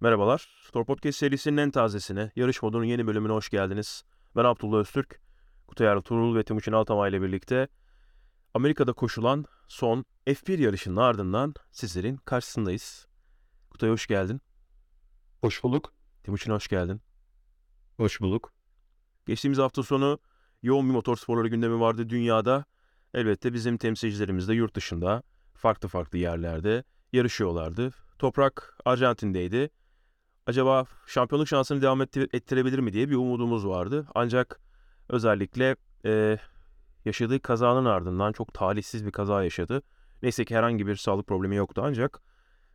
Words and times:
Merhabalar. 0.00 0.48
Tor 0.72 0.84
Podcast 0.84 1.18
serisinin 1.18 1.56
en 1.56 1.70
tazesine, 1.70 2.30
yarış 2.36 2.62
modunun 2.62 2.84
yeni 2.84 3.06
bölümüne 3.06 3.32
hoş 3.32 3.48
geldiniz. 3.48 4.04
Ben 4.36 4.44
Abdullah 4.44 4.78
Öztürk, 4.78 5.20
Kutay 5.66 5.86
Ertuğrul 5.86 6.36
ve 6.36 6.42
Timuçin 6.44 6.72
Altamay 6.72 7.10
ile 7.10 7.22
birlikte 7.22 7.68
Amerika'da 8.54 8.92
koşulan 8.92 9.44
son 9.68 10.04
F1 10.26 10.60
yarışının 10.60 10.96
ardından 10.96 11.54
sizlerin 11.70 12.16
karşısındayız. 12.16 13.06
Kutay 13.70 13.90
hoş 13.90 14.06
geldin. 14.06 14.40
Hoş 15.40 15.62
bulduk. 15.62 15.94
Timuçin 16.24 16.52
hoş 16.52 16.68
geldin. 16.68 17.00
Hoş 17.96 18.20
bulduk. 18.20 18.52
Geçtiğimiz 19.26 19.58
hafta 19.58 19.82
sonu 19.82 20.18
yoğun 20.62 20.88
bir 20.88 20.94
motorsporları 20.94 21.48
gündemi 21.48 21.80
vardı 21.80 22.10
dünyada. 22.10 22.64
Elbette 23.14 23.52
bizim 23.52 23.76
temsilcilerimiz 23.78 24.48
de 24.48 24.54
yurt 24.54 24.74
dışında, 24.74 25.22
farklı 25.54 25.88
farklı 25.88 26.18
yerlerde 26.18 26.84
yarışıyorlardı. 27.12 27.92
Toprak 28.18 28.78
Arjantin'deydi. 28.84 29.70
Acaba 30.48 30.84
şampiyonluk 31.06 31.48
şansını 31.48 31.82
devam 31.82 32.02
ettir- 32.02 32.28
ettirebilir 32.32 32.78
mi 32.78 32.92
diye 32.92 33.10
bir 33.10 33.14
umudumuz 33.14 33.66
vardı. 33.66 34.06
Ancak 34.14 34.60
özellikle 35.08 35.76
e, 36.04 36.38
yaşadığı 37.04 37.40
kazanın 37.40 37.84
ardından 37.84 38.32
çok 38.32 38.54
talihsiz 38.54 39.06
bir 39.06 39.10
kaza 39.10 39.44
yaşadı. 39.44 39.82
Neyse 40.22 40.44
ki 40.44 40.56
herhangi 40.56 40.86
bir 40.86 40.96
sağlık 40.96 41.26
problemi 41.26 41.56
yoktu 41.56 41.82
ancak 41.84 42.22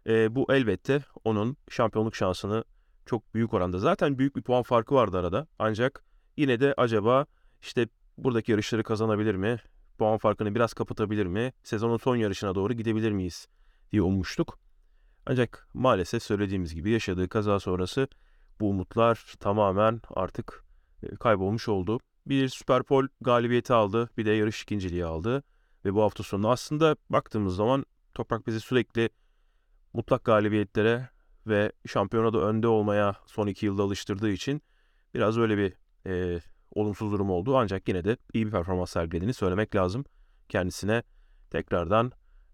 e, 0.08 0.36
bu 0.36 0.54
elbette 0.54 1.04
onun 1.24 1.58
şampiyonluk 1.70 2.16
şansını 2.16 2.64
çok 3.06 3.34
büyük 3.34 3.54
oranda. 3.54 3.80
Zaten 3.80 4.18
büyük 4.18 4.36
bir 4.36 4.42
puan 4.42 4.64
farkı 4.64 4.96
vardı 4.96 5.18
arada. 5.20 5.48
Ancak 5.60 6.04
yine 6.38 6.60
de 6.60 6.74
acaba 6.78 7.26
işte 7.62 7.88
buradaki 8.18 8.52
yarışları 8.52 8.84
kazanabilir 8.84 9.36
mi? 9.36 9.58
Puan 9.98 10.18
farkını 10.18 10.56
biraz 10.56 10.74
kapatabilir 10.74 11.26
mi? 11.26 11.54
Sezonun 11.64 11.98
son 11.98 12.16
yarışına 12.16 12.56
doğru 12.56 12.74
gidebilir 12.74 13.12
miyiz 13.12 13.48
diye 13.92 14.02
ummuştuk. 14.02 14.63
Ancak 15.26 15.68
maalesef 15.74 16.24
söylediğimiz 16.24 16.76
gibi 16.76 16.92
yaşadığı 16.92 17.30
kaza 17.30 17.60
sonrası 17.60 18.08
bu 18.60 18.70
umutlar 18.70 19.34
tamamen 19.40 20.02
artık 20.10 20.64
e, 21.04 21.16
kaybolmuş 21.16 21.70
oldu. 21.70 22.00
Bir 22.26 22.50
Super 22.50 22.84
Pol 22.84 23.08
galibiyeti 23.22 23.74
aldı, 23.74 24.10
bir 24.18 24.26
de 24.26 24.32
yarış 24.32 24.64
ikinciliği 24.64 25.06
aldı. 25.06 25.44
Ve 25.86 25.94
bu 25.94 26.02
hafta 26.02 26.24
sonu 26.24 26.50
aslında 26.50 26.96
baktığımız 27.10 27.56
zaman 27.56 27.86
Toprak 28.14 28.48
bizi 28.48 28.60
sürekli 28.60 29.10
mutlak 29.94 30.24
galibiyetlere 30.26 31.10
ve 31.48 31.72
şampiyonada 31.88 32.38
önde 32.38 32.68
olmaya 32.68 33.16
son 33.26 33.48
iki 33.48 33.66
yılda 33.66 33.84
alıştırdığı 33.84 34.32
için 34.32 34.62
biraz 35.14 35.38
öyle 35.38 35.58
bir 35.58 35.74
e, 36.10 36.42
olumsuz 36.72 37.12
durum 37.12 37.30
oldu. 37.30 37.58
Ancak 37.58 37.88
yine 37.88 38.04
de 38.04 38.18
iyi 38.34 38.46
bir 38.46 38.52
performans 38.52 38.92
sergilediğini 38.92 39.34
söylemek 39.34 39.76
lazım. 39.76 40.06
Kendisine 40.50 41.04
tekrardan 41.50 42.12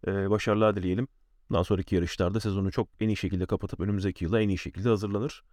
e, 0.08 0.30
başarılar 0.30 0.76
dileyelim. 0.76 1.08
Bundan 1.50 1.64
sonraki 1.64 1.96
yarışlarda 1.96 2.40
sezonu 2.40 2.72
çok 2.72 2.88
en 3.00 3.08
iyi 3.08 3.18
şekilde 3.18 3.46
kapatıp 3.46 3.80
önümüzdeki 3.80 4.24
yıla 4.26 4.42
en 4.42 4.50
iyi 4.50 4.58
şekilde 4.58 4.90
hazırlanır. 4.90 5.44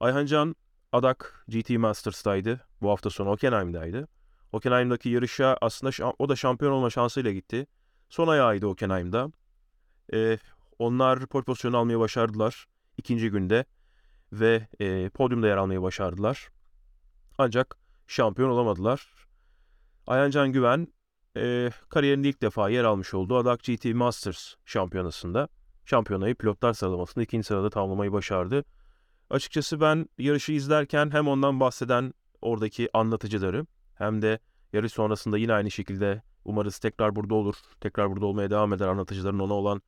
Ayhan 0.00 0.26
Can 0.26 0.56
Adak 0.92 1.44
GT 1.48 1.70
Masters'taydı. 1.70 2.60
Bu 2.82 2.90
hafta 2.90 3.10
sonu 3.10 3.30
Hockenheim'daydı. 3.30 4.08
Hockenheim'daki 4.50 5.08
yarışa 5.08 5.56
aslında 5.60 6.14
o 6.18 6.28
da 6.28 6.36
şampiyon 6.36 6.72
olma 6.72 6.90
şansıyla 6.90 7.32
gitti. 7.32 7.66
Son 8.08 8.28
ayağıydı 8.28 8.66
Hockenheim'da. 8.66 9.32
Ee, 10.12 10.38
onlar 10.78 11.26
pole 11.26 11.44
pozisyonu 11.44 11.76
almayı 11.76 11.98
başardılar 11.98 12.66
ikinci 12.98 13.30
günde 13.30 13.64
ve 14.32 14.68
e, 14.80 15.08
podyumda 15.08 15.48
yer 15.48 15.56
almayı 15.56 15.82
başardılar. 15.82 16.48
Ancak 17.38 17.76
şampiyon 18.06 18.50
olamadılar. 18.50 19.26
Ayhan 20.06 20.30
Can 20.30 20.52
Güven 20.52 20.88
e, 21.36 21.70
kariyerinde 21.88 22.28
ilk 22.28 22.42
defa 22.42 22.70
yer 22.70 22.84
almış 22.84 23.14
olduğu 23.14 23.36
Adak 23.36 23.60
GT 23.62 23.84
Masters 23.84 24.54
şampiyonasında 24.64 25.48
şampiyonayı 25.84 26.34
pilotlar 26.34 26.72
sıralamasında 26.72 27.24
ikinci 27.24 27.46
sırada 27.46 27.70
tamamlamayı 27.70 28.12
başardı. 28.12 28.64
Açıkçası 29.30 29.80
ben 29.80 30.06
yarışı 30.18 30.52
izlerken 30.52 31.10
hem 31.10 31.28
ondan 31.28 31.60
bahseden 31.60 32.14
oradaki 32.42 32.88
anlatıcıları 32.92 33.66
hem 33.94 34.22
de 34.22 34.38
yarış 34.72 34.92
sonrasında 34.92 35.38
yine 35.38 35.52
aynı 35.52 35.70
şekilde 35.70 36.22
umarız 36.44 36.78
tekrar 36.78 37.16
burada 37.16 37.34
olur, 37.34 37.54
tekrar 37.80 38.10
burada 38.10 38.26
olmaya 38.26 38.50
devam 38.50 38.72
eder 38.72 38.88
anlatıcıların 38.88 39.38
ona 39.38 39.54
olan 39.54 39.82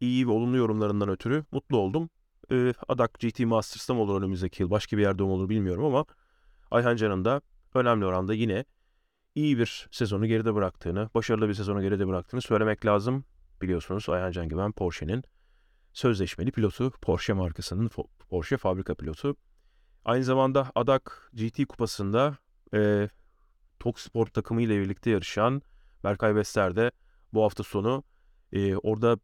iyi 0.00 0.28
ve 0.28 0.30
olumlu 0.30 0.56
yorumlarından 0.56 1.08
ötürü 1.08 1.44
mutlu 1.52 1.76
oldum. 1.76 2.10
Ee, 2.52 2.74
Adak 2.88 3.14
GT 3.20 3.40
Masters'ta 3.40 3.94
mı 3.94 4.00
olur 4.00 4.18
önümüzdeki 4.22 4.62
yıl, 4.62 4.70
başka 4.70 4.96
bir 4.96 5.02
yerde 5.02 5.22
mi 5.22 5.28
olur 5.28 5.48
bilmiyorum 5.48 5.84
ama 5.84 6.04
Ayhan 6.70 6.96
Can'ın 6.96 7.24
da 7.24 7.40
önemli 7.74 8.06
oranda 8.06 8.34
yine 8.34 8.64
iyi 9.34 9.58
bir 9.58 9.88
sezonu 9.90 10.26
geride 10.26 10.54
bıraktığını, 10.54 11.10
başarılı 11.14 11.48
bir 11.48 11.54
sezonu 11.54 11.82
geride 11.82 12.08
bıraktığını 12.08 12.42
söylemek 12.42 12.86
lazım. 12.86 13.24
Biliyorsunuz 13.62 14.08
Ayhan 14.08 14.30
Can 14.30 14.48
Güven 14.48 14.72
Porsche'nin 14.72 15.24
sözleşmeli 15.92 16.52
pilotu, 16.52 16.90
Porsche 16.90 17.32
markasının 17.32 17.90
Porsche 18.30 18.56
fabrika 18.56 18.94
pilotu. 18.94 19.36
Aynı 20.04 20.24
zamanda 20.24 20.70
Adak 20.74 21.30
GT 21.32 21.66
kupasında 21.66 22.36
e, 22.74 23.08
Tok 23.80 24.00
Sport 24.00 24.34
takımı 24.34 24.62
ile 24.62 24.80
birlikte 24.80 25.10
yarışan 25.10 25.62
Berkay 26.04 26.36
Bester 26.36 26.76
de 26.76 26.90
bu 27.32 27.42
hafta 27.42 27.62
sonu 27.62 28.04
e, 28.52 28.76
orada 28.76 29.18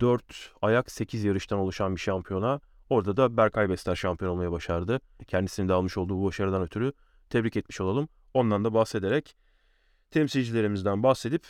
4 0.00 0.52
ayak 0.62 0.90
8 0.90 1.24
yarıştan 1.24 1.58
oluşan 1.58 1.94
bir 1.94 2.00
şampiyona 2.00 2.60
orada 2.90 3.16
da 3.16 3.36
Berkay 3.36 3.68
Bester 3.68 3.94
şampiyon 3.94 4.32
olmayı 4.32 4.50
başardı. 4.50 5.00
Kendisinin 5.26 5.68
de 5.68 5.72
almış 5.72 5.96
olduğu 5.96 6.20
bu 6.20 6.24
başarıdan 6.24 6.62
ötürü 6.62 6.92
tebrik 7.30 7.56
etmiş 7.56 7.80
olalım. 7.80 8.08
Ondan 8.34 8.64
da 8.64 8.74
bahsederek 8.74 9.36
temsilcilerimizden 10.10 11.02
bahsedip 11.02 11.46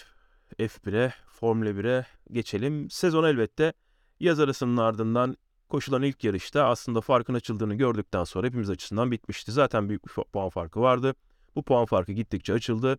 F1'e, 0.58 1.12
Formula 1.26 1.70
1'e 1.70 2.06
geçelim. 2.32 2.90
Sezon 2.90 3.24
elbette 3.24 3.72
yaz 4.20 4.40
arasının 4.40 4.76
ardından 4.76 5.36
koşulan 5.68 6.02
ilk 6.02 6.24
yarışta 6.24 6.66
aslında 6.66 7.00
farkın 7.00 7.34
açıldığını 7.34 7.74
gördükten 7.74 8.24
sonra 8.24 8.46
hepimiz 8.46 8.70
açısından 8.70 9.10
bitmişti. 9.10 9.52
Zaten 9.52 9.88
büyük 9.88 10.04
bir 10.06 10.10
puan 10.10 10.48
farkı 10.48 10.80
vardı. 10.80 11.14
Bu 11.54 11.62
puan 11.62 11.86
farkı 11.86 12.12
gittikçe 12.12 12.52
açıldı. 12.52 12.98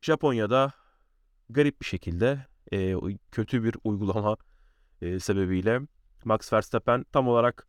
Japonya'da 0.00 0.72
garip 1.50 1.80
bir 1.80 1.86
şekilde 1.86 2.46
e, 2.72 2.94
kötü 3.32 3.64
bir 3.64 3.76
uygulama 3.84 4.36
e, 5.02 5.20
sebebiyle 5.20 5.80
Max 6.24 6.52
Verstappen 6.52 7.04
tam 7.12 7.28
olarak 7.28 7.66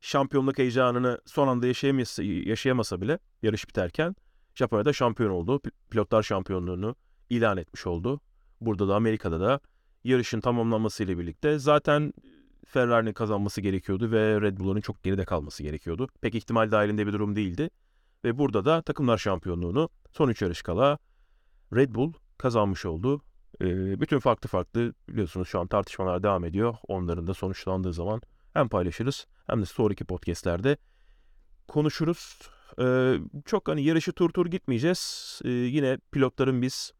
şampiyonluk 0.00 0.58
heyecanını 0.58 1.20
son 1.26 1.48
anda 1.48 1.66
yaşayamasa, 1.66 2.22
yaşayamasa 2.22 3.00
bile 3.00 3.18
yarış 3.42 3.68
biterken 3.68 4.16
Japonya'da 4.58 4.92
şampiyon 4.92 5.30
oldu. 5.30 5.56
Pi- 5.56 5.70
Pilotlar 5.90 6.22
şampiyonluğunu 6.22 6.96
ilan 7.30 7.56
etmiş 7.56 7.86
oldu. 7.86 8.20
Burada 8.60 8.88
da 8.88 8.96
Amerika'da 8.96 9.40
da 9.40 9.60
yarışın 10.04 10.40
tamamlanmasıyla 10.40 11.18
birlikte 11.18 11.58
zaten 11.58 12.12
Ferrari'nin 12.66 13.12
kazanması 13.12 13.60
gerekiyordu 13.60 14.10
ve 14.10 14.40
Red 14.40 14.58
Bull'un 14.58 14.80
çok 14.80 15.02
geride 15.02 15.24
kalması 15.24 15.62
gerekiyordu. 15.62 16.08
Pek 16.20 16.34
ihtimal 16.34 16.70
dahilinde 16.70 17.06
bir 17.06 17.12
durum 17.12 17.36
değildi. 17.36 17.70
Ve 18.24 18.38
burada 18.38 18.64
da 18.64 18.82
takımlar 18.82 19.18
şampiyonluğunu 19.18 19.88
son 20.12 20.28
3 20.28 20.42
yarış 20.42 20.62
kala 20.62 20.98
Red 21.74 21.94
Bull 21.94 22.12
kazanmış 22.38 22.86
oldu. 22.86 23.22
Ee, 23.60 24.00
bütün 24.00 24.18
farklı 24.18 24.48
farklı 24.48 24.94
biliyorsunuz 25.08 25.48
şu 25.48 25.60
an 25.60 25.66
tartışmalar 25.66 26.22
devam 26.22 26.44
ediyor. 26.44 26.74
Onların 26.88 27.26
da 27.26 27.34
sonuçlandığı 27.34 27.92
zaman 27.92 28.20
hem 28.54 28.68
paylaşırız 28.68 29.26
hem 29.46 29.60
de 29.60 29.64
sonraki 29.64 30.04
podcastlerde 30.04 30.76
konuşuruz. 31.68 32.38
Ee, 32.80 33.18
çok 33.44 33.68
hani 33.68 33.82
yarışı 33.82 34.12
tur 34.12 34.30
tur 34.30 34.46
gitmeyeceğiz. 34.46 35.40
Ee, 35.44 35.50
yine 35.50 35.98
pilotların 36.12 36.62
biz 36.62 36.92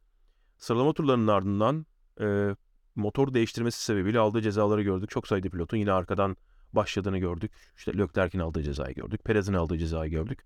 sıralama 0.58 0.92
turlarının 0.92 1.28
ardından 1.28 1.86
e, 2.20 2.56
motor 2.94 3.34
değiştirmesi 3.34 3.82
sebebiyle 3.82 4.18
aldığı 4.18 4.42
cezaları 4.42 4.82
gördük. 4.82 5.10
Çok 5.10 5.28
sayıda 5.28 5.48
pilotun 5.48 5.76
yine 5.76 5.92
arkadan 5.92 6.36
başladığını 6.72 7.18
gördük. 7.18 7.52
İşte 7.76 7.98
Leclerc'in 7.98 8.38
aldığı 8.38 8.62
cezayı 8.62 8.94
gördük. 8.94 9.24
Perez'in 9.24 9.54
aldığı 9.54 9.78
cezayı 9.78 10.10
gördük. 10.10 10.44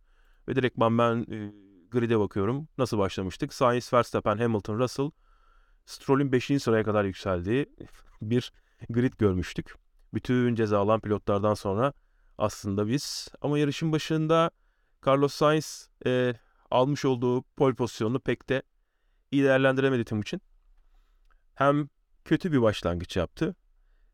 Ve 0.48 0.56
direktman 0.56 0.98
ben 0.98 1.26
e, 1.31 1.53
grid'e 1.91 2.19
bakıyorum. 2.19 2.69
Nasıl 2.78 2.98
başlamıştık? 2.98 3.54
Sainz, 3.54 3.92
Verstappen, 3.92 4.38
Hamilton, 4.38 4.78
Russell, 4.78 5.10
Stroll'ün 5.87 6.32
5. 6.32 6.44
sıraya 6.62 6.84
kadar 6.84 7.04
yükseldiği 7.04 7.66
bir 8.22 8.53
grid 8.91 9.12
görmüştük. 9.19 9.75
Bütün 10.15 10.54
ceza 10.54 10.78
alan 10.78 11.00
pilotlardan 11.00 11.54
sonra 11.54 11.92
aslında 12.39 12.89
biz. 12.89 13.28
Ama 13.41 13.59
yarışın 13.59 13.92
başında 13.92 14.51
Carlos 15.07 15.34
Sainz 15.34 15.91
e, 16.07 16.34
almış 16.71 17.04
olduğu 17.04 17.43
pole 17.43 17.75
pozisyonunu 17.75 18.21
pek 18.21 18.49
de 18.49 18.63
iyi 19.31 19.45
değerlendiremedi 19.45 20.04
tüm 20.04 20.21
için. 20.21 20.41
Hem 21.54 21.89
kötü 22.25 22.53
bir 22.53 22.63
başlangıç 22.63 23.16
yaptı. 23.16 23.54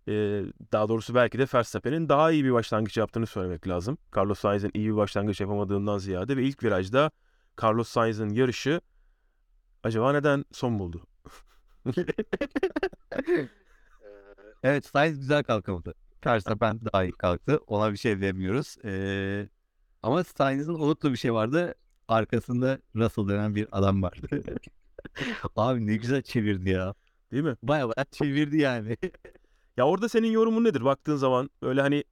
Ee, 0.08 0.44
daha 0.72 0.88
doğrusu 0.88 1.14
belki 1.14 1.38
de 1.38 1.46
Verstappen'in 1.54 2.08
daha 2.08 2.32
iyi 2.32 2.44
bir 2.44 2.52
başlangıç 2.52 2.96
yaptığını 2.96 3.26
söylemek 3.26 3.68
lazım. 3.68 3.98
Carlos 4.16 4.38
Sainz'in 4.38 4.70
iyi 4.74 4.88
bir 4.88 4.96
başlangıç 4.96 5.40
yapamadığından 5.40 5.98
ziyade 5.98 6.36
ve 6.36 6.42
ilk 6.42 6.64
virajda 6.64 7.10
Carlos 7.62 7.88
Sainz'in 7.88 8.28
yarışı 8.30 8.80
acaba 9.82 10.12
neden 10.12 10.44
son 10.52 10.78
buldu? 10.78 11.06
Evet 14.62 14.86
Sainz 14.86 15.18
güzel 15.18 15.44
kalkamadı. 15.44 15.94
Verstappen 16.26 16.80
daha 16.92 17.04
iyi 17.04 17.12
kalktı. 17.12 17.60
Ona 17.66 17.92
bir 17.92 17.96
şey 17.96 18.20
demiyoruz. 18.20 18.76
Ee, 18.84 19.48
ama 20.02 20.24
Sainz'in 20.24 20.74
unuttuğu 20.74 21.12
bir 21.12 21.16
şey 21.16 21.32
vardı. 21.32 21.74
Arkasında 22.08 22.78
Russell 22.96 23.28
denen 23.28 23.54
bir 23.54 23.68
adam 23.72 24.02
vardı. 24.02 24.42
Abi 25.56 25.86
ne 25.86 25.96
güzel 25.96 26.22
çevirdi 26.22 26.70
ya. 26.70 26.94
Değil 27.32 27.44
mi? 27.44 27.56
Baya 27.62 27.88
baya 27.88 28.04
çevirdi 28.10 28.58
yani. 28.58 28.96
Ya 29.76 29.86
orada 29.86 30.08
senin 30.08 30.30
yorumun 30.30 30.64
nedir 30.64 30.84
baktığın 30.84 31.16
zaman? 31.16 31.50
Öyle 31.62 31.80
hani 31.80 32.04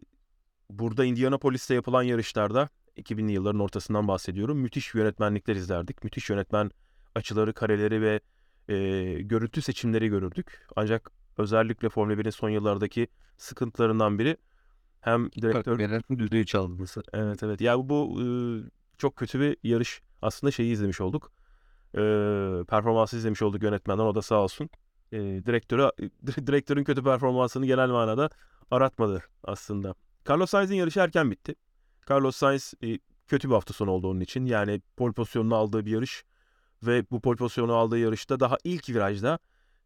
burada 0.69 1.05
Indianapolis'te 1.05 1.73
yapılan 1.73 2.03
yarışlarda 2.03 2.69
2000'li 2.97 3.31
yılların 3.31 3.59
ortasından 3.59 4.07
bahsediyorum. 4.07 4.57
Müthiş 4.57 4.93
yönetmenlikler 4.93 5.55
izlerdik. 5.55 6.03
Müthiş 6.03 6.29
yönetmen 6.29 6.71
açıları, 7.15 7.53
kareleri 7.53 8.01
ve 8.01 8.19
e, 8.69 9.13
görüntü 9.21 9.61
seçimleri 9.61 10.07
görürdük. 10.07 10.67
Ancak 10.75 11.11
özellikle 11.37 11.89
Formula 11.89 12.13
1'in 12.13 12.29
son 12.29 12.49
yıllardaki 12.49 13.07
sıkıntılarından 13.37 14.19
biri 14.19 14.37
hem 15.01 15.31
direktör 15.31 15.79
Veren 15.79 16.03
düdüğü 16.09 16.45
çalması. 16.45 17.01
evet 17.13 17.43
evet 17.43 17.61
ya 17.61 17.77
bu, 17.77 17.89
bu 17.89 18.21
e, 18.21 18.25
çok 18.97 19.15
kötü 19.15 19.39
bir 19.39 19.57
yarış 19.63 20.01
aslında 20.21 20.51
şeyi 20.51 20.73
izlemiş 20.73 21.01
olduk. 21.01 21.31
E, 21.93 21.99
performansı 22.67 23.17
izlemiş 23.17 23.41
olduk 23.41 23.63
yönetmenden 23.63 24.03
o 24.03 24.15
da 24.15 24.21
sağ 24.21 24.43
olsun. 24.43 24.69
E, 25.11 25.17
direktörü 25.17 25.89
direktörün 26.47 26.83
kötü 26.83 27.03
performansını 27.03 27.65
genel 27.65 27.89
manada 27.89 28.29
aratmadı 28.71 29.23
aslında. 29.43 29.95
Carlos 30.29 30.49
Sainz'in 30.49 30.75
yarışı 30.75 30.99
erken 30.99 31.31
bitti. 31.31 31.55
Carlos 32.09 32.35
Sainz 32.35 32.73
e, 32.83 32.99
kötü 33.27 33.49
bir 33.49 33.53
hafta 33.53 33.73
sonu 33.73 33.91
oldu 33.91 34.07
onun 34.07 34.19
için. 34.19 34.45
Yani 34.45 34.81
pole 34.97 35.13
pozisyonunu 35.13 35.55
aldığı 35.55 35.85
bir 35.85 35.91
yarış 35.91 36.25
ve 36.83 37.05
bu 37.11 37.21
pole 37.21 37.35
pozisyonu 37.35 37.73
aldığı 37.73 37.97
yarışta 37.97 38.39
daha 38.39 38.57
ilk 38.63 38.89
virajda 38.89 39.39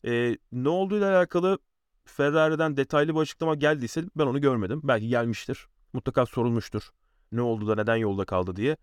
e, 0.05 0.37
ne 0.51 0.69
olduğuyla 0.69 1.17
alakalı 1.17 1.57
Ferrari'den 2.05 2.77
detaylı 2.77 3.15
bir 3.15 3.19
açıklama 3.19 3.55
geldiyse 3.55 4.03
ben 4.15 4.25
onu 4.25 4.41
görmedim. 4.41 4.81
Belki 4.83 5.07
gelmiştir. 5.07 5.67
Mutlaka 5.93 6.25
sorulmuştur. 6.25 6.89
Ne 7.31 7.41
oldu 7.41 7.67
da 7.67 7.75
neden 7.75 7.95
yolda 7.95 8.25
kaldı 8.25 8.55
diye. 8.55 8.77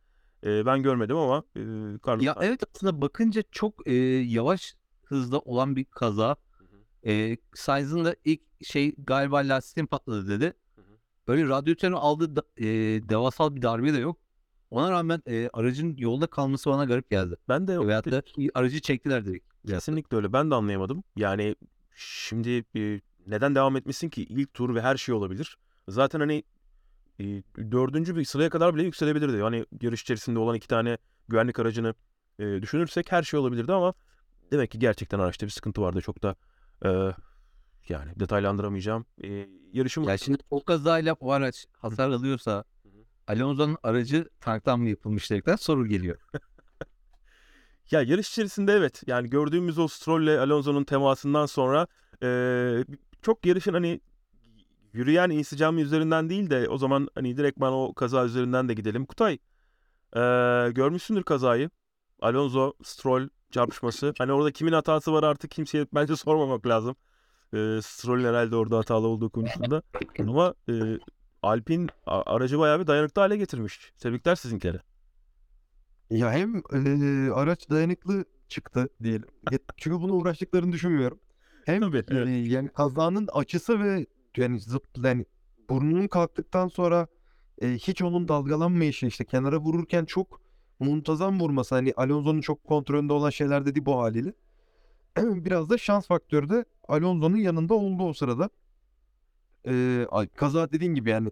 E, 0.45 0.67
ben 0.67 0.83
görmedim 0.83 1.17
ama 1.17 1.45
e, 1.57 1.61
Carlos 2.07 2.25
Ya 2.25 2.37
evet 2.41 2.63
aslında 2.75 3.01
bakınca 3.01 3.43
çok 3.51 3.87
e, 3.87 3.95
yavaş 3.95 4.75
hızda 5.05 5.39
olan 5.39 5.77
bir 5.77 5.85
kaza. 5.85 6.37
E, 7.07 7.37
Sainz'ın 7.55 8.05
da 8.05 8.17
ilk 8.25 8.41
şey 8.65 8.95
galiba 8.99 9.37
lastiğin 9.37 9.87
patladı 9.87 10.29
dedi. 10.29 10.55
Böyle 11.29 11.49
radyatörün 11.49 11.93
aldığı 11.93 12.37
da- 12.37 12.43
e, 12.57 12.65
devasal 13.09 13.57
bir 13.57 13.63
darbe 13.63 13.93
de 13.93 13.99
yok. 13.99 14.19
Ona 14.71 14.91
rağmen 14.91 15.23
e, 15.27 15.49
aracın 15.53 15.97
yolda 15.97 16.27
kalması 16.27 16.71
bana 16.71 16.85
garip 16.85 17.11
geldi. 17.11 17.37
ben 17.49 17.69
de 17.69 17.87
Veyahut 17.87 18.11
da 18.11 18.23
aracı 18.55 18.81
çektiler 18.81 19.25
direkt. 19.25 19.47
Kesinlikle 19.67 20.17
öyle. 20.17 20.33
Ben 20.33 20.51
de 20.51 20.55
anlayamadım. 20.55 21.05
Yani 21.17 21.57
şimdi 21.95 22.65
e, 22.77 23.01
neden 23.27 23.55
devam 23.55 23.77
etmişsin 23.77 24.09
ki? 24.09 24.23
İlk 24.25 24.55
tur 24.55 24.75
ve 24.75 24.81
her 24.83 24.97
şey 24.97 25.15
olabilir. 25.15 25.59
Zaten 25.89 26.21
hani 26.21 26.43
e, 27.21 27.25
dördüncü 27.73 28.17
bir 28.17 28.25
sıraya 28.25 28.51
kadar 28.51 28.75
bile 28.75 28.83
yükselebilirdi. 28.83 29.43
Hani 29.43 29.67
yarış 29.83 30.03
içerisinde 30.03 30.39
olan 30.39 30.55
iki 30.57 30.69
tane 30.69 30.99
güvenlik 31.29 31.59
aracını 31.59 31.95
e, 32.39 32.63
düşünürsek 32.63 33.13
her 33.13 33.23
şey 33.23 33.41
olabilirdi 33.41 33.73
ama 33.73 33.95
demek 34.53 34.71
ki 34.71 34.79
gerçekten 34.79 35.19
araçta 35.19 35.47
bir 35.47 35.51
sıkıntı 35.51 35.83
vardı. 35.83 36.01
Çok 36.01 36.23
da 36.23 36.37
e, 36.85 36.89
yani 37.89 38.13
detaylandıramayacağım. 38.21 39.07
E, 39.25 39.49
yarışım 39.73 40.05
Ya 40.05 40.19
şimdi 40.19 40.39
o 40.51 40.65
kazayla 40.65 41.13
o 41.21 41.33
araç 41.33 41.67
hasar 41.79 42.11
alıyorsa. 42.11 42.65
Alonso'nun 43.29 43.77
aracı 43.83 44.29
tanktan 44.41 44.81
mı 44.81 44.89
yapılmış 44.89 45.31
diyerekten 45.31 45.57
soru 45.57 45.87
geliyor. 45.87 46.19
Ya 47.91 48.03
yarış 48.03 48.31
içerisinde 48.31 48.73
evet 48.73 49.03
yani 49.07 49.31
gördüğümüz 49.31 49.79
o 49.79 49.89
Stroll 49.89 50.23
ile 50.23 50.41
Alonso'nun 50.41 50.85
temasından 50.85 51.47
sonra 51.47 51.87
eee, 52.23 52.85
çok 53.23 53.47
yarışın 53.47 53.73
hani 53.73 54.01
yürüyen 54.93 55.31
insicamı 55.31 55.81
üzerinden 55.81 56.31
değil 56.31 56.51
de 56.51 56.69
o 56.69 56.79
zaman 56.79 57.09
hani 57.15 57.37
direktman 57.37 57.73
o 57.73 57.95
kaza 57.95 58.25
üzerinden 58.25 58.69
de 58.69 58.75
gidelim. 58.75 59.07
Kutay 59.07 59.39
eee, 60.17 60.71
görmüşsündür 60.71 61.23
kazayı. 61.23 61.71
Alonso 62.21 62.73
Stroll 62.85 63.29
çarpışması. 63.51 64.15
Hani 64.19 64.33
orada 64.33 64.53
kimin 64.53 64.73
hatası 64.73 65.13
var 65.13 65.23
artık 65.23 65.51
kimseye 65.51 65.87
bence 65.95 66.17
sormamak 66.17 66.67
lazım. 66.67 66.97
Eee 67.53 67.81
Stroll'ün 67.83 68.25
herhalde 68.25 68.57
orada 68.57 68.79
hatalı 68.79 69.07
olduğu 69.07 69.31
konusunda. 69.31 69.83
Ama 70.19 70.55
eee 70.69 70.99
Alpine 71.43 71.87
a- 72.07 72.23
aracı 72.35 72.59
bayağı 72.59 72.81
bir 72.81 72.87
dayanıklı 72.87 73.23
hale 73.23 73.37
getirmiş. 73.37 73.93
Tebrikler 73.99 74.35
sizinkilere. 74.37 74.81
Ya 76.11 76.33
hem 76.33 76.55
eee, 76.73 77.31
araç 77.31 77.71
dayanıklı 77.71 78.25
çıktı 78.49 78.89
diyelim. 79.03 79.29
Çünkü 79.77 80.01
bunu 80.01 80.13
uğraştıklarını 80.13 80.73
düşünmüyorum. 80.73 81.21
Hem 81.67 81.81
Tabii, 81.81 82.05
evet. 82.09 82.29
eee, 82.29 82.35
yani 82.53 82.69
kazanın 82.69 83.29
açısı 83.33 83.81
ve 83.81 84.07
yani 84.37 84.61
zıp 84.61 84.85
yani 85.05 85.25
burnunun 85.71 86.09
kalktıktan 86.09 86.69
sonra 86.69 87.07
eee, 87.63 87.75
hiç 87.75 88.03
onun 88.03 88.29
dalgalanmayışı 88.29 89.07
işte 89.07 89.25
kenara 89.25 89.59
vururken 89.59 90.05
çok 90.05 90.41
muntazam 90.81 91.41
vurması 91.41 91.75
hani 91.75 91.93
Alonso'nun 91.97 92.41
çok 92.41 92.65
kontrolünde 92.65 93.13
olan 93.13 93.31
şeyler 93.31 93.67
dedi 93.67 93.87
bu 93.87 93.99
haliyle. 94.01 94.35
Biraz 95.45 95.71
da 95.71 95.79
şans 95.79 96.07
faktörü 96.07 96.49
de 96.49 96.65
Alonso'nun 96.89 97.37
yanında 97.37 97.75
oldu 97.75 98.03
o 98.03 98.13
sırada. 98.13 98.51
Ay- 100.11 100.29
kaza 100.29 100.73
dediğin 100.73 100.95
gibi 100.95 101.11
yani 101.11 101.31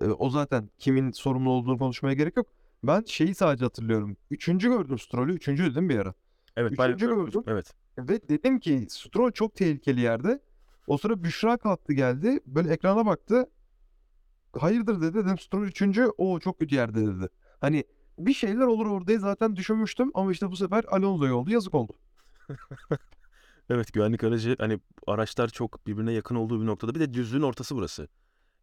eee, 0.00 0.08
o 0.08 0.30
zaten 0.30 0.70
kimin 0.78 1.10
sorumlu 1.10 1.50
olduğunu 1.50 1.78
konuşmaya 1.78 2.14
gerek 2.14 2.36
yok. 2.36 2.46
Ben 2.82 3.02
şeyi 3.06 3.34
sadece 3.34 3.64
hatırlıyorum. 3.64 4.16
Üçüncü 4.30 4.68
gördüm 4.68 4.98
Stroll'ü. 4.98 5.32
Üçüncü 5.32 5.70
dedim 5.70 5.88
bir 5.88 5.98
ara. 5.98 6.14
Evet, 6.56 6.72
Üçüncü 6.72 6.76
paylaşıyorum. 6.76 7.24
gördüm. 7.26 7.42
Evet. 7.46 7.74
Ve 7.98 8.28
dedim 8.28 8.58
ki 8.60 8.86
Stroll 8.90 9.30
çok 9.30 9.54
tehlikeli 9.54 10.00
yerde. 10.00 10.40
O 10.86 10.98
sıra 10.98 11.24
Büşra 11.24 11.56
kalktı 11.56 11.92
geldi. 11.92 12.40
Böyle 12.46 12.72
ekrana 12.72 13.06
baktı. 13.06 13.46
Hayırdır 14.58 15.00
dedi. 15.02 15.14
Dedim 15.14 15.38
Stroll 15.38 15.64
üçüncü. 15.64 16.08
O 16.18 16.40
çok 16.40 16.58
kötü 16.58 16.74
yerde 16.74 17.06
dedi. 17.06 17.28
Hani 17.60 17.84
bir 18.18 18.32
şeyler 18.32 18.66
olur 18.66 18.86
orada 18.86 19.18
zaten 19.18 19.56
düşünmüştüm. 19.56 20.10
Ama 20.14 20.32
işte 20.32 20.50
bu 20.50 20.56
sefer 20.56 20.84
Alonso'ya 20.88 21.34
oldu. 21.34 21.50
Yazık 21.50 21.74
oldu. 21.74 21.92
Evet 23.70 23.92
güvenlik 23.92 24.24
aracı 24.24 24.56
hani 24.58 24.80
araçlar 25.06 25.48
çok 25.48 25.86
birbirine 25.86 26.12
yakın 26.12 26.34
olduğu 26.34 26.60
bir 26.60 26.66
noktada 26.66 26.94
bir 26.94 27.00
de 27.00 27.14
düzlüğün 27.14 27.42
ortası 27.42 27.76
burası. 27.76 28.08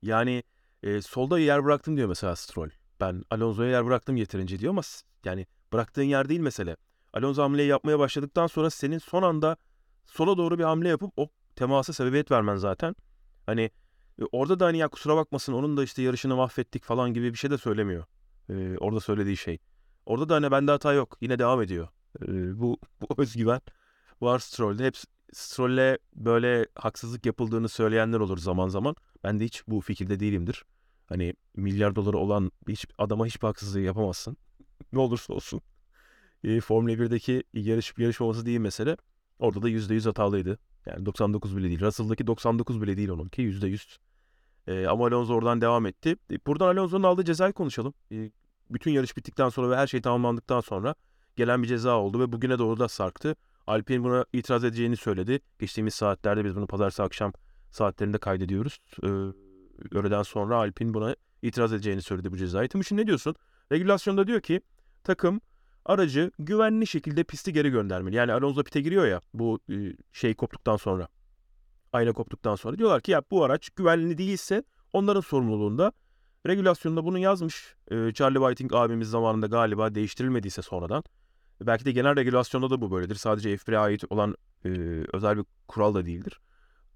Yani 0.01 0.43
e, 0.83 1.01
solda 1.01 1.39
yer 1.39 1.65
bıraktım 1.65 1.97
diyor 1.97 2.07
mesela 2.09 2.35
Stroll. 2.35 2.69
Ben 2.99 3.23
Alonso'ya 3.29 3.69
yer 3.69 3.85
bıraktım 3.85 4.15
yeterince 4.15 4.59
diyor 4.59 4.69
ama 4.69 4.81
yani 5.25 5.47
bıraktığın 5.73 6.03
yer 6.03 6.29
değil 6.29 6.39
mesele. 6.39 6.77
Alonso 7.13 7.43
hamleyi 7.43 7.69
yapmaya 7.69 7.99
başladıktan 7.99 8.47
sonra 8.47 8.69
senin 8.69 8.97
son 8.97 9.23
anda 9.23 9.57
sola 10.05 10.37
doğru 10.37 10.59
bir 10.59 10.63
hamle 10.63 10.89
yapıp 10.89 11.13
o 11.17 11.29
temasa 11.55 11.93
sebebiyet 11.93 12.31
vermen 12.31 12.55
zaten. 12.55 12.95
Hani 13.45 13.71
e, 14.21 14.23
orada 14.31 14.59
da 14.59 14.65
hani 14.65 14.77
ya 14.77 14.87
kusura 14.87 15.15
bakmasın 15.15 15.53
onun 15.53 15.77
da 15.77 15.83
işte 15.83 16.01
yarışını 16.01 16.35
mahvettik 16.35 16.83
falan 16.83 17.13
gibi 17.13 17.33
bir 17.33 17.37
şey 17.37 17.51
de 17.51 17.57
söylemiyor. 17.57 18.05
E, 18.49 18.77
orada 18.77 18.99
söylediği 18.99 19.37
şey. 19.37 19.57
Orada 20.05 20.29
da 20.29 20.35
hani 20.35 20.51
bende 20.51 20.71
hata 20.71 20.93
yok 20.93 21.17
yine 21.21 21.39
devam 21.39 21.61
ediyor. 21.61 21.87
Bu, 22.29 22.77
bu 23.01 23.21
özgüven 23.21 23.61
var 24.21 24.39
Stroll'de. 24.39 24.85
Hep 24.85 24.97
Stroll'e 25.33 25.97
böyle 26.15 26.67
haksızlık 26.75 27.25
yapıldığını 27.25 27.69
söyleyenler 27.69 28.19
olur 28.19 28.37
zaman 28.37 28.67
zaman. 28.67 28.95
Ben 29.23 29.39
de 29.39 29.45
hiç 29.45 29.63
bu 29.67 29.81
fikirde 29.81 30.19
değilimdir. 30.19 30.65
Hani 31.05 31.33
milyar 31.55 31.95
doları 31.95 32.17
olan 32.17 32.51
hiç 32.67 32.85
adama 32.97 33.25
hiçbir 33.25 33.47
haksızlığı 33.47 33.81
yapamazsın. 33.81 34.37
ne 34.93 34.99
olursa 34.99 35.33
olsun. 35.33 35.61
Ee, 36.43 36.59
Formula 36.59 36.91
1'deki 36.91 37.43
yarış 37.53 37.93
yarış 37.97 38.21
olması 38.21 38.45
değil 38.45 38.59
mesele. 38.59 38.97
Orada 39.39 39.61
da 39.61 39.69
%100 39.69 40.05
hatalıydı. 40.05 40.59
Yani 40.85 41.05
99 41.05 41.57
bile 41.57 41.67
değil. 41.67 41.81
Russell'daki 41.81 42.27
99 42.27 42.81
bile 42.81 42.97
değil 42.97 43.09
onunki. 43.09 43.41
%100. 43.41 43.97
Ee, 44.67 44.87
ama 44.87 45.07
Alonso 45.07 45.33
oradan 45.33 45.61
devam 45.61 45.85
etti. 45.85 46.15
E, 46.31 46.45
Buradan 46.45 46.67
Alonso'nun 46.67 47.03
aldığı 47.03 47.25
cezayı 47.25 47.53
konuşalım. 47.53 47.93
Ee, 48.11 48.31
bütün 48.69 48.91
yarış 48.91 49.17
bittikten 49.17 49.49
sonra 49.49 49.69
ve 49.69 49.75
her 49.75 49.87
şey 49.87 50.01
tamamlandıktan 50.01 50.61
sonra 50.61 50.95
gelen 51.35 51.63
bir 51.63 51.67
ceza 51.67 51.97
oldu 51.97 52.19
ve 52.19 52.31
bugüne 52.31 52.59
doğru 52.59 52.79
da 52.79 52.87
sarktı. 52.87 53.35
Alpine 53.67 54.03
buna 54.03 54.25
itiraz 54.33 54.63
edeceğini 54.63 54.97
söyledi. 54.97 55.39
Geçtiğimiz 55.59 55.93
saatlerde 55.93 56.45
biz 56.45 56.55
bunu 56.55 56.67
pazartesi 56.67 57.03
akşam 57.03 57.33
saatlerinde 57.71 58.17
kaydediyoruz. 58.17 58.79
Ee, 59.03 59.07
öğleden 59.91 60.23
sonra 60.23 60.57
Alpine 60.57 60.93
buna 60.93 61.15
itiraz 61.41 61.73
edeceğini 61.73 62.01
söyledi 62.01 62.31
bu 62.31 62.37
cezayı. 62.37 62.69
Timuçin 62.69 62.97
ne 62.97 63.07
diyorsun? 63.07 63.35
Regülasyonda 63.71 64.27
diyor 64.27 64.41
ki 64.41 64.61
takım 65.03 65.41
aracı 65.85 66.31
güvenli 66.39 66.87
şekilde 66.87 67.23
pisti 67.23 67.53
geri 67.53 67.69
göndermeli. 67.69 68.15
Yani 68.15 68.33
Alonso 68.33 68.63
pite 68.63 68.81
giriyor 68.81 69.07
ya 69.07 69.21
bu 69.33 69.59
e, 69.69 69.75
şey 70.13 70.33
koptuktan 70.33 70.77
sonra. 70.77 71.07
Ayna 71.93 72.13
koptuktan 72.13 72.55
sonra. 72.55 72.77
Diyorlar 72.77 73.01
ki 73.01 73.11
ya 73.11 73.21
bu 73.31 73.43
araç 73.43 73.69
güvenli 73.69 74.17
değilse 74.17 74.63
onların 74.93 75.21
sorumluluğunda. 75.21 75.91
Regülasyonda 76.47 77.05
bunu 77.05 77.17
yazmış. 77.17 77.75
Ee, 77.91 78.13
Charlie 78.13 78.39
Whiting 78.39 78.73
abimiz 78.73 79.09
zamanında 79.09 79.47
galiba 79.47 79.95
değiştirilmediyse 79.95 80.61
sonradan. 80.61 81.03
Belki 81.61 81.85
de 81.85 81.91
genel 81.91 82.15
regülasyonda 82.15 82.69
da 82.69 82.81
bu 82.81 82.91
böyledir. 82.91 83.15
Sadece 83.15 83.53
F1'e 83.55 83.77
ait 83.77 84.03
olan 84.09 84.35
e, 84.65 84.69
özel 85.13 85.37
bir 85.37 85.45
kural 85.67 85.93
da 85.93 86.05
değildir. 86.05 86.39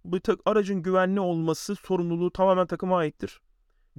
Bu 0.06 0.20
aracın 0.46 0.82
güvenli 0.82 1.20
olması 1.20 1.76
sorumluluğu 1.76 2.32
tamamen 2.32 2.68
takıma 2.68 2.98
aittir. 2.98 3.40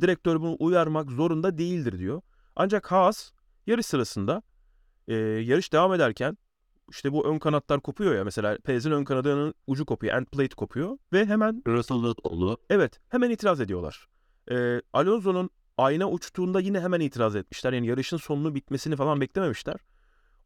Direktör 0.00 0.40
bunu 0.40 0.56
uyarmak 0.58 1.10
zorunda 1.10 1.58
değildir 1.58 1.98
diyor. 1.98 2.22
Ancak 2.56 2.92
Haas 2.92 3.30
yarış 3.66 3.86
sırasında 3.86 4.42
e, 5.08 5.14
yarış 5.14 5.72
devam 5.72 5.94
ederken 5.94 6.38
işte 6.90 7.12
bu 7.12 7.26
ön 7.26 7.38
kanatlar 7.38 7.80
kopuyor 7.80 8.14
ya 8.14 8.24
mesela 8.24 8.58
Perez'in 8.64 8.90
ön 8.90 9.04
kanadının 9.04 9.54
ucu 9.66 9.86
kopuyor, 9.86 10.14
end 10.14 10.26
plate 10.26 10.54
kopuyor 10.54 10.98
ve 11.12 11.26
hemen 11.26 11.62
Russell'da 11.66 12.14
oldu. 12.22 12.58
Evet, 12.70 13.00
hemen 13.08 13.30
itiraz 13.30 13.60
ediyorlar. 13.60 14.06
Ee, 14.50 14.82
Alonso'nun 14.92 15.50
ayna 15.78 16.10
uçtuğunda 16.10 16.60
yine 16.60 16.80
hemen 16.80 17.00
itiraz 17.00 17.36
etmişler. 17.36 17.72
Yani 17.72 17.86
yarışın 17.86 18.16
sonunu 18.16 18.54
bitmesini 18.54 18.96
falan 18.96 19.20
beklememişler. 19.20 19.76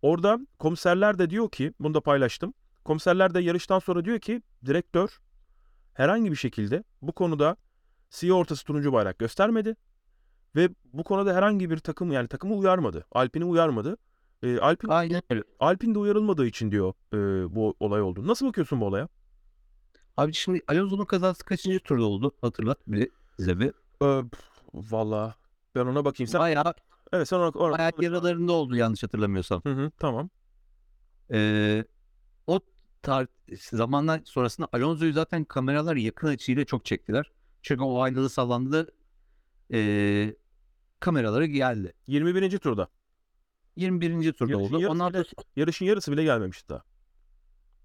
Orada 0.03 0.39
komiserler 0.59 1.19
de 1.19 1.31
diyor 1.31 1.51
ki, 1.51 1.73
bunu 1.81 1.95
da 1.95 2.01
paylaştım. 2.01 2.55
Komiserler 2.85 3.35
de 3.35 3.41
yarıştan 3.41 3.79
sonra 3.79 4.05
diyor 4.05 4.19
ki, 4.19 4.43
direktör 4.67 5.19
herhangi 5.95 6.31
bir 6.31 6.37
şekilde 6.37 6.85
bu 7.03 7.13
konuda 7.13 7.57
siyah 8.11 8.37
ortası 8.37 8.65
turuncu 8.65 8.93
bayrak 8.93 9.19
göstermedi. 9.19 9.77
Ve 10.57 10.69
bu 10.93 11.05
konuda 11.05 11.35
herhangi 11.35 11.71
bir 11.71 11.79
takım 11.79 12.13
yani 12.13 12.29
takımı 12.29 12.55
uyarmadı. 12.55 13.07
Alpine'i 13.13 13.45
uyarmadı. 13.45 13.97
Ee, 14.43 14.59
Alpine, 14.59 14.93
Aynen 14.93 15.23
öyle. 15.31 15.43
Alpine 15.61 15.95
de 15.95 15.99
uyarılmadığı 15.99 16.47
için 16.47 16.71
diyor 16.71 16.93
e, 17.13 17.17
bu 17.55 17.75
olay 17.81 18.03
oldu. 18.03 18.27
Nasıl 18.27 18.49
bakıyorsun 18.49 18.81
bu 18.81 18.85
olaya? 18.85 19.09
Abi 20.17 20.33
şimdi 20.33 20.61
Alonso'nun 20.69 21.05
kazası 21.05 21.45
kaçıncı 21.45 21.81
turda 21.81 22.05
oldu? 22.05 22.33
Hatırlat 22.41 22.79
bir 22.87 23.11
bize 23.39 23.61
bir. 23.61 23.73
Ee, 24.03 24.25
Valla 24.75 25.35
ben 25.75 25.87
ona 25.87 26.05
bakayım. 26.05 26.29
Sen, 26.29 26.41
Bayağı, 26.41 26.75
evet 27.13 27.29
sen 27.29 27.37
ona, 27.37 27.49
ona- 27.49 27.79
bayağı 27.79 27.93
yaralarında 28.01 28.53
oldu 28.53 28.77
yanlış 28.77 29.03
hatırlamıyorsam. 29.03 29.61
Hı 29.65 29.73
hı, 29.73 29.91
tamam. 29.99 30.31
Ee, 31.33 31.85
o 32.47 32.61
tar 33.03 33.27
zamanlar 33.73 34.21
sonrasında 34.25 34.69
Alonso'yu 34.73 35.13
zaten 35.13 35.45
kameralar 35.45 35.97
yakın 35.97 36.29
açıyla 36.29 36.65
çok 36.65 36.85
çektiler. 36.85 37.33
Çünkü 37.63 37.83
o 37.83 38.01
aynalı 38.01 38.31
sallandı 38.31 38.93
ee, 39.73 40.35
kameraları 41.01 41.47
geldi. 41.47 41.93
21. 42.07 42.59
turda. 42.59 42.89
21. 43.77 44.33
turda 44.33 44.53
Yarışın 44.53 44.67
oldu. 44.75 44.81
yarısı 44.83 44.93
Ondan 44.93 45.13
bile- 45.13 45.25
sonra 45.25 45.47
Yarışın 45.57 45.85
yarısı 45.85 46.13
bile 46.13 46.25
gelmemişti 46.25 46.69
daha. 46.69 46.83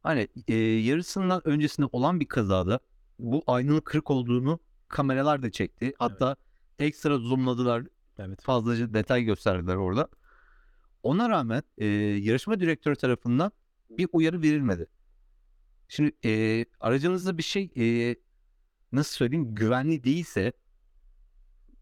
hani 0.04 0.28
ee, 0.48 0.56
yarısından 0.56 1.42
öncesinde 1.48 1.88
olan 1.92 2.20
bir 2.20 2.28
kazada 2.28 2.80
bu 3.20 3.44
aynanın 3.48 3.80
kırık 3.82 4.12
olduğunu 4.12 4.60
kameralar 4.88 5.42
da 5.44 5.52
çekti. 5.52 5.94
Hatta 6.00 6.36
ekstra 6.80 7.18
zoomladılar. 7.18 7.84
Evet. 8.20 8.42
Fazlaca 8.42 8.94
detay 8.94 9.24
gösterdiler 9.24 9.76
orada. 9.76 10.08
Ona 11.04 11.30
rağmen 11.30 11.64
ee, 11.78 11.86
yarışma 11.86 12.60
direktörü 12.60 12.96
tarafından 12.96 13.52
bir 13.90 14.08
uyarı 14.14 14.42
verilmedi. 14.42 14.88
Şimdi 15.88 16.12
ee, 16.26 16.66
aracınızda 16.80 17.38
bir 17.38 17.44
şey 17.44 17.72
ee, 17.78 18.16
nasıl 18.92 19.16
söyleyeyim 19.16 19.56
güvenli 19.56 20.04
değilse 20.04 20.54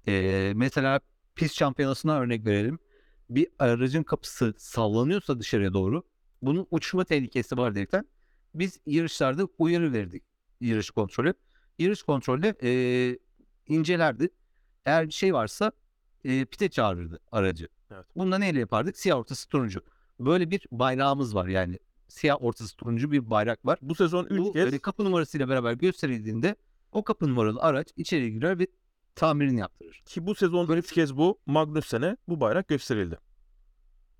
ee, 0.07 0.53
mesela 0.55 0.99
pist 1.35 1.55
şampiyonasına 1.55 2.19
örnek 2.19 2.45
verelim. 2.45 2.79
Bir 3.29 3.47
aracın 3.59 4.03
kapısı 4.03 4.53
sallanıyorsa 4.57 5.39
dışarıya 5.39 5.73
doğru 5.73 6.03
bunun 6.41 6.67
uçma 6.71 7.05
tehlikesi 7.05 7.57
var 7.57 7.75
diyerekten 7.75 8.05
biz 8.55 8.79
yarışlarda 8.85 9.47
uyarı 9.57 9.93
verdik 9.93 10.23
yarış 10.61 10.89
kontrolü. 10.91 11.33
Yarış 11.79 12.03
kontrolü 12.03 12.55
ee, 12.63 13.17
incelerdi. 13.67 14.29
Eğer 14.85 15.07
bir 15.07 15.13
şey 15.13 15.33
varsa 15.33 15.71
ee, 16.23 16.45
pite 16.45 16.69
çağırırdı 16.69 17.19
aracı. 17.31 17.67
Evet. 17.91 18.05
Bunda 18.15 18.37
neyle 18.37 18.59
yapardık? 18.59 18.97
Siyah 18.97 19.17
ortası 19.17 19.49
turuncu. 19.49 19.81
Böyle 20.19 20.51
bir 20.51 20.67
bayrağımız 20.71 21.35
var 21.35 21.47
yani. 21.47 21.79
Siyah 22.07 22.43
ortası 22.43 22.77
turuncu 22.77 23.11
bir 23.11 23.29
bayrak 23.29 23.65
var. 23.65 23.79
Bu 23.81 23.95
sezon 23.95 24.25
3 24.25 24.39
Bu 24.39 24.53
kez 24.53 24.73
e, 24.73 24.79
kapı 24.79 25.05
numarasıyla 25.05 25.49
beraber 25.49 25.73
gösterildiğinde 25.73 26.55
o 26.91 27.03
kapı 27.03 27.27
numaralı 27.27 27.61
araç 27.61 27.87
içeri 27.97 28.33
girer 28.33 28.59
ve 28.59 28.67
tamirini 29.15 29.59
yaptırır. 29.59 30.01
ki 30.05 30.27
bu 30.27 30.35
sezon 30.35 30.67
3 30.67 30.91
kez 30.91 31.17
bu 31.17 31.39
Magnussen'e 31.45 32.17
bu 32.27 32.39
bayrak 32.39 32.67
gösterildi. 32.67 33.17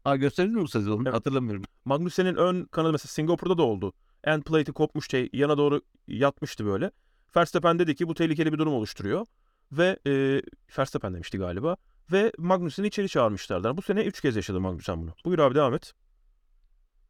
Ha 0.04 0.16
gösterildi 0.16 0.56
mi 0.56 0.62
bu 0.62 0.68
sezon? 0.68 1.06
Evet. 1.06 1.14
Hatırlamıyorum. 1.14 1.64
Magnussen'in 1.86 2.36
ön 2.36 2.66
kanadı 2.66 2.92
mesela 2.92 3.08
Singapur'da 3.08 3.58
da 3.58 3.64
oldu. 3.64 3.94
End 4.24 4.44
plate'i 4.44 4.74
kopmuş 4.74 5.10
şey 5.10 5.30
yana 5.34 5.58
doğru 5.58 5.82
yatmıştı 6.08 6.66
böyle. 6.66 6.92
Verstappen 7.36 7.80
dedi 7.80 7.96
ki 7.96 8.08
bu 8.08 8.14
tehlikeli 8.14 8.54
bir 8.54 8.58
durum 8.58 8.74
oluşturuyor. 8.74 9.26
Ve 9.72 10.00
e, 10.08 10.42
Verstappen 10.78 11.14
demişti 11.14 11.38
galiba. 11.38 11.78
Ve 12.12 12.32
Magnussen'i 12.38 12.88
içeri 12.88 13.10
çağırmışlardı. 13.10 13.78
Bu 13.78 13.82
sene 13.82 14.04
3 14.04 14.22
kez 14.22 14.36
yaşadı 14.36 14.60
Magnussen 14.60 15.02
bunu. 15.02 15.16
Buyur 15.26 15.40
abi 15.40 15.56
devam 15.56 15.74
et. 15.74 15.94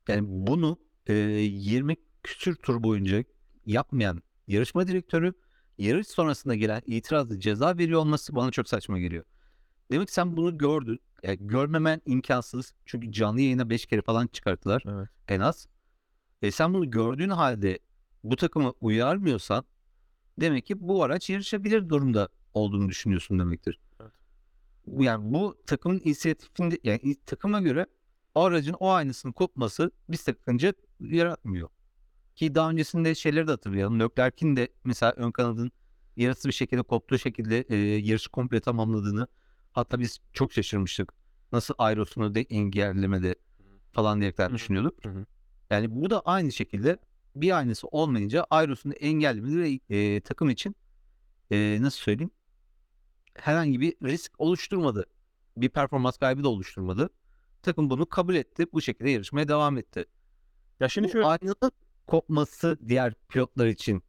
Yani 0.08 0.22
bunu 0.26 0.78
e, 1.08 1.14
20 1.14 1.96
küsür 2.24 2.56
tur 2.56 2.84
boyunca 2.84 3.24
yapmayan 3.66 4.24
yarışma 4.48 4.88
direktörü 4.88 5.34
yarış 5.78 6.08
sonrasında 6.08 6.56
gelen 6.56 6.82
itirazlı 6.86 7.40
ceza 7.40 7.78
veriyor 7.78 8.00
olması 8.00 8.36
bana 8.36 8.52
çok 8.52 8.70
saçma 8.70 9.00
geliyor. 9.00 9.24
Demek 9.92 10.08
ki 10.08 10.14
sen 10.14 10.38
bunu 10.38 10.58
gördün. 10.58 11.00
Yani 11.24 11.38
görmemen 11.42 12.02
imkansız. 12.06 12.74
Çünkü 12.86 13.12
canlı 13.12 13.42
yayına 13.42 13.70
5 13.70 13.86
kere 13.86 14.02
falan 14.02 14.28
çıkarttılar 14.28 14.84
Evet. 14.88 15.10
en 15.28 15.40
az. 15.40 15.68
E 16.42 16.52
sen 16.52 16.74
bunu 16.74 16.92
gördüğün 16.92 17.30
halde 17.30 17.80
bu 18.24 18.36
takımı 18.36 18.74
uyarmıyorsan 18.82 19.66
demek 20.40 20.66
ki 20.66 20.80
bu 20.80 21.04
araç 21.04 21.30
yarışabilir 21.30 21.90
durumda 21.90 22.30
olduğunu 22.54 22.90
düşünüyorsun 22.90 23.40
demektir. 23.40 23.80
Yani 24.88 25.34
bu 25.34 25.58
takımın 25.68 26.02
inisiyatifinde 26.04 26.80
yani 26.84 27.16
takıma 27.26 27.62
göre 27.62 27.86
aracın 28.36 28.74
o 28.74 28.90
aynısının 28.90 29.34
kopması 29.34 29.92
bir 30.10 30.18
sakınca 30.18 30.74
yaratmıyor. 31.00 31.70
Ki 32.36 32.56
daha 32.56 32.70
öncesinde 32.70 33.16
şeyleri 33.16 33.48
de 33.48 33.52
hatırlayalım. 33.52 34.00
Leclerc'in 34.00 34.56
de 34.56 34.68
mesela 34.84 35.12
ön 35.12 35.32
kanadın 35.32 35.72
yarısı 36.16 36.48
bir 36.48 36.54
şekilde 36.54 36.82
koptuğu 36.82 37.20
şekilde 37.20 37.66
e, 37.70 37.76
yarışı 37.78 38.32
komple 38.32 38.60
tamamladığını 38.60 39.28
hatta 39.72 40.00
biz 40.00 40.20
çok 40.34 40.54
şaşırmıştık. 40.54 41.14
Nasıl 41.52 41.74
aerosunu 41.78 42.36
da 42.36 42.40
engellemedi 42.40 43.36
falan 43.92 44.20
diyerekten 44.20 44.54
düşünüyorduk. 44.54 45.06
Hı 45.06 45.10
hı. 45.10 45.26
Yani 45.70 45.96
bu 45.96 46.10
da 46.10 46.22
aynı 46.22 46.52
şekilde 46.52 46.98
bir 47.36 47.58
aynısı 47.58 47.88
olmayınca 47.88 48.46
aerosunu 48.50 48.94
engellemedi 48.94 49.58
ve 49.58 49.96
e, 49.98 50.22
takım 50.22 50.50
için 50.50 50.76
e, 51.52 51.78
nasıl 51.82 52.00
söyleyeyim 52.00 52.32
herhangi 53.36 53.80
bir 53.80 53.96
risk 54.04 54.32
oluşturmadı. 54.38 55.06
Bir 55.58 55.70
performans 55.70 56.18
kaybı 56.18 56.44
da 56.44 56.50
oluşturmadı. 56.50 57.10
Takım 57.62 57.90
bunu 57.90 58.06
kabul 58.06 58.36
etti. 58.36 58.66
Bu 58.74 58.82
şekilde 58.82 59.10
yarışmaya 59.10 59.48
devam 59.48 59.78
etti. 59.78 60.06
Ya 60.80 60.90
şimdi 60.90 61.08
Bu 61.08 61.12
şöyle 61.12 61.54
kopması 62.08 62.78
diğer 62.88 63.14
pilotlar 63.30 63.68
için 63.68 64.04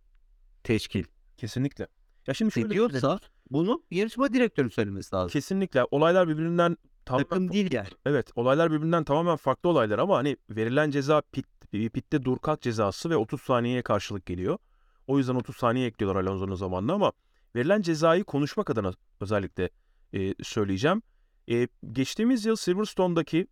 teşkil 0.62 1.04
kesinlikle. 1.36 1.86
Ya 2.26 2.34
şimdi 2.34 2.52
şöyle 2.52 2.66
ediyorsa 2.66 3.20
bunu 3.50 3.82
yarışma 3.90 4.32
direktörü 4.32 4.70
söylemesi 4.70 5.16
lazım. 5.16 5.28
kesinlikle 5.28 5.84
olaylar 5.90 6.28
birbirinden 6.28 6.76
tamamen 7.04 7.24
Takım 7.28 7.52
değil 7.52 7.72
yani. 7.72 7.88
Evet 8.06 8.30
olaylar 8.36 8.72
birbirinden 8.72 9.04
tamamen 9.04 9.36
farklı 9.36 9.68
olaylar 9.68 9.98
ama 9.98 10.16
hani 10.16 10.36
verilen 10.50 10.90
ceza 10.90 11.22
pit, 11.32 11.46
pitte 11.70 12.24
dur 12.24 12.38
kalk 12.38 12.60
cezası 12.60 13.10
ve 13.10 13.16
30 13.16 13.40
saniyeye 13.40 13.82
karşılık 13.82 14.26
geliyor. 14.26 14.58
O 15.06 15.18
yüzden 15.18 15.34
30 15.34 15.56
saniye 15.56 15.86
ekliyorlar 15.86 16.20
Alonso'nun 16.20 16.54
zamanına 16.54 16.92
ama 16.92 17.12
verilen 17.56 17.82
cezayı 17.82 18.24
konuşmak 18.24 18.70
adına 18.70 18.92
özellikle 19.20 19.70
e, 20.14 20.44
söyleyeceğim. 20.44 21.02
E, 21.50 21.68
geçtiğimiz 21.92 22.44
yıl 22.44 22.56
Silverstone'daki 22.56 23.46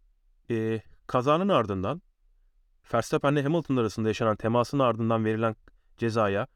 e, 0.50 0.82
kazanın 1.06 1.48
ardından 1.48 2.02
Verstappen'le 2.94 3.42
Hamilton 3.42 3.76
arasında 3.76 4.08
yaşanan 4.08 4.36
temasın 4.36 4.78
ardından 4.78 5.24
verilen 5.24 5.56
cezaya 5.98 6.46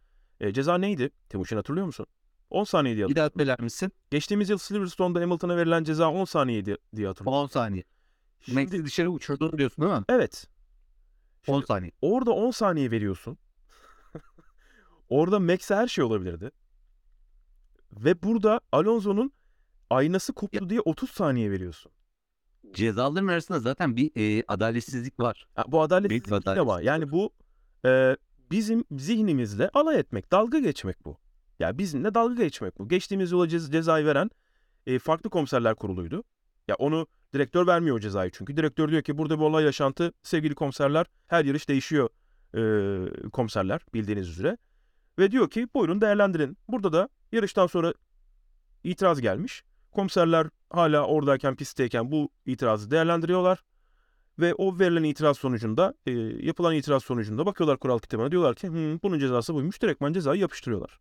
e, 0.40 0.52
ceza 0.52 0.78
neydi? 0.78 1.10
Timuçin 1.28 1.56
hatırlıyor 1.56 1.86
musun? 1.86 2.06
10 2.50 2.64
saniyeydi. 2.64 3.08
Bir 3.08 3.16
daha 3.16 3.30
söyler 3.36 3.60
misin? 3.60 3.92
Geçtiğimiz 4.10 4.50
yıl 4.50 4.58
Silverstone'da 4.58 5.20
Hamilton'a 5.20 5.56
verilen 5.56 5.84
ceza 5.84 6.10
10 6.10 6.24
saniyeydi 6.24 6.76
diye 6.96 7.06
hatırlıyorum. 7.06 7.42
10 7.42 7.46
saniye. 7.46 7.84
Şimdi- 8.40 8.60
Max'i 8.60 8.84
dışarı 8.84 9.10
uçurdun 9.10 9.58
diyorsun 9.58 9.84
değil 9.84 9.94
mi? 9.98 10.04
evet. 10.08 10.46
10 11.46 11.60
saniye. 11.62 11.92
Orada 12.02 12.30
10 12.30 12.50
saniye 12.50 12.90
veriyorsun. 12.90 13.38
Orada 15.08 15.40
Max'e 15.40 15.74
her 15.74 15.88
şey 15.88 16.04
olabilirdi. 16.04 16.50
Ve 17.96 18.22
burada 18.22 18.60
Alonso'nun 18.72 19.32
aynası 19.90 20.32
koptu 20.32 20.70
diye 20.70 20.80
30 20.80 21.10
saniye 21.10 21.50
veriyorsun. 21.50 21.92
Cezaların 22.74 23.26
arasında 23.28 23.58
zaten 23.60 23.96
bir 23.96 24.10
e, 24.16 24.44
adaletsizlik 24.48 25.20
var. 25.20 25.46
Ha, 25.54 25.64
bu 25.68 25.82
adalet 25.82 26.10
Büyük 26.10 26.32
ama 26.32 26.36
adaletsizlik 26.36 26.86
yani 26.86 27.10
bu 27.10 27.30
e, 27.84 28.16
bizim 28.50 28.84
zihnimizle 28.92 29.68
alay 29.74 29.98
etmek, 29.98 30.32
dalga 30.32 30.58
geçmek 30.58 31.04
bu. 31.04 31.18
Ya 31.58 31.78
bizimle 31.78 32.14
dalga 32.14 32.42
geçmek 32.42 32.78
bu. 32.78 32.88
Geçtiğimiz 32.88 33.32
yola 33.32 33.46
cez- 33.46 33.72
cezayı 33.72 34.06
veren 34.06 34.30
e, 34.86 34.98
farklı 34.98 35.30
komiserler 35.30 35.74
kuruluydu. 35.74 36.24
Ya 36.68 36.74
onu 36.74 37.06
direktör 37.34 37.66
vermiyor 37.66 37.96
o 37.96 38.00
cezayı 38.00 38.30
çünkü. 38.34 38.56
Direktör 38.56 38.88
diyor 38.88 39.02
ki 39.02 39.18
burada 39.18 39.38
bir 39.38 39.44
olay 39.44 39.64
yaşantı 39.64 40.12
sevgili 40.22 40.54
komiserler 40.54 41.06
her 41.26 41.44
yarış 41.44 41.68
değişiyor 41.68 42.08
e, 42.54 43.30
komiserler 43.30 43.80
bildiğiniz 43.94 44.28
üzere. 44.28 44.56
Ve 45.18 45.30
diyor 45.30 45.50
ki 45.50 45.68
buyurun 45.74 46.00
değerlendirin. 46.00 46.58
Burada 46.68 46.92
da 46.92 47.08
yarıştan 47.33 47.66
sonra 47.66 47.95
itiraz 48.85 49.21
gelmiş. 49.21 49.62
Komiserler 49.92 50.47
hala 50.71 51.06
oradayken 51.06 51.56
pistteyken 51.56 52.11
bu 52.11 52.28
itirazı 52.47 52.90
değerlendiriyorlar. 52.90 53.62
Ve 54.38 54.54
o 54.54 54.78
verilen 54.78 55.02
itiraz 55.04 55.38
sonucunda, 55.38 55.95
e, 56.06 56.11
yapılan 56.47 56.75
itiraz 56.75 57.04
sonucunda 57.04 57.47
bakıyorlar 57.47 57.78
kural 57.78 57.99
kitabına 57.99 58.30
diyorlar 58.30 58.54
ki 58.54 58.68
"Hmm, 58.68 58.99
bunun 59.02 59.18
cezası 59.18 59.54
buymuş. 59.54 59.83
Direktman 59.83 60.12
cezayı 60.12 60.40
yapıştırıyorlar. 60.40 60.99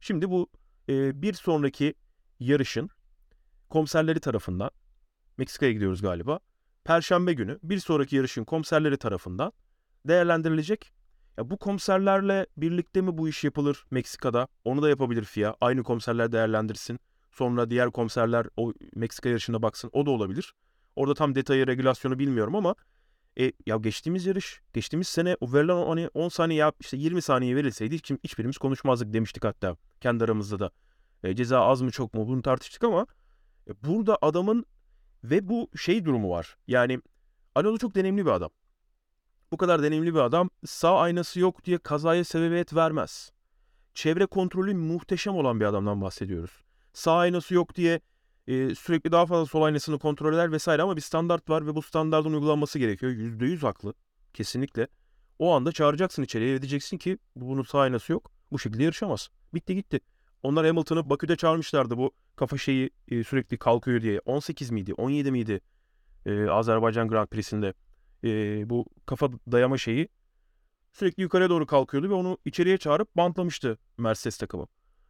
Şimdi 0.00 0.30
bu 0.30 0.48
e, 0.88 1.22
bir 1.22 1.32
sonraki 1.34 1.94
yarışın 2.40 2.90
komiserleri 3.70 4.20
tarafından, 4.20 4.70
Meksika'ya 5.38 5.72
gidiyoruz 5.72 6.02
galiba. 6.02 6.40
Perşembe 6.84 7.32
günü 7.32 7.58
bir 7.62 7.78
sonraki 7.78 8.16
yarışın 8.16 8.44
komiserleri 8.44 8.96
tarafından 8.96 9.52
değerlendirilecek. 10.08 10.92
Ya 11.38 11.50
bu 11.50 11.58
komiserlerle 11.58 12.46
birlikte 12.56 13.00
mi 13.00 13.18
bu 13.18 13.28
iş 13.28 13.44
yapılır 13.44 13.84
Meksika'da? 13.90 14.48
Onu 14.64 14.82
da 14.82 14.88
yapabilir 14.88 15.24
FIA. 15.24 15.56
Aynı 15.60 15.82
komiserler 15.82 16.32
değerlendirsin. 16.32 17.00
Sonra 17.32 17.70
diğer 17.70 17.90
komiserler 17.90 18.46
o 18.56 18.72
Meksika 18.94 19.28
yarışına 19.28 19.62
baksın. 19.62 19.90
O 19.92 20.06
da 20.06 20.10
olabilir. 20.10 20.54
Orada 20.96 21.14
tam 21.14 21.34
detayı, 21.34 21.66
regülasyonu 21.66 22.18
bilmiyorum 22.18 22.56
ama 22.56 22.74
e, 23.38 23.52
ya 23.66 23.76
geçtiğimiz 23.76 24.26
yarış, 24.26 24.60
geçtiğimiz 24.72 25.08
sene 25.08 25.36
o 25.40 25.52
verilen 25.52 25.86
hani 25.86 26.08
10 26.14 26.28
saniye 26.28 26.60
ya 26.60 26.72
işte 26.80 26.96
20 26.96 27.22
saniye 27.22 27.56
verilseydi 27.56 27.94
hiç, 27.94 28.10
hiçbirimiz 28.24 28.58
konuşmazdık 28.58 29.12
demiştik 29.12 29.44
hatta 29.44 29.76
kendi 30.00 30.24
aramızda 30.24 30.58
da. 30.58 30.70
E, 31.24 31.36
ceza 31.36 31.60
az 31.60 31.82
mı 31.82 31.90
çok 31.90 32.14
mu 32.14 32.28
bunu 32.28 32.42
tartıştık 32.42 32.84
ama 32.84 33.06
e, 33.68 33.70
burada 33.84 34.18
adamın 34.22 34.64
ve 35.24 35.48
bu 35.48 35.70
şey 35.76 36.04
durumu 36.04 36.30
var. 36.30 36.56
Yani 36.66 37.00
Alonso 37.54 37.78
çok 37.78 37.94
deneyimli 37.94 38.26
bir 38.26 38.30
adam. 38.30 38.50
Bu 39.52 39.56
kadar 39.56 39.82
deneyimli 39.82 40.14
bir 40.14 40.20
adam 40.20 40.50
sağ 40.66 40.98
aynası 40.98 41.40
yok 41.40 41.64
diye 41.64 41.78
kazaya 41.78 42.24
sebebiyet 42.24 42.74
vermez. 42.74 43.30
Çevre 43.94 44.26
kontrolü 44.26 44.74
muhteşem 44.74 45.34
olan 45.36 45.60
bir 45.60 45.64
adamdan 45.64 46.00
bahsediyoruz. 46.00 46.64
Sağ 46.92 47.16
aynası 47.16 47.54
yok 47.54 47.74
diye 47.74 48.00
e, 48.46 48.74
sürekli 48.74 49.12
daha 49.12 49.26
fazla 49.26 49.46
sol 49.46 49.62
aynasını 49.62 49.98
kontrol 49.98 50.34
eder 50.34 50.52
vesaire 50.52 50.82
ama 50.82 50.96
bir 50.96 51.00
standart 51.00 51.50
var 51.50 51.66
ve 51.66 51.74
bu 51.74 51.82
standartın 51.82 52.32
uygulanması 52.32 52.78
gerekiyor. 52.78 53.12
%100 53.12 53.58
haklı. 53.58 53.94
Kesinlikle. 54.34 54.88
O 55.38 55.54
anda 55.54 55.72
çağıracaksın 55.72 56.22
içeriye 56.22 56.54
ve 56.54 56.62
diyeceksin 56.62 56.98
ki 56.98 57.18
bunun 57.36 57.62
sağ 57.62 57.80
aynası 57.80 58.12
yok. 58.12 58.30
Bu 58.52 58.58
şekilde 58.58 58.82
yarışamaz. 58.82 59.28
Bitti 59.54 59.74
gitti. 59.74 60.00
Onlar 60.42 60.66
Hamilton'ı 60.66 61.10
Bakü'de 61.10 61.36
çağırmışlardı 61.36 61.98
bu 61.98 62.10
kafa 62.36 62.58
şeyi 62.58 62.90
e, 63.08 63.24
sürekli 63.24 63.58
kalkıyor 63.58 64.02
diye. 64.02 64.20
18 64.24 64.70
miydi? 64.70 64.94
17 64.94 65.30
miydi? 65.30 65.60
E, 66.26 66.48
Azerbaycan 66.48 67.08
Grand 67.08 67.28
Prix'sinde. 67.28 67.74
E, 68.26 68.70
bu 68.70 68.86
kafa 69.06 69.30
dayama 69.52 69.78
şeyi 69.78 70.08
sürekli 70.92 71.22
yukarıya 71.22 71.50
doğru 71.50 71.66
kalkıyordu 71.66 72.10
ve 72.10 72.14
onu 72.14 72.38
içeriye 72.44 72.78
çağırıp 72.78 73.16
bantlamıştı 73.16 73.78
Mercedes 73.98 74.38
takımı. 74.38 74.66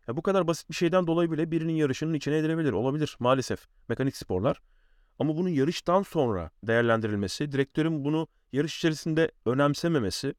Ya 0.08 0.16
bu 0.16 0.22
kadar 0.22 0.46
basit 0.46 0.70
bir 0.70 0.74
şeyden 0.74 1.06
dolayı 1.06 1.32
bile 1.32 1.50
birinin 1.50 1.72
yarışının 1.72 2.14
içine 2.14 2.36
edilebilir. 2.38 2.72
Olabilir 2.72 3.16
maalesef. 3.20 3.66
Mekanik 3.88 4.16
sporlar. 4.16 4.60
Ama 5.18 5.36
bunun 5.36 5.48
yarıştan 5.48 6.02
sonra 6.02 6.50
değerlendirilmesi, 6.62 7.52
direktörün 7.52 8.04
bunu 8.04 8.28
yarış 8.52 8.76
içerisinde 8.76 9.32
önemsememesi 9.46 10.34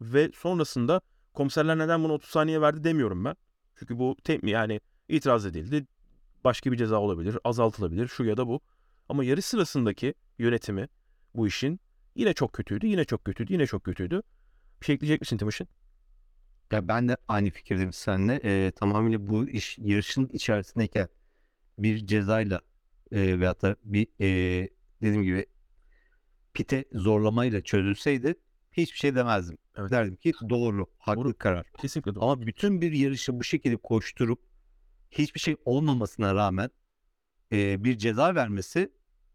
ve 0.00 0.30
sonrasında 0.34 1.00
komiserler 1.34 1.78
neden 1.78 2.04
bunu 2.04 2.12
30 2.12 2.30
saniye 2.30 2.60
verdi 2.60 2.84
demiyorum 2.84 3.24
ben. 3.24 3.36
Çünkü 3.78 3.98
bu 3.98 4.16
te- 4.24 4.40
yani 4.42 4.80
itiraz 5.08 5.46
edildi. 5.46 5.86
Başka 6.44 6.72
bir 6.72 6.76
ceza 6.76 7.00
olabilir, 7.00 7.38
azaltılabilir, 7.44 8.08
şu 8.08 8.24
ya 8.24 8.36
da 8.36 8.46
bu. 8.46 8.60
Ama 9.08 9.24
yarış 9.24 9.44
sırasındaki 9.44 10.14
yönetimi 10.38 10.88
bu 11.34 11.46
işin 11.46 11.80
yine 12.16 12.34
çok 12.34 12.52
kötüydü, 12.52 12.86
yine 12.86 13.04
çok 13.04 13.24
kötüydü, 13.24 13.52
yine 13.52 13.66
çok 13.66 13.84
kötüydü. 13.84 14.22
Bir 14.80 14.86
şey 14.86 14.94
ekleyecek 14.94 15.20
misin 15.20 15.36
Timuçin? 15.36 15.68
Ya 16.72 16.88
ben 16.88 17.08
de 17.08 17.16
aynı 17.28 17.50
fikirdeyim 17.50 17.92
seninle. 17.92 18.40
Ee, 18.44 18.70
tamamıyla 18.70 19.28
bu 19.28 19.48
iş 19.48 19.78
yarışın 19.78 20.28
içerisindeyken 20.32 21.08
bir 21.78 22.06
cezayla 22.06 22.60
e, 23.12 23.40
veyahut 23.40 23.62
da 23.62 23.76
bir 23.84 24.06
e, 24.20 24.68
dediğim 25.02 25.22
gibi 25.22 25.46
pite 26.54 26.84
zorlamayla 26.92 27.60
çözülseydi 27.60 28.34
hiçbir 28.72 28.98
şey 28.98 29.14
demezdim. 29.14 29.58
Evet. 29.76 29.90
Derdim 29.90 30.16
ki 30.16 30.32
doğru, 30.50 30.86
haklı 30.98 31.24
Doğru. 31.24 31.38
karar. 31.38 31.66
Kesinlikle 31.78 32.14
doğru. 32.14 32.24
Ama 32.24 32.46
bütün 32.46 32.80
bir 32.80 32.92
yarışı 32.92 33.40
bu 33.40 33.44
şekilde 33.44 33.76
koşturup 33.76 34.40
hiçbir 35.10 35.40
şey 35.40 35.56
olmamasına 35.64 36.34
rağmen 36.34 36.70
e, 37.52 37.84
bir 37.84 37.98
ceza 37.98 38.34
vermesi 38.34 38.92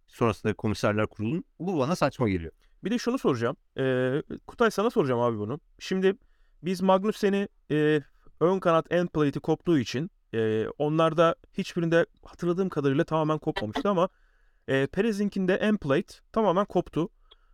sonrasında 0.07 0.53
komiserler 0.53 1.07
kurulunun 1.07 1.43
bu 1.59 1.79
bana 1.79 1.95
saçma 1.95 2.29
geliyor. 2.29 2.51
Bir 2.83 2.91
de 2.91 2.97
şunu 2.97 3.17
soracağım. 3.17 3.55
Ee, 3.77 4.23
Kutay 4.47 4.71
sana 4.71 4.89
soracağım 4.89 5.21
abi 5.21 5.37
bunu. 5.37 5.59
Şimdi 5.79 6.15
biz 6.63 6.81
Magnussen'i 6.81 7.47
e, 7.71 8.01
ön 8.39 8.59
kanat 8.59 8.91
end 8.91 9.07
plate'i 9.07 9.39
koptuğu 9.39 9.79
için 9.79 10.11
e, 10.33 10.67
onlarda 10.77 11.35
hiçbirinde 11.53 12.05
hatırladığım 12.25 12.69
kadarıyla 12.69 13.03
tamamen 13.03 13.37
kopmamıştı 13.37 13.89
ama 13.89 14.09
e, 14.67 14.87
Perez'inkinde 14.87 15.55
end 15.55 15.77
plate 15.77 16.13
tamamen 16.31 16.65
koptu. 16.65 17.09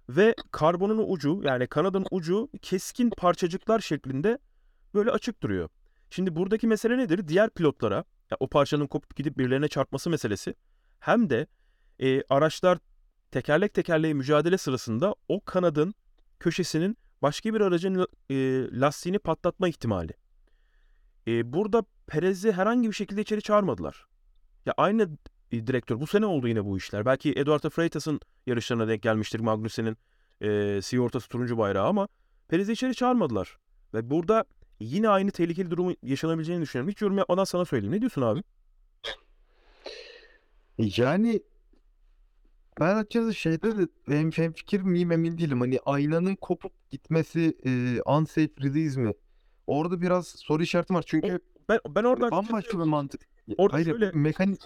Ve 0.09 0.35
karbonun 0.51 1.05
ucu 1.07 1.41
yani 1.43 1.67
kanadın 1.67 2.05
ucu 2.11 2.49
keskin 2.61 3.09
parçacıklar 3.09 3.79
şeklinde 3.79 4.39
böyle 4.93 5.11
açık 5.11 5.43
duruyor. 5.43 5.69
Şimdi 6.09 6.35
buradaki 6.35 6.67
mesele 6.67 6.97
nedir? 6.97 7.27
Diğer 7.27 7.49
pilotlara 7.49 7.95
ya 8.31 8.37
o 8.39 8.47
parçanın 8.47 8.87
kopup 8.87 9.15
gidip 9.15 9.37
birilerine 9.37 9.67
çarpması 9.67 10.09
meselesi 10.09 10.55
hem 10.99 11.29
de 11.29 11.47
e, 11.99 12.23
araçlar 12.29 12.77
tekerlek 13.37 13.73
tekerleğe 13.73 14.13
mücadele 14.13 14.57
sırasında 14.57 15.15
o 15.27 15.45
kanadın 15.45 15.93
köşesinin 16.39 16.97
başka 17.21 17.53
bir 17.53 17.61
aracın 17.61 18.07
e, 18.29 18.35
lastiğini 18.79 19.19
patlatma 19.19 19.67
ihtimali. 19.67 20.13
E, 21.27 21.53
burada 21.53 21.83
Perez'i 22.07 22.51
herhangi 22.51 22.87
bir 22.87 22.93
şekilde 22.93 23.21
içeri 23.21 23.41
çağırmadılar. 23.41 24.05
Ya 24.65 24.73
aynı 24.77 25.09
e, 25.51 25.67
direktör 25.67 25.99
bu 25.99 26.07
sene 26.07 26.25
oldu 26.25 26.47
yine 26.47 26.65
bu 26.65 26.77
işler. 26.77 27.05
Belki 27.05 27.31
Eduardo 27.31 27.69
Freitas'ın 27.69 28.19
yarışlarına 28.45 28.87
denk 28.87 29.03
gelmiştir 29.03 29.39
Magnussen'in 29.39 29.97
e, 30.41 30.81
sigortası 30.81 31.29
turuncu 31.29 31.57
bayrağı 31.57 31.87
ama 31.87 32.07
Perez'i 32.47 32.71
içeri 32.71 32.95
çağırmadılar. 32.95 33.57
Ve 33.93 34.09
burada 34.09 34.45
yine 34.79 35.09
aynı 35.09 35.31
tehlikeli 35.31 35.71
durumu 35.71 35.93
yaşanabileceğini 36.03 36.61
düşünüyorum. 36.61 36.91
Hiç 36.91 37.01
yorum 37.01 37.17
yapmadan 37.17 37.43
sana 37.43 37.65
söyleyeyim. 37.65 37.95
Ne 37.95 37.99
diyorsun 37.99 38.21
abi? 38.21 38.43
Yani 40.77 41.41
ben 42.79 42.95
açıkçası 42.95 43.33
şeyde 43.33 43.77
de 43.77 43.87
hem, 44.07 44.31
hem 44.31 44.53
fikir 44.53 44.81
miyim 44.81 45.11
emin 45.11 45.37
değilim. 45.37 45.61
Hani 45.61 45.79
aynanın 45.85 46.35
kopup 46.35 46.89
gitmesi 46.89 47.57
e, 47.65 48.01
unsafe 48.11 48.49
release 48.63 48.99
mi? 49.01 49.13
Orada 49.67 50.01
biraz 50.01 50.27
soru 50.27 50.63
işaretim 50.63 50.95
var. 50.95 51.03
Çünkü 51.07 51.39
Ben 51.69 51.79
ben 51.89 52.03
oradan 52.03 52.31
bambaşka 52.31 52.79
bir 52.79 52.83
mantık. 52.83 53.21
Orada 53.57 53.73
Hayır, 53.73 53.85
şöyle- 53.85 54.11
mekanik 54.11 54.61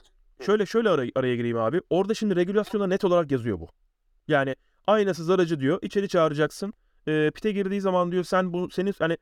Şöyle 0.45 0.65
şöyle 0.65 0.89
araya, 0.89 1.11
araya 1.15 1.35
gireyim 1.35 1.57
abi. 1.57 1.81
Orada 1.89 2.13
şimdi 2.13 2.35
regülasyona 2.35 2.87
net 2.87 3.05
olarak 3.05 3.31
yazıyor 3.31 3.59
bu. 3.59 3.67
Yani 4.27 4.55
aynasız 4.87 5.29
aracı 5.29 5.59
diyor. 5.59 5.79
içeri 5.81 6.07
çağıracaksın. 6.09 6.73
Ee, 7.07 7.31
pite 7.35 7.51
girdiği 7.51 7.81
zaman 7.81 8.11
diyor 8.11 8.23
sen 8.23 8.53
bu 8.53 8.69
senin 8.69 8.93
hani 8.99 9.17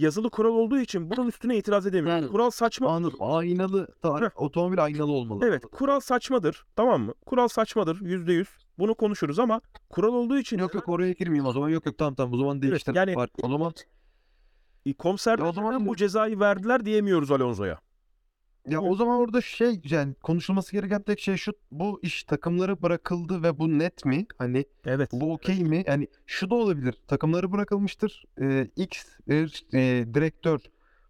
yazılı 0.00 0.30
kural 0.30 0.50
olduğu 0.50 0.78
için 0.78 1.10
bunun 1.10 1.28
üstüne 1.28 1.56
itiraz 1.56 1.86
edemiyorsun. 1.86 2.22
Yani- 2.22 2.32
Kural 2.32 2.50
saçma. 2.50 2.88
anladım. 2.90 3.16
Aynalı 3.20 3.88
ta- 4.02 4.20
Heh. 4.20 4.40
otomobil 4.42 4.84
aynalı 4.84 5.12
olmalı. 5.12 5.44
Evet 5.46 5.62
kural 5.72 6.00
saçmadır. 6.00 6.64
Tamam 6.76 7.02
mı? 7.02 7.14
Kural 7.26 7.48
saçmadır. 7.48 8.00
Yüzde 8.00 8.32
yüz. 8.32 8.48
Bunu 8.78 8.94
konuşuruz 8.94 9.38
ama 9.38 9.60
kural 9.90 10.14
olduğu 10.14 10.38
için 10.38 10.58
Yok 10.58 10.74
yok 10.74 10.88
oraya 10.88 11.12
girmeyeyim 11.12 11.46
o 11.46 11.52
zaman. 11.52 11.68
Yok 11.68 11.86
yok 11.86 11.98
tamam 11.98 12.14
tamam 12.14 12.34
o 12.34 12.36
zaman 12.36 12.62
değiştir. 12.62 12.94
yani- 12.94 13.16
Var. 13.16 13.28
O 13.42 13.48
zaman 13.48 13.72
komiserler 14.98 15.44
Ya 15.44 15.50
o 15.50 15.52
zaman- 15.52 15.86
bu 15.86 15.96
cezayı 15.96 16.40
verdiler 16.40 16.84
diyemiyoruz 16.84 17.30
Alonso'ya. 17.30 17.78
Ya 18.70 18.80
o 18.80 18.94
zaman 18.94 19.18
orada 19.20 19.40
şey 19.40 19.80
yani 19.84 20.14
konuşulması 20.14 20.72
gereken 20.72 21.02
tek 21.02 21.20
şey 21.20 21.36
şu 21.36 21.52
bu 21.72 22.00
iş 22.02 22.24
takımları 22.24 22.82
bırakıldı 22.82 23.42
ve 23.42 23.58
bu 23.58 23.78
net 23.78 24.04
mi? 24.04 24.26
Hani 24.38 24.64
Evet. 24.84 25.10
bu 25.12 25.32
okey 25.32 25.64
mi? 25.64 25.84
Yani 25.86 26.08
şu 26.26 26.50
da 26.50 26.54
olabilir. 26.54 26.94
Takımları 27.08 27.52
bırakılmıştır. 27.52 28.24
Ee, 28.40 28.68
X 28.76 29.04
e, 29.28 29.34
e, 29.72 30.06
direktör 30.14 30.60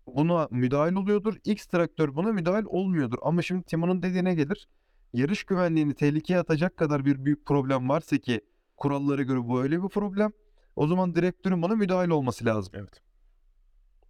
buna 0.07 0.49
müdahil 0.51 0.95
oluyordur. 0.95 1.35
X 1.45 1.73
direktör 1.73 2.15
buna 2.17 2.33
müdahil 2.33 2.65
olmuyordur. 2.65 3.19
Ama 3.23 3.43
şimdi 3.43 3.63
Timon'un 3.63 4.03
dediğine 4.03 4.35
gelir. 4.35 4.69
Yarış 5.13 5.45
güvenliğini 5.45 5.95
tehlikeye 5.95 6.39
atacak 6.39 6.77
kadar 6.77 7.05
bir 7.05 7.25
büyük 7.25 7.47
problem 7.47 7.89
varsa 7.89 8.19
ki 8.19 8.41
kurallara 8.77 9.23
göre 9.23 9.49
bu 9.49 9.63
öyle 9.63 9.83
bir 9.83 9.89
problem. 9.89 10.33
O 10.77 10.87
zaman 10.87 11.15
direktörün 11.15 11.63
buna 11.63 11.75
müdahil 11.75 12.09
olması 12.09 12.45
lazım. 12.45 12.73
Evet. 12.77 13.01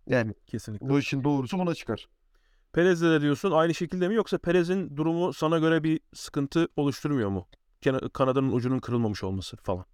Yani 0.07 0.35
Kesinlikle. 0.47 0.89
bu 0.89 0.99
işin 0.99 1.25
doğrusu 1.25 1.59
buna 1.59 1.75
çıkar. 1.75 2.09
Perez'de 2.73 3.11
de 3.11 3.21
diyorsun 3.21 3.51
aynı 3.51 3.75
şekilde 3.75 4.09
mi 4.09 4.15
yoksa 4.15 4.39
Perez'in 4.39 4.97
durumu 4.97 5.33
sana 5.33 5.59
göre 5.59 5.83
bir 5.85 6.01
sıkıntı 6.15 6.69
oluşturmuyor 6.77 7.29
mu? 7.29 7.49
Kanadının 8.13 8.53
ucunun 8.53 8.79
kırılmamış 8.79 9.25
olması 9.25 9.57
falan. 9.57 9.85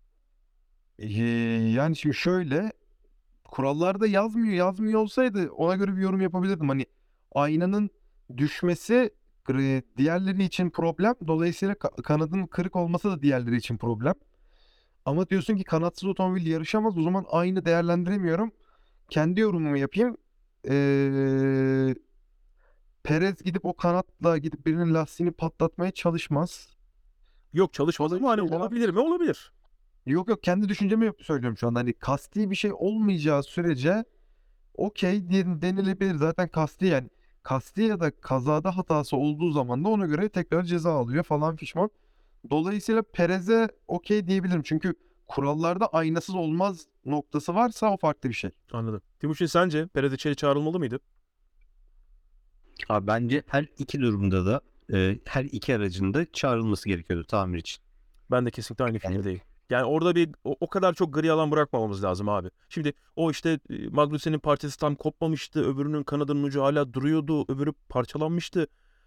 Ee, 0.99 1.09
yani 1.75 1.97
şimdi 1.97 2.17
şöyle 2.17 2.73
kurallarda 3.45 4.07
yazmıyor 4.07 4.55
yazmıyor 4.55 5.01
olsaydı 5.01 5.51
ona 5.51 5.77
göre 5.77 5.97
bir 5.97 6.03
yorum 6.03 6.21
yapabilirdim. 6.21 6.69
Hani 6.69 6.87
aynanın 7.33 7.91
düşmesi 8.37 9.11
diğerleri 9.97 10.45
için 10.45 10.71
problem. 10.71 11.15
Dolayısıyla 11.27 11.75
ka- 11.75 12.03
kanadın 12.03 12.47
kırık 12.47 12.77
olması 12.77 13.11
da 13.11 13.23
diğerleri 13.23 13.57
için 13.57 13.77
problem. 13.77 14.15
Ama 15.05 15.29
diyorsun 15.29 15.57
ki 15.57 15.65
kanatsız 15.65 16.09
otomobil 16.09 16.47
yarışamaz. 16.47 16.99
O 16.99 17.03
zaman 17.03 17.25
aynı 17.31 17.65
değerlendiremiyorum. 17.65 18.53
Kendi 19.11 19.41
yorumumu 19.41 19.77
yapayım. 19.77 20.17
Ee, 20.69 21.95
Perez 23.07 23.43
gidip 23.43 23.65
o 23.65 23.77
kanatla 23.77 24.39
gidip 24.39 24.67
birinin 24.67 24.95
lastiğini 24.95 25.33
patlatmaya 25.33 25.91
çalışmaz. 25.91 26.69
Yok 27.53 27.73
çalışmadı 27.73 28.17
ama 28.17 28.31
hani 28.31 28.43
olabilir 28.43 28.89
mi? 28.89 28.99
Olabilir. 28.99 29.53
Yok 30.07 30.29
yok 30.29 30.43
kendi 30.43 30.69
düşüncemi 30.69 31.13
söylüyorum 31.21 31.59
şu 31.59 31.67
anda. 31.67 31.79
Hani 31.79 31.93
kasti 31.93 32.51
bir 32.51 32.57
şey 32.57 32.73
olmayacağı 32.73 33.43
sürece 33.43 34.05
okey 34.75 35.31
denilebilir. 35.31 36.15
Zaten 36.15 36.49
kasti 36.49 36.87
yani 36.87 37.11
kasti 37.43 37.83
ya 37.83 38.01
da 38.01 38.21
kazada 38.21 38.77
hatası 38.77 39.17
olduğu 39.17 39.51
zaman 39.51 39.85
da 39.85 39.89
ona 39.89 40.07
göre 40.07 40.29
tekrar 40.29 40.63
ceza 40.63 40.93
alıyor 40.93 41.25
falan 41.25 41.57
fişman. 41.57 41.91
Dolayısıyla 42.51 43.03
Perez'e 43.03 43.69
okey 43.89 44.27
diyebilirim. 44.27 44.63
Çünkü 44.63 44.95
kurallarda 45.29 45.87
aynasız 45.87 46.35
olmaz 46.35 46.87
noktası 47.05 47.55
varsa 47.55 47.93
o 47.93 47.97
farklı 47.97 48.29
bir 48.29 48.35
şey. 48.35 48.51
Anladım. 48.73 49.03
Timuçin 49.19 49.47
sence 49.47 49.87
Perez 49.87 50.13
içeri 50.13 50.37
çağrılmalı 50.37 50.79
mıydı? 50.79 51.01
Abi 52.89 53.07
bence 53.07 53.43
her 53.47 53.67
iki 53.79 54.01
durumda 54.01 54.47
da 54.47 54.61
e, 54.93 55.19
her 55.25 55.45
iki 55.45 55.77
aracın 55.77 56.15
da 56.15 56.33
çağrılması 56.33 56.89
gerekiyordu 56.89 57.25
tamir 57.25 57.59
için. 57.59 57.83
Ben 58.31 58.47
de 58.47 58.51
kesinlikle 58.51 58.85
aynı 58.85 58.99
fikirdeyim. 58.99 59.41
Yani 59.71 59.85
orada 59.85 60.15
bir 60.15 60.31
o, 60.45 60.57
o 60.61 60.69
kadar 60.69 60.95
çok 60.95 61.15
gri 61.15 61.33
alan 61.33 61.51
bırakmamamız 61.51 62.05
lazım 62.05 62.29
abi. 62.29 62.51
Şimdi 62.69 62.93
o 63.17 63.31
işte 63.31 63.61
e, 63.71 63.89
Magnussen'in 63.89 64.39
parçası 64.39 64.79
tam 64.79 64.95
kopmamıştı. 64.95 65.71
Öbürünün 65.71 66.03
kanadının 66.03 66.43
ucu 66.43 66.63
hala 66.63 66.93
duruyordu. 66.95 67.53
Öbürü 67.53 67.73
parçalanmıştı. 67.89 68.67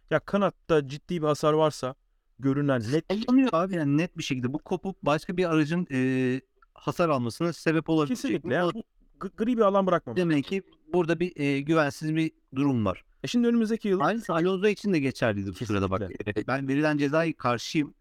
Ya 0.10 0.20
kanatta 0.20 0.88
ciddi 0.88 1.22
bir 1.22 1.28
hasar 1.28 1.54
varsa 1.54 1.96
görünen 2.40 2.82
net 2.92 3.06
Anlamıyor 3.12 3.50
abi 3.52 3.76
yani 3.76 3.98
net 3.98 4.18
bir 4.18 4.24
şekilde 4.24 4.54
bu 4.54 4.60
kopup 4.60 4.98
başka 5.04 5.38
bir 5.38 5.54
aracın 5.54 5.88
e, 5.92 6.42
hasar 6.74 7.10
almasına 7.10 7.54
sebep 7.54 7.90
olabilecek. 7.90 8.22
kesinlikle 8.22 8.54
yani 8.54 8.74
bu 8.74 8.84
gri 9.20 9.58
bir 9.58 9.62
alan 9.62 9.88
bırakmamız. 9.88 10.18
Demek 10.18 10.46
ki 10.46 10.64
burada 10.94 11.20
bir 11.20 11.40
e, 11.40 11.62
güvensiz 11.62 12.16
bir 12.16 12.32
durum 12.56 12.86
var. 12.86 13.04
E 13.24 13.28
şimdi 13.28 13.48
önümüzdeki 13.48 13.88
yıl 13.88 14.00
Aynısı 14.00 14.34
Alonso 14.34 14.68
için 14.68 14.94
de 14.94 15.00
geçerliydi 15.00 15.52
bu 15.60 15.66
sırada 15.66 15.92
bak. 15.92 16.00
Kesinlikle. 16.00 16.42
E, 16.42 16.48
Ben 16.48 16.68
verilen 16.68 16.98
cezayı 16.98 17.38
karşıyım. 17.38 17.94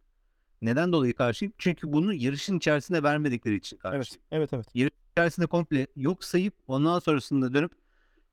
Neden 0.62 0.92
dolayı 0.92 1.14
karşıyım? 1.14 1.52
Çünkü 1.58 1.92
bunu 1.92 2.14
yarışın 2.14 2.58
içerisinde 2.58 3.02
vermedikleri 3.02 3.54
için 3.54 3.76
karşıyım. 3.76 4.22
evet 4.30 4.52
evet 4.52 4.66
evet. 4.74 4.92
İçerisinde 5.16 5.46
komple 5.46 5.86
yok 5.96 6.24
sayıp 6.24 6.54
ondan 6.68 6.98
sonrasında 6.98 7.54
dönüp 7.54 7.72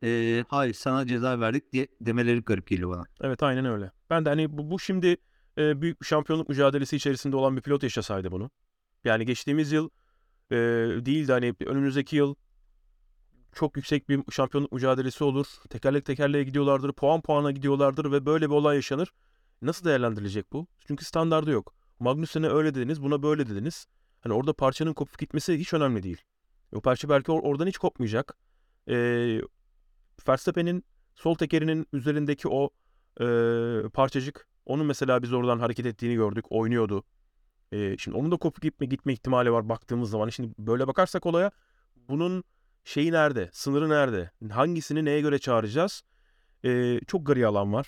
e, 0.04 0.43
hayır 0.48 0.74
sana 0.74 1.08
ceza 1.08 1.39
verdik 1.39 1.74
diye 1.74 1.88
demeleri 2.02 2.39
garip 2.41 2.67
geliyor 2.67 2.89
bana. 2.89 3.04
Evet 3.21 3.43
aynen 3.43 3.65
öyle. 3.65 3.91
Ben 4.10 4.26
de 4.26 4.30
hani 4.30 4.58
bu, 4.58 4.71
bu 4.71 4.80
şimdi 4.80 5.17
e, 5.58 5.82
büyük 5.82 6.02
bir 6.02 6.06
şampiyonluk 6.06 6.50
mücadelesi 6.50 6.95
içerisinde 6.95 7.36
olan 7.36 7.58
bir 7.58 7.62
pilot 7.62 7.84
yaşasaydı 7.84 8.32
bunu. 8.32 8.50
Yani 9.04 9.26
geçtiğimiz 9.26 9.71
yıl 9.71 9.89
e, 10.52 10.56
değil 11.06 11.28
de 11.28 11.32
hani 11.32 11.54
önümüzdeki 11.65 12.15
yıl 12.15 12.36
çok 13.56 13.78
yüksek 13.78 14.10
bir 14.10 14.22
şampiyonluk 14.32 14.72
mücadelesi 14.72 15.24
olur. 15.24 15.48
Tekerlek 15.70 16.06
tekerleğe 16.06 16.44
gidiyorlardır, 16.44 16.94
puan 16.94 17.22
puana 17.22 17.52
gidiyorlardır 17.52 18.12
ve 18.12 18.26
böyle 18.26 18.50
bir 18.50 18.56
olay 18.56 18.76
yaşanır. 18.76 19.13
Nasıl 19.62 19.86
değerlendirilecek 19.86 20.54
bu? 20.54 20.68
Çünkü 20.88 21.06
standardı 21.06 21.52
yok. 21.52 21.74
Magnussen'e 22.00 22.50
öyle 22.50 22.76
dediniz, 22.76 23.04
buna 23.04 23.24
böyle 23.24 23.50
dediniz. 23.50 23.88
Hani 24.22 24.34
orada 24.34 24.54
parçanın 24.54 24.94
kopup 24.94 25.20
gitmesi 25.20 25.60
hiç 25.60 25.74
önemli 25.74 26.04
değil. 26.04 26.22
O 26.74 26.82
parça 26.82 27.10
belki 27.10 27.32
or- 27.32 27.41
oradan 27.41 27.68
hiç 27.68 27.78
kopmayacak. 27.78 28.38
E, 28.89 28.96
Verstappen'in 30.28 30.86
sol 31.15 31.36
tekerinin 31.36 31.88
üzerindeki 31.94 32.48
o 32.48 32.70
e, 33.22 33.26
parçacık 33.94 34.48
onun 34.65 34.86
mesela 34.86 35.24
biz 35.24 35.34
oradan 35.34 35.60
hareket 35.60 35.86
ettiğini 35.86 36.15
gördük. 36.15 36.46
Oynuyordu. 36.50 37.04
E, 37.72 37.98
şimdi 37.98 38.18
onun 38.18 38.32
da 38.32 38.38
kopup 38.38 38.63
gitme, 38.63 38.86
gitme 38.86 39.13
ihtimali 39.13 39.52
var 39.52 39.70
baktığımız 39.70 40.10
zaman. 40.10 40.30
Şimdi 40.30 40.54
böyle 40.60 40.88
bakarsak 40.88 41.26
olaya 41.26 41.52
bunun 41.96 42.44
şeyi 42.86 43.12
nerede? 43.12 43.50
Sınırı 43.54 43.89
nerede? 43.89 44.32
Hangisini 44.52 45.06
neye 45.06 45.21
göre 45.21 45.39
çağıracağız? 45.39 46.04
E, 46.65 47.00
çok 47.08 47.28
gri 47.28 47.48
alan 47.48 47.74
var. 47.74 47.88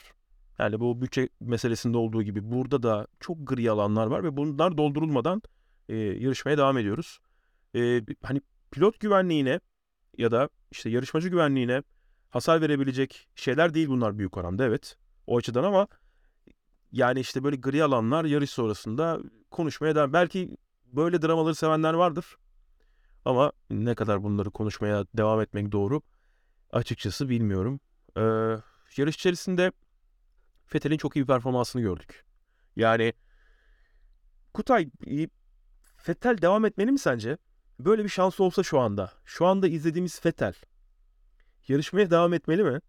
Yani 0.60 0.80
bu 0.80 1.02
bütçe 1.02 1.30
meselesinde 1.40 1.98
olduğu 1.98 2.24
gibi 2.24 2.52
burada 2.52 2.84
da 2.84 3.08
çok 3.20 3.48
gri 3.48 3.72
alanlar 3.72 4.08
var 4.08 4.24
ve 4.24 4.38
bunlar 4.38 4.78
doldurulmadan 4.78 5.42
e, 5.90 5.96
yarışmaya 5.96 6.58
devam 6.58 6.78
ediyoruz. 6.78 7.20
E, 7.76 8.02
hani 8.24 8.42
pilot 8.72 9.00
güvenliğine 9.00 9.60
ya 10.18 10.32
da 10.32 10.50
işte 10.72 10.90
yarışmacı 10.90 11.30
güvenliğine 11.30 11.84
hasar 12.30 12.62
verebilecek 12.62 13.30
şeyler 13.36 13.74
değil 13.74 13.88
bunlar 13.88 14.18
büyük 14.18 14.38
oranda 14.38 14.66
evet. 14.66 14.98
O 15.28 15.38
açıdan 15.38 15.64
ama 15.64 15.88
yani 16.92 17.20
işte 17.20 17.44
böyle 17.44 17.56
gri 17.56 17.84
alanlar 17.84 18.26
yarış 18.26 18.50
sonrasında 18.50 19.20
konuşmaya 19.52 19.96
devam. 19.96 20.14
Belki 20.14 20.58
böyle 20.86 21.22
dramaları 21.22 21.56
sevenler 21.56 21.94
vardır. 21.94 22.38
Ama 23.28 23.52
ne 23.70 23.96
kadar 23.96 24.24
bunları 24.24 24.52
konuşmaya 24.52 25.06
devam 25.18 25.42
etmek 25.42 25.72
doğru 25.72 26.02
açıkçası 26.72 27.30
bilmiyorum. 27.30 27.80
Ee, 28.18 28.22
yarış 28.98 29.16
içerisinde 29.16 29.72
Vettel'in 30.74 30.98
çok 30.98 31.16
iyi 31.16 31.22
bir 31.22 31.28
performansını 31.28 31.82
gördük. 31.82 32.26
Yani 32.76 33.14
Kutay 34.54 34.90
Vettel 36.10 36.38
devam 36.42 36.66
etmeli 36.66 36.92
mi 36.92 37.00
sence? 37.00 37.38
Böyle 37.80 38.04
bir 38.04 38.10
şansı 38.10 38.44
olsa 38.44 38.64
şu 38.64 38.80
anda. 38.80 39.12
Şu 39.26 39.46
anda 39.46 39.68
izlediğimiz 39.68 40.26
Vettel 40.26 40.54
yarışmaya 41.68 42.10
devam 42.12 42.34
etmeli 42.34 42.64
mi? 42.64 42.80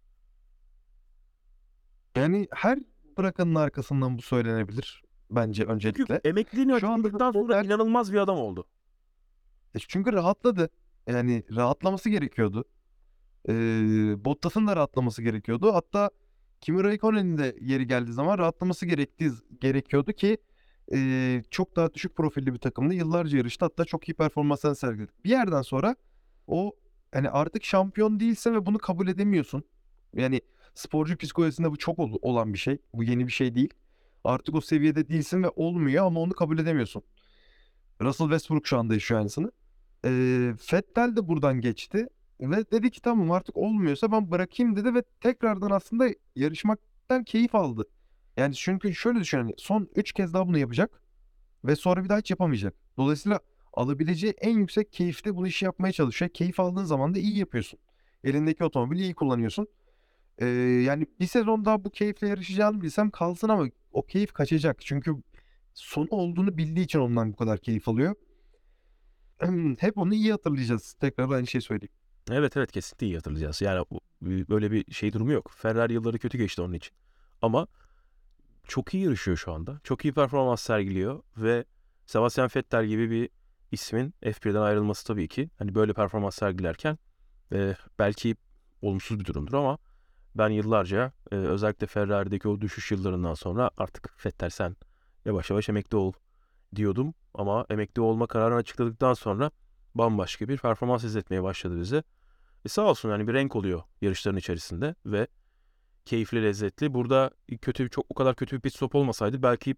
Yani 2.15 2.47
her 2.51 2.79
bırakanın 3.17 3.55
arkasından 3.55 4.17
bu 4.17 4.21
söylenebilir 4.21 5.03
bence 5.31 5.61
Çünkü 5.61 5.73
öncelikle. 5.73 6.21
emekliliğini 6.23 6.79
Şu 6.79 6.87
anda 6.87 7.07
açıkladıktan 7.07 7.31
sonra 7.31 7.63
inanılmaz 7.63 8.13
bir 8.13 8.17
adam 8.17 8.37
oldu. 8.37 8.67
E 9.75 9.79
Çünkü 9.79 10.13
rahatladı. 10.13 10.69
Yani 11.07 11.43
rahatlaması 11.55 12.09
gerekiyordu. 12.09 12.65
Ee, 13.49 13.53
Bottas'ın 14.25 14.67
da 14.67 14.75
rahatlaması 14.75 15.21
gerekiyordu. 15.23 15.73
Hatta 15.73 16.09
Kimi 16.61 16.83
Raikkonen'in 16.83 17.37
de 17.37 17.55
yeri 17.61 17.87
geldiği 17.87 18.13
zaman 18.13 18.37
rahatlaması 18.37 18.85
gerektiği 18.85 19.31
gerekiyordu 19.61 20.13
ki 20.13 20.37
e, 20.93 21.43
çok 21.51 21.75
daha 21.75 21.93
düşük 21.93 22.15
profilli 22.15 22.53
bir 22.53 22.59
takımda 22.59 22.93
yıllarca 22.93 23.37
yarıştı. 23.37 23.65
Hatta 23.65 23.85
çok 23.85 24.09
iyi 24.09 24.13
performanslar 24.13 24.75
sergiledi. 24.75 25.11
Bir 25.25 25.29
yerden 25.29 25.61
sonra 25.61 25.95
o 26.47 26.73
hani 27.13 27.29
artık 27.29 27.63
şampiyon 27.63 28.19
değilse 28.19 28.53
ve 28.53 28.65
bunu 28.65 28.77
kabul 28.77 29.07
edemiyorsun. 29.07 29.63
Yani 30.15 30.41
sporcu 30.75 31.17
psikolojisinde 31.17 31.71
bu 31.71 31.77
çok 31.77 31.99
ol- 31.99 32.19
olan 32.21 32.53
bir 32.53 32.59
şey. 32.59 32.77
Bu 32.93 33.03
yeni 33.03 33.27
bir 33.27 33.31
şey 33.31 33.55
değil. 33.55 33.73
Artık 34.23 34.55
o 34.55 34.61
seviyede 34.61 35.09
değilsin 35.09 35.43
ve 35.43 35.49
olmuyor 35.49 36.05
ama 36.05 36.19
onu 36.19 36.33
kabul 36.33 36.59
edemiyorsun. 36.59 37.03
Russell 38.01 38.27
Westbrook 38.27 38.67
şu 38.67 38.77
anda 38.77 38.93
yaşıyor 38.93 39.19
aynısını. 39.19 39.51
E, 40.05 40.09
Vettel 40.73 41.15
de 41.15 41.27
buradan 41.27 41.61
geçti. 41.61 42.07
Ve 42.41 42.71
dedi 42.71 42.91
ki 42.91 43.01
tamam 43.01 43.31
artık 43.31 43.57
olmuyorsa 43.57 44.11
ben 44.11 44.31
bırakayım 44.31 44.75
dedi 44.75 44.93
ve 44.93 45.03
tekrardan 45.21 45.71
aslında 45.71 46.07
yarışmaktan 46.35 47.23
keyif 47.23 47.55
aldı. 47.55 47.85
Yani 48.37 48.55
çünkü 48.55 48.95
şöyle 48.95 49.19
düşün 49.19 49.37
hani 49.37 49.53
son 49.57 49.89
3 49.95 50.11
kez 50.13 50.33
daha 50.33 50.47
bunu 50.47 50.57
yapacak 50.57 51.01
ve 51.65 51.75
sonra 51.75 52.03
bir 52.03 52.09
daha 52.09 52.17
hiç 52.17 52.31
yapamayacak. 52.31 52.73
Dolayısıyla 52.97 53.39
alabileceği 53.73 54.33
en 54.41 54.57
yüksek 54.57 54.93
keyifte 54.93 55.35
bunu 55.35 55.47
işi 55.47 55.65
yapmaya 55.65 55.91
çalışıyor. 55.91 56.29
Keyif 56.29 56.59
aldığın 56.59 56.83
zaman 56.83 57.15
da 57.15 57.19
iyi 57.19 57.37
yapıyorsun. 57.37 57.79
Elindeki 58.23 58.63
otomobili 58.63 59.01
iyi 59.01 59.13
kullanıyorsun. 59.13 59.67
Ee, 60.37 60.45
yani 60.85 61.05
bir 61.19 61.27
sezon 61.27 61.65
daha 61.65 61.83
bu 61.83 61.89
keyifle 61.89 62.27
yarışacağını 62.27 62.81
bilsem 62.81 63.09
kalsın 63.09 63.49
ama 63.49 63.67
o 63.91 64.01
keyif 64.01 64.33
kaçacak. 64.33 64.77
Çünkü 64.81 65.15
sonu 65.79 66.07
olduğunu 66.11 66.57
bildiği 66.57 66.83
için 66.83 66.99
ondan 66.99 67.31
bu 67.33 67.35
kadar 67.35 67.59
keyif 67.59 67.87
alıyor. 67.87 68.15
Hep 69.79 69.97
onu 69.97 70.13
iyi 70.13 70.31
hatırlayacağız. 70.31 70.93
Tekrar 70.93 71.29
aynı 71.29 71.47
şey 71.47 71.61
söyleyeyim. 71.61 71.93
Evet 72.31 72.57
evet 72.57 72.71
kesinlikle 72.71 73.07
iyi 73.07 73.15
hatırlayacağız. 73.15 73.61
Yani 73.61 73.85
böyle 74.21 74.71
bir 74.71 74.93
şey 74.93 75.13
durumu 75.13 75.31
yok. 75.31 75.51
Ferrari 75.55 75.93
yılları 75.93 76.19
kötü 76.19 76.37
geçti 76.37 76.61
onun 76.61 76.73
için. 76.73 76.93
Ama 77.41 77.67
çok 78.67 78.93
iyi 78.93 79.03
yarışıyor 79.03 79.37
şu 79.37 79.53
anda. 79.53 79.79
Çok 79.83 80.05
iyi 80.05 80.13
performans 80.13 80.61
sergiliyor 80.61 81.23
ve 81.37 81.65
Sebastian 82.05 82.49
Vettel 82.55 82.85
gibi 82.85 83.11
bir 83.11 83.29
ismin 83.71 84.13
F1'den 84.23 84.61
ayrılması 84.61 85.07
tabii 85.07 85.27
ki 85.27 85.49
hani 85.57 85.75
böyle 85.75 85.93
performans 85.93 86.35
sergilerken 86.35 86.97
e, 87.53 87.75
belki 87.99 88.35
olumsuz 88.81 89.19
bir 89.19 89.25
durumdur 89.25 89.53
ama 89.53 89.77
ben 90.35 90.49
yıllarca 90.49 91.11
e, 91.31 91.35
özellikle 91.35 91.87
Ferrari'deki 91.87 92.47
o 92.47 92.61
düşüş 92.61 92.91
yıllarından 92.91 93.33
sonra 93.33 93.71
artık 93.77 94.25
Vettel 94.25 94.49
sen 94.49 94.75
yavaş 95.25 95.49
yavaş 95.49 95.69
emekli 95.69 95.97
ol 95.97 96.13
diyordum 96.75 97.13
ama 97.33 97.65
emekli 97.69 98.01
olma 98.01 98.27
kararını 98.27 98.57
açıkladıktan 98.57 99.13
sonra 99.13 99.51
bambaşka 99.95 100.47
bir 100.47 100.57
performans 100.57 101.03
izletmeye 101.03 101.43
başladı 101.43 101.79
bize. 101.79 102.03
E 102.65 102.69
sağ 102.69 102.81
olsun 102.81 103.09
yani 103.09 103.27
bir 103.27 103.33
renk 103.33 103.55
oluyor 103.55 103.83
yarışların 104.01 104.37
içerisinde 104.37 104.95
ve 105.05 105.27
keyifli, 106.05 106.43
lezzetli. 106.43 106.93
Burada 106.93 107.31
kötü 107.61 107.89
çok 107.89 108.05
o 108.09 108.13
kadar 108.13 108.35
kötü 108.35 108.55
bir 108.55 108.61
pit 108.61 108.75
stop 108.75 108.95
olmasaydı 108.95 109.43
belki 109.43 109.75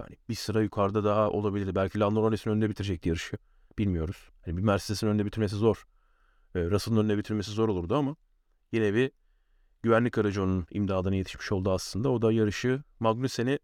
hani 0.00 0.16
bir 0.28 0.34
sıra 0.34 0.62
yukarıda 0.62 1.04
daha 1.04 1.30
olabilirdi. 1.30 1.74
Belki 1.74 2.00
Lando 2.00 2.22
Norris'in 2.22 2.50
önünde 2.50 2.70
bitirecekti 2.70 3.08
yarışı. 3.08 3.36
Bilmiyoruz. 3.78 4.30
Hani 4.44 4.56
bir 4.56 4.62
Mercedes'in 4.62 5.06
önünde 5.06 5.26
bitirmesi 5.26 5.56
zor. 5.56 5.86
E, 6.54 6.70
Russell'ın 6.70 6.96
önünde 6.96 7.18
bitirmesi 7.18 7.50
zor 7.50 7.68
olurdu 7.68 7.96
ama 7.96 8.16
yine 8.72 8.94
bir 8.94 9.10
güvenlik 9.82 10.18
aracı 10.18 10.42
onun 10.42 10.66
imdadına 10.70 11.14
yetişmiş 11.14 11.52
oldu 11.52 11.72
aslında. 11.72 12.08
O 12.10 12.22
da 12.22 12.32
yarışı 12.32 12.82
Magnussen'i 13.00 13.58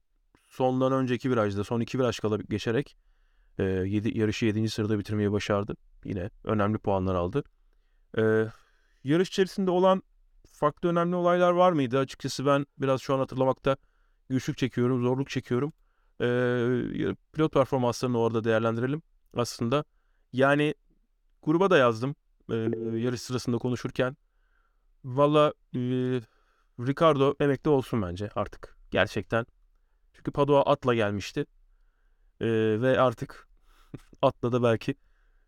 sondan 0.56 0.92
önceki 0.92 1.30
virajda, 1.30 1.64
son 1.64 1.80
iki 1.80 1.98
viraj 1.98 2.18
kala 2.18 2.36
geçerek 2.36 2.96
e, 3.58 3.62
yedi, 3.64 4.18
yarışı 4.18 4.46
7. 4.46 4.70
sırada 4.70 4.98
bitirmeyi 4.98 5.32
başardı. 5.32 5.76
Yine 6.04 6.30
önemli 6.44 6.78
puanlar 6.78 7.14
aldı. 7.14 7.44
E, 8.18 8.22
yarış 9.04 9.28
içerisinde 9.28 9.70
olan 9.70 10.02
farklı 10.52 10.88
önemli 10.88 11.16
olaylar 11.16 11.50
var 11.50 11.72
mıydı? 11.72 11.98
Açıkçası 11.98 12.46
ben 12.46 12.66
biraz 12.78 13.00
şu 13.00 13.14
an 13.14 13.18
hatırlamakta 13.18 13.76
güçlük 14.28 14.58
çekiyorum, 14.58 15.02
zorluk 15.02 15.30
çekiyorum. 15.30 15.72
E, 16.20 16.26
pilot 17.32 17.52
performanslarını 17.52 18.18
orada 18.18 18.44
değerlendirelim 18.44 19.02
aslında. 19.36 19.84
Yani 20.32 20.74
gruba 21.42 21.70
da 21.70 21.76
yazdım 21.76 22.14
e, 22.50 22.54
yarış 22.98 23.22
sırasında 23.22 23.58
konuşurken. 23.58 24.16
Valla 25.04 25.52
e, 25.74 25.80
Ricardo 26.80 27.34
emekli 27.40 27.70
olsun 27.70 28.02
bence 28.02 28.30
artık 28.34 28.76
gerçekten. 28.90 29.46
Çünkü 30.16 30.30
Padua 30.30 30.62
atla 30.62 30.94
gelmişti. 30.94 31.46
E, 32.40 32.46
ve 32.80 33.00
artık 33.00 33.48
atla 34.22 34.52
da 34.52 34.62
belki 34.62 34.94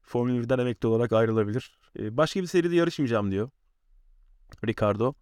Formula 0.02 0.42
1'den 0.42 0.59
emekli 0.59 0.88
olarak 0.88 1.12
ayrılabilir. 1.12 1.78
E, 1.98 2.16
başka 2.16 2.40
bir 2.40 2.46
seride 2.46 2.76
yarışmayacağım 2.76 3.31
diyor 3.31 3.50
Ricardo. 4.66 5.14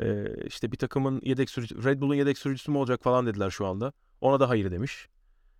E, 0.00 0.34
işte 0.46 0.72
bir 0.72 0.76
takımın 0.76 1.20
yedek 1.24 1.50
sürücü, 1.50 1.84
Red 1.84 2.00
Bull'un 2.00 2.14
yedek 2.14 2.38
sürücüsü 2.38 2.70
mü 2.70 2.78
olacak 2.78 3.02
falan 3.02 3.26
dediler 3.26 3.50
şu 3.50 3.66
anda. 3.66 3.92
Ona 4.20 4.40
da 4.40 4.48
hayır 4.48 4.70
demiş. 4.70 5.08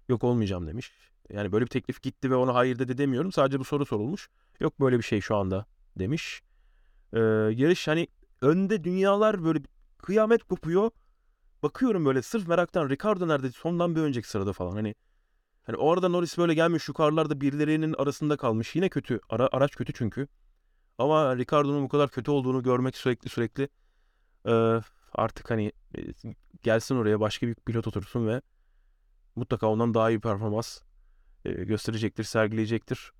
Yok 0.09 0.25
olmayacağım 0.25 0.67
demiş. 0.67 0.93
Yani 1.33 1.53
böyle 1.53 1.65
bir 1.65 1.71
teklif 1.71 2.03
gitti 2.03 2.31
ve 2.31 2.35
ona 2.35 2.55
hayır 2.55 2.79
dedi 2.79 2.99
demiyorum. 2.99 3.33
Sadece 3.33 3.59
bu 3.59 3.65
soru 3.65 3.87
sorulmuş. 3.87 4.29
Yok 4.61 4.81
böyle 4.81 4.99
bir 4.99 5.03
şey 5.03 5.21
şu 5.21 5.37
anda 5.37 5.67
demiş. 5.99 6.43
Ee, 7.13 7.19
yarış 7.55 7.89
hani 7.89 8.09
önde 8.43 8.85
dünyalar 8.85 9.45
böyle 9.45 9.61
kıyamet 9.99 10.45
kopuyor. 10.45 10.91
Bakıyorum 11.63 12.05
böyle 12.05 12.23
sırf 12.23 12.49
meraktan 12.49 12.89
Ricardo 12.89 13.29
nerede 13.29 13.51
sondan 13.51 13.97
bir 13.97 14.01
önceki 14.01 14.29
sırada 14.29 14.53
falan 14.53 14.73
hani 14.73 14.95
hani 15.63 15.77
o 15.77 15.93
arada 15.93 16.09
Norris 16.09 16.39
böyle 16.39 16.55
gelmiş 16.55 16.89
yukarılarda 16.89 17.41
birilerinin 17.41 17.95
arasında 17.99 18.37
kalmış. 18.37 18.77
Yine 18.77 18.89
kötü. 18.89 19.21
Ara, 19.29 19.49
araç 19.53 19.77
kötü 19.77 19.93
çünkü. 19.93 20.29
Ama 20.99 21.37
Ricardo'nun 21.37 21.85
bu 21.85 21.89
kadar 21.89 22.11
kötü 22.11 22.31
olduğunu 22.31 22.63
görmek 22.63 22.97
sürekli 22.97 23.29
sürekli 23.29 23.69
e, 24.47 24.81
artık 25.13 25.51
hani 25.51 25.73
gelsin 26.63 26.97
oraya 26.97 27.21
başka 27.21 27.47
bir 27.47 27.55
pilot 27.55 27.87
otursun 27.87 28.27
ve 28.27 28.43
mutlaka 29.37 29.67
ondan 29.67 29.95
daha 29.95 30.11
iyi 30.11 30.21
performans 30.21 30.81
e, 31.45 31.53
gösterecektir, 31.53 32.25
sergileyecektir. 32.25 33.13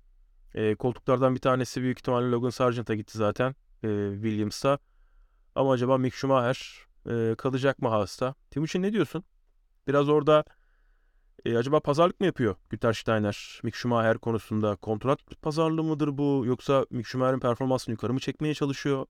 E, 0.53 0.75
koltuklardan 0.75 1.35
bir 1.35 1.39
tanesi 1.39 1.81
büyük 1.81 1.99
ihtimalle 1.99 2.31
Logan 2.31 2.49
Sargent'a 2.49 2.95
gitti 2.95 3.17
zaten 3.17 3.55
e, 3.83 4.11
Williams'a. 4.13 4.79
Ama 5.55 5.71
acaba 5.71 5.97
Mick 5.97 6.15
Schumacher 6.15 6.90
e, 7.09 7.35
kalacak 7.37 7.81
mı 7.81 7.89
Haas'ta? 7.89 8.35
Timuçin 8.51 8.81
ne 8.81 8.93
diyorsun? 8.93 9.23
Biraz 9.87 10.09
orada 10.09 10.43
e, 11.45 11.57
acaba 11.57 11.79
pazarlık 11.79 12.19
mı 12.19 12.25
yapıyor 12.25 12.55
Güter 12.69 12.93
Steiner 12.93 13.59
Mick 13.63 13.75
Schumacher 13.75 14.17
konusunda? 14.17 14.75
Kontrat 14.75 15.19
pazarlığı 15.41 15.83
mıdır 15.83 16.17
bu? 16.17 16.43
Yoksa 16.45 16.85
Mick 16.89 17.07
Schumacher'in 17.07 17.39
performansını 17.39 17.93
yukarı 17.93 18.13
mı 18.13 18.19
çekmeye 18.19 18.53
çalışıyor? 18.53 19.05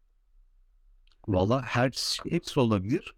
Valla 1.28 1.62
her 1.62 1.92
hepsi 2.30 2.60
olabilir. 2.60 3.16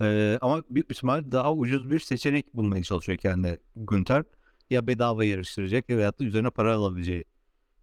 Ee, 0.00 0.38
ama 0.40 0.62
büyük 0.70 0.92
ihtimal 0.92 1.32
daha 1.32 1.54
ucuz 1.54 1.90
bir 1.90 1.98
seçenek 2.00 2.54
bulmaya 2.54 2.82
çalışıyor 2.82 3.18
kendine 3.18 3.58
Günter. 3.76 4.24
Ya 4.70 4.86
bedava 4.86 5.24
yarıştıracak 5.24 5.88
ya 5.90 5.96
veyahut 5.96 6.20
da 6.20 6.24
üzerine 6.24 6.50
para 6.50 6.74
alabileceği 6.74 7.24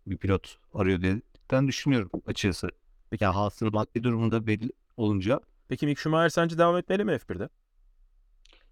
bir 0.08 0.18
pilot 0.18 0.58
arıyor 0.74 1.02
diye 1.02 1.22
ben 1.52 1.68
düşünüyorum 1.68 2.12
açıkçası. 2.28 2.70
Peki. 3.10 3.24
Ya 3.24 3.36
hasıl 3.36 3.74
maddi 3.74 4.04
durumunda 4.04 4.48
belli 4.48 4.72
olunca 4.98 5.40
Peki 5.70 5.86
Mick 5.86 6.00
Schumacher 6.00 6.30
sence 6.30 6.58
devam 6.58 6.78
etmeli 6.78 7.04
mi 7.04 7.12
F1'de? 7.12 7.50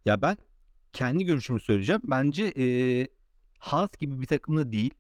ya 0.06 0.22
ben 0.22 0.38
kendi 0.94 1.26
görüşümü 1.26 1.60
söyleyeceğim. 1.60 2.02
Bence 2.04 2.54
e, 2.58 3.08
Haas 3.60 3.90
gibi 4.00 4.22
bir 4.22 4.28
takımda 4.28 4.72
değil. 4.72 4.94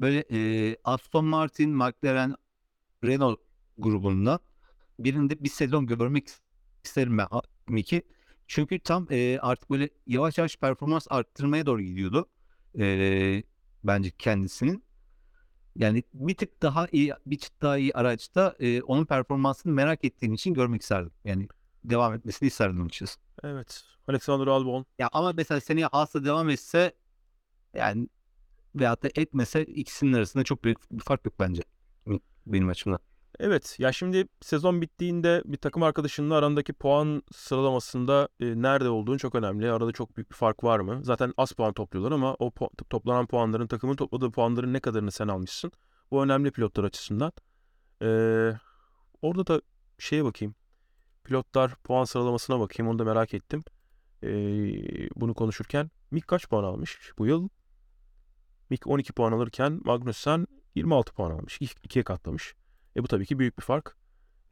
Böyle 0.00 0.24
e, 0.30 0.76
Aston 0.84 1.24
Martin, 1.24 1.70
McLaren, 1.70 2.34
Renault 3.04 3.40
grubunda 3.78 4.38
birinde 4.98 5.44
bir 5.44 5.48
sezon 5.48 5.86
görmek 5.86 6.28
isterim 6.84 7.18
ben 7.18 7.28
Mick'i. 7.68 8.02
Çünkü 8.46 8.78
tam 8.78 9.06
e, 9.10 9.38
artık 9.38 9.70
böyle 9.70 9.88
yavaş 10.06 10.38
yavaş 10.38 10.56
performans 10.56 11.06
arttırmaya 11.10 11.66
doğru 11.66 11.82
gidiyordu. 11.82 12.28
E, 12.78 13.42
bence 13.84 14.10
kendisinin. 14.10 14.83
Yani 15.76 16.02
bir 16.14 16.34
tık 16.36 16.62
daha 16.62 16.86
iyi, 16.92 17.12
bir 17.26 17.38
tık 17.38 17.62
daha 17.62 17.78
iyi 17.78 17.94
araçta 17.94 18.56
e, 18.60 18.82
onun 18.82 19.04
performansını 19.04 19.72
merak 19.72 20.04
ettiğim 20.04 20.34
için 20.34 20.54
görmek 20.54 20.82
isterdim. 20.82 21.12
Yani 21.24 21.48
devam 21.84 22.14
etmesini 22.14 22.46
isterdim 22.46 22.84
açıkçası. 22.84 23.20
Evet. 23.44 23.84
Alexander 24.08 24.46
Albon. 24.46 24.86
Ya 24.98 25.08
ama 25.12 25.32
mesela 25.32 25.60
seneye 25.60 25.86
Haas'la 25.86 26.24
devam 26.24 26.50
etse 26.50 26.92
yani 27.74 28.08
veyahut 28.74 29.02
da 29.02 29.08
etmese 29.14 29.64
ikisinin 29.64 30.12
arasında 30.12 30.44
çok 30.44 30.64
büyük 30.64 30.92
bir 30.92 31.04
fark 31.04 31.24
yok 31.26 31.34
bence. 31.40 31.62
Benim 32.46 32.68
açımdan. 32.68 33.00
Evet 33.40 33.76
ya 33.78 33.92
şimdi 33.92 34.28
sezon 34.40 34.82
bittiğinde 34.82 35.42
bir 35.44 35.56
takım 35.56 35.82
arkadaşının 35.82 36.30
arandaki 36.30 36.72
puan 36.72 37.22
sıralamasında 37.32 38.28
e, 38.40 38.62
nerede 38.62 38.88
olduğunu 38.88 39.18
çok 39.18 39.34
önemli. 39.34 39.72
Arada 39.72 39.92
çok 39.92 40.16
büyük 40.16 40.30
bir 40.30 40.36
fark 40.36 40.64
var 40.64 40.80
mı? 40.80 41.00
Zaten 41.02 41.34
az 41.36 41.52
puan 41.52 41.72
topluyorlar 41.72 42.12
ama 42.12 42.34
o 42.34 42.48
pu- 42.48 42.84
toplanan 42.90 43.26
puanların 43.26 43.66
takımın 43.66 43.96
topladığı 43.96 44.30
puanların 44.30 44.72
ne 44.72 44.80
kadarını 44.80 45.10
sen 45.12 45.28
almışsın? 45.28 45.72
Bu 46.10 46.22
önemli 46.24 46.50
pilotlar 46.50 46.84
açısından. 46.84 47.32
Ee, 48.02 48.52
orada 49.22 49.46
da 49.46 49.62
şeye 49.98 50.24
bakayım. 50.24 50.54
Pilotlar 51.24 51.74
puan 51.74 52.04
sıralamasına 52.04 52.60
bakayım. 52.60 52.90
Onu 52.90 52.98
da 52.98 53.04
merak 53.04 53.34
ettim. 53.34 53.62
Ee, 54.22 54.28
bunu 55.16 55.34
konuşurken 55.34 55.90
Mick 56.10 56.28
kaç 56.28 56.48
puan 56.48 56.64
almış 56.64 57.12
bu 57.18 57.26
yıl? 57.26 57.48
Mick 58.70 58.86
12 58.86 59.12
puan 59.12 59.32
alırken 59.32 59.80
Magnussen 59.84 60.46
26 60.74 61.14
puan 61.14 61.30
almış. 61.30 61.58
İki, 61.60 61.74
ikiye 61.84 62.04
katlamış. 62.04 62.54
E 62.96 63.02
bu 63.02 63.08
tabii 63.08 63.26
ki 63.26 63.38
büyük 63.38 63.58
bir 63.58 63.62
fark. 63.62 63.96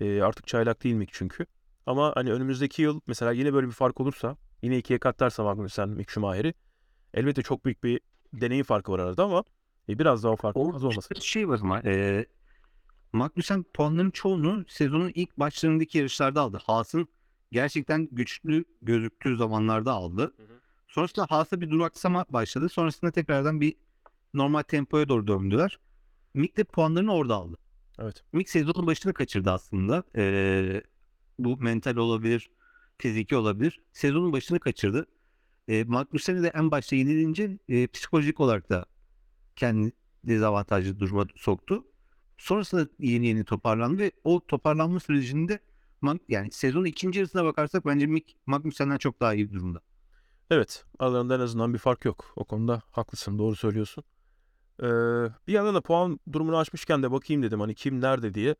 E, 0.01 0.23
artık 0.23 0.47
çaylak 0.47 0.85
değil 0.85 0.95
Mick 0.95 1.13
çünkü. 1.13 1.47
Ama 1.87 2.13
hani 2.17 2.33
önümüzdeki 2.33 2.83
yıl 2.83 3.01
mesela 3.07 3.33
yine 3.33 3.53
böyle 3.53 3.67
bir 3.67 3.73
fark 3.73 4.01
olursa 4.01 4.37
yine 4.63 4.79
ikiye 4.79 4.99
katlarsa 4.99 5.45
Magnussen 5.45 5.89
Mick 5.89 6.11
Schumacher'i 6.11 6.55
elbette 7.15 7.43
çok 7.43 7.65
büyük 7.65 7.85
bir 7.85 8.01
deneyim 8.33 8.65
farkı 8.65 8.93
var 8.93 8.99
arada 8.99 9.25
ama 9.25 9.45
e, 9.89 9.99
biraz 9.99 10.25
daha 10.25 10.33
o 10.33 10.37
fark 10.37 10.57
az 10.57 10.85
olmasın. 10.85 11.17
Bir 11.17 11.21
şey 11.21 11.49
var 11.49 11.61
ama 11.63 11.81
e, 11.85 12.27
Magnussen 13.13 13.63
puanların 13.63 14.11
çoğunu 14.11 14.65
sezonun 14.69 15.13
ilk 15.15 15.39
başlarındaki 15.39 15.99
yarışlarda 15.99 16.41
aldı. 16.41 16.61
Haas'ın 16.65 17.09
gerçekten 17.53 18.09
güçlü 18.13 18.65
gözüktüğü 18.83 19.37
zamanlarda 19.37 19.93
aldı. 19.93 20.23
Hı 20.23 20.43
hı. 20.43 20.61
Sonrasında 20.89 21.27
Haas'a 21.31 21.61
bir 21.61 21.71
duraksama 21.71 22.25
başladı. 22.29 22.69
Sonrasında 22.69 23.11
tekrardan 23.11 23.61
bir 23.61 23.75
normal 24.35 24.63
tempoya 24.63 25.09
doğru 25.09 25.27
döndüler. 25.27 25.79
Mick 26.35 26.57
de 26.57 26.65
puanlarını 26.65 27.15
orada 27.15 27.35
aldı. 27.35 27.57
Evet. 27.99 28.25
Mick 28.33 28.51
sezonun 28.51 28.87
başını 28.87 29.15
kaçırdı 29.15 29.51
aslında. 29.51 30.05
Ee, 30.17 30.83
bu 31.39 31.57
mental 31.57 31.97
olabilir, 31.97 32.51
fiziki 32.99 33.37
olabilir. 33.37 33.81
Sezonun 33.93 34.33
başını 34.33 34.61
kaçırdı. 34.61 35.07
Ee, 35.69 35.85
Magnussen'i 35.85 36.43
de 36.43 36.53
en 36.55 36.71
başta 36.71 36.97
yenilince 36.97 37.59
e, 37.69 37.87
psikolojik 37.87 38.41
olarak 38.41 38.71
da 38.71 38.87
kendi 39.57 39.93
dezavantajlı 40.25 41.01
duruma 41.01 41.27
soktu. 41.37 41.85
Sonrasında 42.39 42.89
yeni 42.99 43.27
yeni 43.27 43.45
toparlandı 43.45 43.99
ve 43.99 44.13
o 44.25 44.47
toparlanma 44.47 45.01
sürecinde 45.01 45.59
yani 46.29 46.51
sezonun 46.51 46.85
ikinci 46.85 47.19
yarısına 47.19 47.45
bakarsak 47.45 47.87
bence 47.87 48.07
Mick 48.07 48.37
Magnussen'den 48.47 48.99
çok 48.99 49.21
daha 49.21 49.35
iyi 49.35 49.51
bir 49.51 49.55
durumda. 49.55 49.81
Evet. 50.51 50.85
Aralarında 50.99 51.37
en 51.37 51.41
azından 51.41 51.75
bir 51.75 51.79
fark 51.79 52.05
yok. 52.05 52.33
O 52.37 52.45
konuda 52.45 52.83
haklısın. 52.91 53.39
Doğru 53.39 53.57
söylüyorsun. 53.57 54.05
Ee, 54.83 54.87
bir 55.47 55.53
yandan 55.53 55.75
da 55.75 55.81
puan 55.81 56.21
durumunu 56.33 56.57
açmışken 56.57 57.03
de 57.03 57.13
bakayım 57.13 57.43
dedim 57.43 57.61
hani 57.61 57.75
kim 57.75 58.01
nerede 58.01 58.35
diye. 58.35 58.55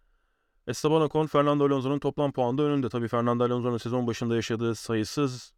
Esteban 0.67 1.03
Ocon, 1.03 1.27
Fernando 1.27 1.65
Alonso'nun 1.65 1.99
toplam 1.99 2.33
puanda 2.33 2.63
önünde. 2.63 2.89
Tabii 2.89 3.09
Fernando 3.09 3.45
Alonso'nun 3.45 3.79
sezon 3.79 4.07
başında 4.07 4.37
yaşadığı 4.37 4.75
sayısız 4.75 5.53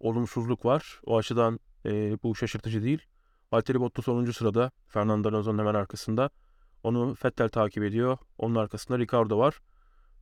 olumsuzluk 0.00 0.64
var. 0.64 1.00
O 1.04 1.16
açıdan 1.16 1.60
e, 1.86 2.18
bu 2.22 2.34
şaşırtıcı 2.34 2.82
değil. 2.82 3.02
Valtteri 3.52 3.80
Bottas 3.80 4.08
10. 4.08 4.24
sırada. 4.24 4.70
Fernando 4.88 5.28
Alonso'nun 5.28 5.58
hemen 5.58 5.74
arkasında. 5.74 6.30
Onu 6.82 7.16
Vettel 7.24 7.48
takip 7.48 7.82
ediyor. 7.84 8.18
Onun 8.38 8.54
arkasında 8.54 8.98
Ricardo 8.98 9.38
var. 9.38 9.60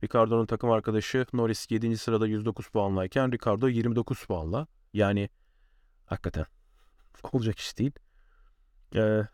Ricardo'nun 0.03 0.45
takım 0.45 0.71
arkadaşı 0.71 1.25
Norris 1.33 1.71
7. 1.71 1.97
sırada 1.97 2.27
109 2.27 2.67
puanlayken 2.67 3.31
Ricardo 3.31 3.67
29 3.67 4.25
puanla. 4.25 4.67
Yani 4.93 5.29
hakikaten 6.05 6.45
olacak 7.31 7.59
iş 7.59 7.77
değil. 7.77 7.91
Ee, 8.95 9.27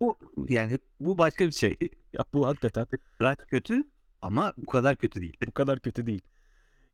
Bu 0.00 0.18
yani 0.48 0.78
bu 1.00 1.18
başka 1.18 1.46
bir 1.46 1.52
şey. 1.52 1.76
ya 2.12 2.24
bu 2.32 2.46
hakikaten 2.46 2.86
Biraz 3.20 3.36
kötü 3.36 3.82
ama 4.22 4.52
bu 4.56 4.66
kadar 4.66 4.96
kötü 4.96 5.20
değil. 5.20 5.36
bu 5.46 5.52
kadar 5.52 5.80
kötü 5.80 6.06
değil. 6.06 6.22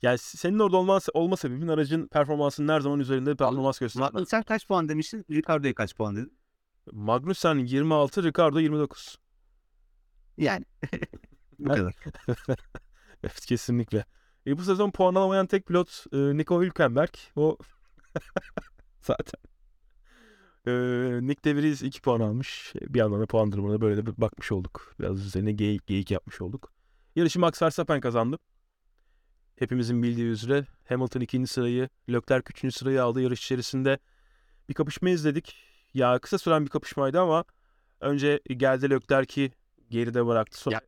Yani 0.02 0.18
senin 0.18 0.58
orada 0.58 0.76
olma, 0.76 0.98
olma 1.14 1.36
sebebin 1.36 1.68
aracın 1.68 2.06
performansının 2.06 2.72
her 2.72 2.80
zaman 2.80 3.00
üzerinde 3.00 3.30
bir 3.32 3.36
performans 3.36 3.78
göstermesi. 3.78 4.12
Magnussen 4.12 4.38
sen 4.38 4.42
kaç 4.42 4.68
puan 4.68 4.88
demiştin? 4.88 5.24
Ricardo'ya 5.30 5.74
kaç 5.74 5.96
puan 5.96 6.16
dedin? 6.16 6.38
Magnussen 6.92 7.58
26, 7.58 8.22
Ricardo 8.24 8.60
29. 8.60 9.18
Yani. 10.36 10.64
bu 11.58 11.68
kadar. 11.68 11.94
Evet 13.24 13.46
kesinlikle. 13.46 14.04
E, 14.46 14.58
bu 14.58 14.62
sezon 14.62 14.90
puan 14.90 15.14
alamayan 15.14 15.46
tek 15.46 15.66
pilot 15.66 16.04
e, 16.12 16.16
Nico 16.16 16.62
Hülkenberg. 16.62 17.14
O 17.36 17.58
zaten. 19.00 19.53
E, 20.66 20.70
Nick 21.26 21.44
De 21.44 21.56
Vries 21.56 21.82
2 21.82 22.00
puan 22.02 22.20
almış. 22.20 22.72
Bir 22.80 22.98
yandan 22.98 23.20
da 23.20 23.26
puan 23.26 23.52
durumuna 23.52 23.80
böyle 23.80 24.06
de 24.06 24.20
bakmış 24.20 24.52
olduk. 24.52 24.94
Biraz 25.00 25.26
üzerine 25.26 25.52
geyik, 25.52 25.86
geyik 25.86 26.10
yapmış 26.10 26.40
olduk. 26.40 26.72
Yarışı 27.16 27.40
Max 27.40 27.62
Verstappen 27.62 28.00
kazandı. 28.00 28.38
Hepimizin 29.56 30.02
bildiği 30.02 30.26
üzere 30.26 30.66
Hamilton 30.88 31.20
ikinci 31.20 31.46
sırayı, 31.52 31.88
Leclerc 32.08 32.44
üçüncü 32.50 32.74
sırayı 32.78 33.02
aldı. 33.02 33.20
Yarış 33.22 33.44
içerisinde 33.44 33.98
bir 34.68 34.74
kapışma 34.74 35.10
izledik. 35.10 35.56
Ya 35.94 36.18
kısa 36.18 36.38
süren 36.38 36.64
bir 36.64 36.70
kapışmaydı 36.70 37.20
ama 37.20 37.44
önce 38.00 38.40
geldi 38.46 38.90
Leclerc'i 38.90 39.52
geride 39.90 40.26
bıraktı. 40.26 40.58
Sonra... 40.58 40.74
Ya- 40.74 40.80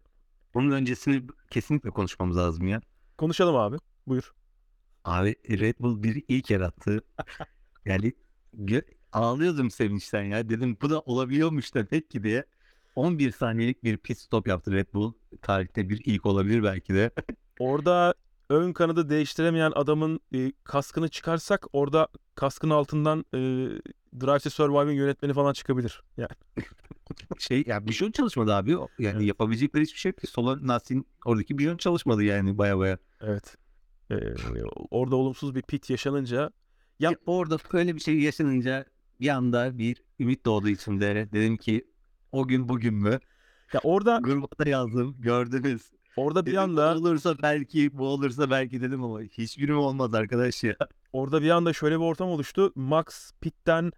Bunun 0.55 0.71
öncesini 0.71 1.23
kesinlikle 1.51 1.91
konuşmamız 1.91 2.37
lazım 2.37 2.69
ya. 2.69 2.81
Konuşalım 3.19 3.57
abi. 3.57 3.77
Buyur. 4.07 4.35
Abi 5.05 5.35
Red 5.51 5.75
Bull 5.81 6.03
bir 6.03 6.25
ilk 6.29 6.51
yarattı. 6.51 7.01
yani 7.85 8.12
ağlıyordum 9.12 9.71
sevinçten 9.71 10.23
ya. 10.23 10.49
Dedim 10.49 10.77
bu 10.83 10.90
da 10.90 11.01
olabiliyormuş 11.01 11.75
demek 11.75 12.11
ki 12.11 12.23
diye. 12.23 12.45
11 12.97 13.31
saniyelik 13.33 13.85
bir 13.85 13.97
pit 13.97 14.19
stop 14.19 14.49
yaptı 14.49 14.73
Red 14.73 14.87
Bull. 14.95 15.12
Tarihte 15.42 15.88
bir 15.88 16.03
ilk 16.05 16.27
olabilir 16.27 16.62
belki 16.62 16.95
de. 16.95 17.11
Orada 17.59 18.14
ön 18.51 18.73
kanadı 18.73 19.09
değiştiremeyen 19.09 19.73
adamın 19.75 20.21
e, 20.35 20.53
kaskını 20.64 21.09
çıkarsak 21.09 21.66
orada 21.73 22.09
kaskın 22.35 22.71
altından 22.71 23.25
e, 23.35 23.38
Drive 24.21 24.38
to 24.38 24.51
Survive'ın 24.51 24.92
yönetmeni 24.92 25.33
falan 25.33 25.53
çıkabilir. 25.53 26.03
Yani 26.16 26.31
Şey 27.38 27.64
yani 27.66 27.87
bijon 27.87 28.11
çalışmadı 28.11 28.55
abi. 28.55 28.77
Yani 28.99 29.27
yapabilecekleri 29.27 29.83
hiçbir 29.83 29.99
şey 29.99 30.11
yok 30.11 30.19
ki. 30.19 30.27
Sola 30.27 30.66
Nastin 30.66 31.07
oradaki 31.25 31.59
bijon 31.59 31.77
çalışmadı 31.77 32.25
yani 32.25 32.59
baya 32.59 32.79
baya. 32.79 32.99
evet. 33.21 33.57
E, 34.11 34.16
orada 34.90 35.16
olumsuz 35.16 35.55
bir 35.55 35.62
pit 35.62 35.90
yaşanınca 35.90 36.51
Ya 36.99 37.12
orada 37.27 37.59
böyle 37.73 37.95
bir 37.95 38.01
şey 38.01 38.21
yaşanınca 38.21 38.85
bir 39.21 39.29
anda 39.29 39.79
bir 39.79 40.03
ümit 40.21 40.45
doğdu 40.47 40.69
içimde. 40.69 41.29
Dedim 41.33 41.57
ki 41.57 41.85
o 42.33 42.49
gün 42.49 42.69
bugün 42.69 42.95
mü? 42.95 43.21
ya 43.73 43.81
orada 43.83 44.25
Gruba 44.25 44.47
da 44.59 44.69
yazdım 44.69 45.17
gördünüz. 45.21 45.91
orada 46.17 46.47
bir 46.47 46.53
Dedim, 46.53 46.61
anda 46.61 46.97
olursa 46.97 47.43
belki 47.43 47.99
bu 47.99 48.09
olursa 48.09 48.51
belki 48.51 48.81
dedim 48.81 49.03
ama 49.05 49.21
hiçbiri 49.21 49.73
mi 49.73 49.79
olmaz 49.79 50.15
arkadaş 50.15 50.65
ya. 50.65 50.77
orada 51.13 51.43
bir 51.43 51.51
anda 51.51 51.73
şöyle 51.73 51.95
bir 51.97 52.05
ortam 52.05 52.29
oluştu. 52.29 52.73
Max 52.75 53.33
pitten 53.41 53.93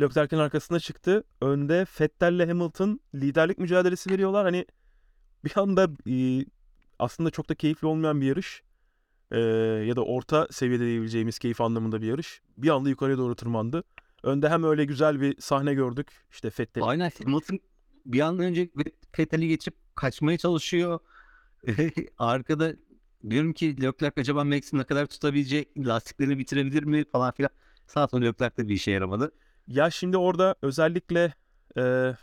Leclerc'in 0.00 0.38
arkasına 0.38 0.80
çıktı. 0.80 1.24
Önde 1.40 1.86
Vettel'le 2.00 2.48
Hamilton 2.48 3.00
liderlik 3.14 3.58
mücadelesi 3.58 4.10
veriyorlar. 4.10 4.44
Hani 4.44 4.66
bir 5.44 5.52
anda 5.58 5.88
e, 6.10 6.46
aslında 6.98 7.30
çok 7.30 7.48
da 7.48 7.54
keyifli 7.54 7.86
olmayan 7.88 8.20
bir 8.20 8.26
yarış. 8.26 8.62
e, 9.32 9.38
ya 9.88 9.96
da 9.96 10.04
orta 10.04 10.48
seviyede 10.50 10.84
diyebileceğimiz 10.86 11.38
keyif 11.38 11.60
anlamında 11.60 12.02
bir 12.02 12.06
yarış. 12.08 12.42
Bir 12.58 12.68
anda 12.70 12.88
yukarıya 12.90 13.18
doğru 13.18 13.36
tırmandı. 13.36 13.84
Önde 14.24 14.48
hem 14.48 14.64
öyle 14.64 14.84
güzel 14.84 15.20
bir 15.20 15.40
sahne 15.40 15.74
gördük. 15.74 16.12
İşte 16.30 16.50
Vettel. 16.58 16.84
Aynen 16.84 17.10
Hamilton 17.24 17.60
bir 18.06 18.20
an 18.20 18.38
önce 18.38 18.70
Vettel'i 19.18 19.48
geçip 19.48 19.74
kaçmaya 19.94 20.38
çalışıyor. 20.38 20.98
Arkada 22.18 22.72
diyorum 23.30 23.52
ki 23.52 23.82
Leclerc 23.82 24.20
acaba 24.20 24.44
Max'i 24.44 24.78
ne 24.78 24.84
kadar 24.84 25.06
tutabilecek? 25.06 25.68
Lastiklerini 25.78 26.38
bitirebilir 26.38 26.82
mi 26.82 27.04
falan 27.12 27.32
filan. 27.32 27.50
Sağ 27.86 28.04
olsun 28.04 28.22
Leclerc 28.22 28.56
de 28.56 28.68
bir 28.68 28.74
işe 28.74 28.90
yaramadı. 28.90 29.32
Ya 29.66 29.90
şimdi 29.90 30.16
orada 30.16 30.54
özellikle 30.62 31.34
e, 31.78 32.14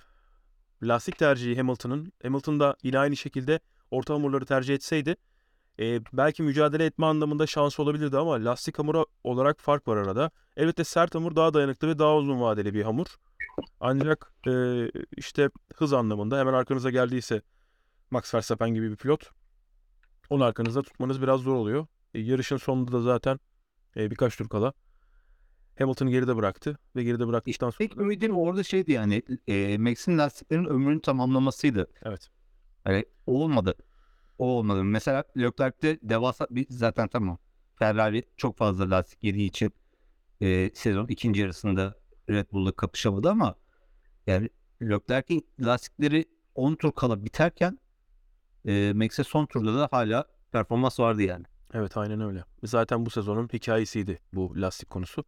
lastik 0.84 1.18
tercihi 1.18 1.58
Hamilton'ın. 1.58 2.14
Hamilton 2.24 2.60
da 2.60 2.76
yine 2.84 3.00
aynı 3.00 3.18
şekilde 3.18 3.60
orta 3.92 4.14
hamurları 4.14 4.46
tercih 4.46 4.76
etseydi 4.76 5.16
e, 5.80 6.02
belki 6.14 6.44
mücadele 6.44 6.86
etme 6.86 7.06
anlamında 7.06 7.48
şansı 7.48 7.84
olabilirdi 7.84 8.18
ama 8.18 8.32
lastik 8.32 8.80
hamuru 8.80 9.06
olarak 9.24 9.60
fark 9.60 9.88
var 9.88 9.98
arada. 9.98 10.32
Elbette 10.58 10.84
sert 10.84 11.16
hamur 11.16 11.36
daha 11.36 11.54
dayanıklı 11.54 11.88
ve 11.88 12.00
daha 12.00 12.16
uzun 12.16 12.42
vadeli 12.42 12.74
bir 12.74 12.84
hamur. 12.84 13.08
Ancak 13.80 14.34
e, 14.48 14.52
işte 15.18 15.50
hız 15.76 15.94
anlamında 15.94 16.40
hemen 16.40 16.54
arkanıza 16.54 16.90
geldiyse 16.90 17.42
Max 18.12 18.34
Verstappen 18.34 18.74
gibi 18.74 18.92
bir 18.92 18.96
pilot 18.96 19.30
onu 20.30 20.44
arkanızda 20.44 20.82
tutmanız 20.82 21.22
biraz 21.22 21.42
zor 21.42 21.56
oluyor. 21.56 21.88
E, 22.14 22.20
yarışın 22.20 22.58
sonunda 22.58 22.92
da 22.92 23.02
zaten 23.02 23.40
e, 23.98 24.12
birkaç 24.12 24.38
tur 24.38 24.50
kala 24.50 24.74
Hamilton'ı 25.80 26.10
geride 26.10 26.36
bıraktı 26.36 26.78
ve 26.96 27.04
geride 27.04 27.28
bıraktıktan 27.28 27.70
sonra 27.70 27.88
Tek 27.88 27.98
ümidim 27.98 28.38
orada 28.38 28.64
şeydi 28.64 28.92
yani 28.92 29.22
e, 29.48 29.78
Max'in 29.78 30.18
lastiklerin 30.18 30.66
ömrünü 30.66 31.02
tamamlamasıydı. 31.02 31.88
evet 32.86 33.06
o 33.28 33.44
olmadı. 33.44 33.76
O 34.42 34.46
olmadı. 34.46 34.84
Mesela 34.84 35.24
Leclerc'te 35.38 36.00
devasa 36.04 36.48
bir 36.50 36.66
zaten 36.70 37.08
tamam. 37.08 37.38
Ferrari 37.76 38.24
çok 38.38 38.58
fazla 38.58 38.90
lastik 38.90 39.24
yediği 39.24 39.48
için 39.50 39.74
e, 40.42 40.70
sezon 40.74 41.08
ikinci 41.08 41.42
yarısında 41.42 41.96
Red 42.30 42.52
Bull'la 42.52 42.72
kapışamadı 42.72 43.30
ama 43.30 43.56
yani 44.28 44.50
Leclerc'in 44.82 45.48
lastikleri 45.60 46.26
10 46.56 46.76
tur 46.76 46.92
kala 46.92 47.26
biterken 47.26 47.80
e, 48.66 48.94
Max'e 48.94 49.24
son 49.24 49.46
turda 49.46 49.80
da 49.80 49.88
hala 49.92 50.26
performans 50.52 51.00
vardı 51.00 51.22
yani. 51.22 51.46
Evet 51.74 51.98
aynen 51.98 52.22
öyle. 52.22 52.44
Zaten 52.64 53.06
bu 53.06 53.10
sezonun 53.10 53.48
hikayesiydi 53.54 54.20
bu 54.34 54.54
lastik 54.56 54.90
konusu. 54.90 55.24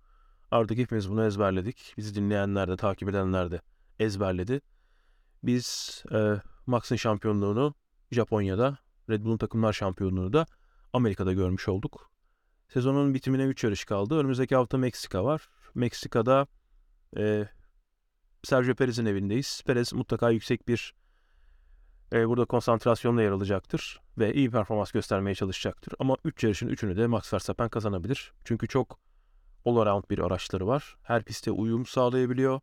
Artık 0.52 0.78
hepimiz 0.78 1.10
bunu 1.10 1.26
ezberledik. 1.26 1.94
Bizi 1.98 2.16
dinleyenler 2.16 2.68
de 2.68 2.78
takip 2.78 3.10
edenler 3.10 3.52
de 3.52 3.62
ezberledi. 4.00 4.62
Biz 5.44 6.04
e, 6.12 6.34
Max'ın 6.68 6.96
şampiyonluğunu 6.96 7.76
Japonya'da, 8.12 8.83
Red 9.10 9.24
Bull'un 9.24 9.38
takımlar 9.38 9.74
şampiyonluğunu 9.74 10.34
da 10.34 10.46
Amerika'da 10.94 11.34
görmüş 11.34 11.68
olduk. 11.68 12.12
Sezonun 12.70 13.14
bitimine 13.14 13.44
3 13.44 13.64
yarış 13.64 13.86
kaldı. 13.86 14.20
Önümüzdeki 14.20 14.56
hafta 14.56 14.78
Meksika 14.78 15.24
var. 15.26 15.50
Meksika'da 15.76 16.48
e, 17.18 17.48
Sergio 18.44 18.76
Perez'in 18.76 19.06
evindeyiz. 19.06 19.62
Perez 19.66 19.94
mutlaka 19.94 20.30
yüksek 20.30 20.68
bir 20.68 20.94
e, 22.14 22.28
burada 22.28 22.46
konsantrasyonla 22.46 23.22
yer 23.22 23.32
alacaktır 23.32 24.02
ve 24.18 24.34
iyi 24.34 24.52
performans 24.52 24.92
göstermeye 24.92 25.36
çalışacaktır. 25.36 25.94
Ama 26.00 26.18
3 26.26 26.44
yarışın 26.44 26.70
3'ünü 26.70 26.98
de 26.98 27.08
Max 27.08 27.34
Verstappen 27.34 27.70
kazanabilir. 27.70 28.34
Çünkü 28.46 28.68
çok 28.68 29.00
all 29.66 29.78
around 29.78 30.04
bir 30.10 30.20
araçları 30.20 30.68
var. 30.68 30.96
Her 31.04 31.24
piste 31.24 31.52
uyum 31.52 31.86
sağlayabiliyor. 31.86 32.60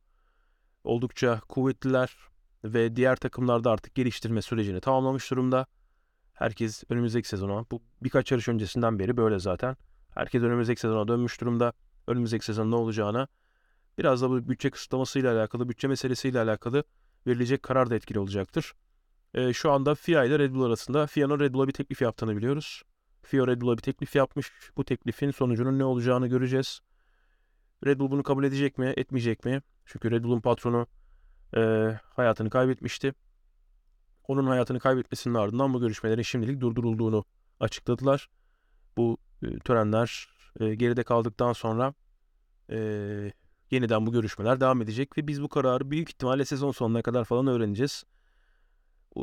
Oldukça 0.84 1.40
kuvvetliler 1.40 2.16
ve 2.64 2.96
diğer 2.96 3.16
takımlar 3.16 3.64
da 3.64 3.70
artık 3.70 3.94
geliştirme 3.94 4.42
sürecini 4.42 4.80
tamamlamış 4.80 5.30
durumda. 5.30 5.66
Herkes 6.40 6.84
önümüzdeki 6.88 7.28
sezona, 7.28 7.64
bu 7.70 7.82
birkaç 8.02 8.32
yarış 8.32 8.48
öncesinden 8.48 8.98
beri 8.98 9.16
böyle 9.16 9.38
zaten. 9.38 9.76
Herkes 10.14 10.42
önümüzdeki 10.42 10.80
sezona 10.80 11.08
dönmüş 11.08 11.40
durumda. 11.40 11.72
Önümüzdeki 12.06 12.44
sezon 12.44 12.70
ne 12.70 12.74
olacağına 12.74 13.28
biraz 13.98 14.22
da 14.22 14.30
bu 14.30 14.48
bütçe 14.48 14.70
kısıtlamasıyla 14.70 15.34
alakalı, 15.34 15.68
bütçe 15.68 15.88
meselesiyle 15.88 16.40
alakalı 16.40 16.84
verilecek 17.26 17.62
karar 17.62 17.90
da 17.90 17.94
etkili 17.94 18.18
olacaktır. 18.18 18.72
Ee, 19.34 19.52
şu 19.52 19.72
anda 19.72 19.94
FIA 19.94 20.24
ile 20.24 20.38
Red 20.38 20.52
Bull 20.52 20.64
arasında 20.64 21.06
FIA'nın 21.06 21.40
Red 21.40 21.54
Bull'a 21.54 21.68
bir 21.68 21.72
teklif 21.72 22.02
yaptığını 22.02 22.36
biliyoruz. 22.36 22.82
FIA 23.22 23.46
Red 23.46 23.60
Bull'a 23.60 23.76
bir 23.76 23.82
teklif 23.82 24.16
yapmış. 24.16 24.52
Bu 24.76 24.84
teklifin 24.84 25.30
sonucunun 25.30 25.78
ne 25.78 25.84
olacağını 25.84 26.26
göreceğiz. 26.26 26.80
Red 27.86 27.98
Bull 27.98 28.10
bunu 28.10 28.22
kabul 28.22 28.44
edecek 28.44 28.78
mi, 28.78 28.92
etmeyecek 28.96 29.44
mi? 29.44 29.62
Çünkü 29.84 30.10
Red 30.10 30.24
Bull'un 30.24 30.40
patronu 30.40 30.86
e, 31.56 31.60
hayatını 32.16 32.50
kaybetmişti. 32.50 33.14
Onun 34.30 34.46
hayatını 34.46 34.80
kaybetmesinin 34.80 35.34
ardından 35.34 35.74
bu 35.74 35.80
görüşmelerin 35.80 36.22
şimdilik 36.22 36.60
durdurulduğunu 36.60 37.24
açıkladılar. 37.60 38.28
Bu 38.96 39.18
e, 39.42 39.58
törenler 39.58 40.28
e, 40.60 40.74
geride 40.74 41.02
kaldıktan 41.02 41.52
sonra 41.52 41.94
e, 42.70 42.78
yeniden 43.70 44.06
bu 44.06 44.12
görüşmeler 44.12 44.60
devam 44.60 44.82
edecek 44.82 45.18
ve 45.18 45.26
biz 45.26 45.42
bu 45.42 45.48
kararı 45.48 45.90
büyük 45.90 46.08
ihtimalle 46.08 46.44
sezon 46.44 46.72
sonuna 46.72 47.02
kadar 47.02 47.24
falan 47.24 47.46
öğreneceğiz. 47.46 48.04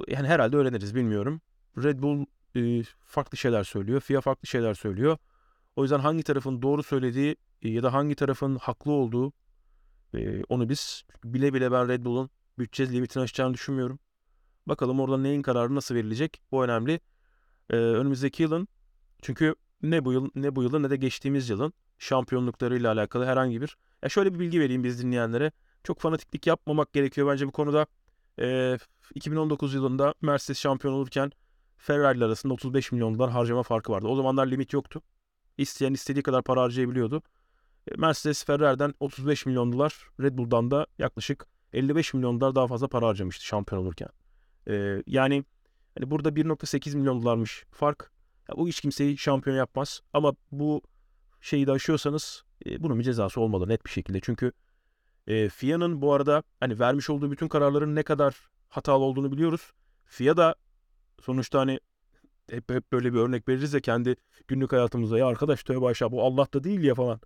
Yani 0.08 0.28
herhalde 0.28 0.58
öğreniriz 0.58 0.96
bilmiyorum. 0.96 1.42
Red 1.78 2.00
Bull 2.00 2.26
farklı 3.06 3.38
şeyler 3.38 3.64
söylüyor. 3.64 4.02
FIA 4.02 4.22
farklı 4.22 4.48
şeyler 4.48 4.74
söylüyor. 4.74 5.18
O 5.76 5.84
yüzden 5.84 6.00
hangi 6.00 6.24
tarafın 6.24 6.62
doğru 6.62 6.84
söylediği 6.84 7.36
ya 7.62 7.84
da 7.84 7.94
hangi 7.94 8.16
tarafın 8.16 8.56
haklı 8.56 8.92
olduğu 8.92 9.34
onu 10.50 10.70
biz 10.70 11.04
bile 11.24 11.54
bile 11.54 11.72
ben 11.72 11.88
Red 11.88 12.06
Bull'un 12.06 12.30
bütçe 12.60 12.90
limitini 12.90 13.24
aşacağını 13.24 13.54
düşünmüyorum. 13.54 14.00
Bakalım 14.68 15.00
orada 15.00 15.18
neyin 15.18 15.42
kararı 15.42 15.76
nasıl 15.76 15.96
verilecek? 15.96 16.42
Bu 16.52 16.64
önemli. 16.64 17.00
E, 17.70 17.76
önümüzdeki 17.76 18.44
yılın 18.44 18.68
çünkü 19.22 19.56
ne 19.82 20.06
bu 20.06 20.14
yıl 20.14 20.30
ne 20.36 20.56
bu 20.56 20.64
yılın 20.64 20.84
ne 20.84 20.90
de 20.90 20.96
geçtiğimiz 20.96 21.50
yılın 21.50 21.74
şampiyonluklarıyla 21.98 22.92
alakalı 22.92 23.26
herhangi 23.26 23.62
bir 23.62 23.78
ya 24.04 24.10
şöyle 24.10 24.34
bir 24.34 24.40
bilgi 24.40 24.60
vereyim 24.60 24.84
biz 24.84 25.04
dinleyenlere. 25.04 25.52
Çok 25.84 26.00
fanatiklik 26.00 26.48
yapmamak 26.48 26.94
gerekiyor 26.94 27.32
bence 27.32 27.48
bu 27.48 27.52
konuda. 27.52 27.88
E, 28.40 28.78
2019 29.16 29.74
yılında 29.74 30.14
Mercedes 30.22 30.60
şampiyon 30.60 30.94
olurken 30.94 31.32
Ferrari 31.78 32.26
arasında 32.26 32.54
35 32.54 32.92
milyon 32.92 33.16
dolar 33.16 33.32
harcama 33.32 33.64
farkı 33.64 33.92
vardı. 33.92 34.08
O 34.08 34.16
zamanlar 34.16 34.48
limit 34.48 34.74
yoktu. 34.74 35.02
İsteyen 35.58 35.94
istediği 35.94 36.24
kadar 36.24 36.44
para 36.44 36.62
harcayabiliyordu. 36.62 37.22
E, 37.92 37.96
Mercedes 37.98 38.46
Ferrari'den 38.46 38.94
35 39.00 39.46
milyon 39.46 39.72
dolar, 39.74 40.08
Red 40.22 40.38
Bull'dan 40.38 40.72
da 40.72 40.88
yaklaşık 40.98 41.48
55 41.74 42.14
milyon 42.14 42.42
dolar 42.42 42.56
daha 42.56 42.68
fazla 42.68 42.88
para 42.88 43.08
harcamıştı 43.08 43.46
şampiyon 43.46 43.82
olurken. 43.82 44.10
E, 44.70 45.04
yani 45.08 45.44
hani 45.98 46.12
burada 46.12 46.30
1.8 46.30 46.96
milyon 46.96 47.22
dolarmış 47.22 47.66
fark. 47.72 48.12
Ya, 48.50 48.58
bu 48.58 48.68
hiç 48.68 48.82
kimseyi 48.82 49.18
şampiyon 49.18 49.58
yapmaz. 49.58 50.02
Ama 50.14 50.34
bu 50.52 50.82
şeyi 51.42 51.68
de 51.68 51.72
aşıyorsanız 51.72 52.44
e, 52.66 52.84
bunun 52.84 53.00
bir 53.00 53.04
cezası 53.04 53.42
olmalı 53.42 53.68
net 53.68 53.86
bir 53.86 53.92
şekilde. 53.92 54.20
Çünkü 54.22 54.52
e, 55.28 55.50
FIA'nın 55.50 56.02
bu 56.02 56.14
arada 56.14 56.44
hani 56.60 56.80
vermiş 56.80 57.10
olduğu 57.10 57.32
bütün 57.32 57.48
kararların 57.48 57.96
ne 57.96 58.04
kadar 58.04 58.36
hatalı 58.70 59.04
olduğunu 59.04 59.32
biliyoruz. 59.32 59.72
FIA 60.06 60.38
da 60.38 60.56
sonuçta 61.22 61.60
hani 61.60 61.80
hep, 62.50 62.72
hep 62.72 62.92
böyle 62.92 63.14
bir 63.14 63.20
örnek 63.20 63.48
veririz 63.48 63.74
ya 63.74 63.80
kendi 63.80 64.16
günlük 64.48 64.72
hayatımızda 64.72 65.18
ya 65.18 65.28
arkadaş 65.28 65.64
tövbe 65.64 65.86
aşağı 65.86 66.12
bu 66.12 66.24
Allah 66.24 66.48
da 66.54 66.64
değil 66.64 66.84
ya 66.84 66.96
falan. 66.96 67.20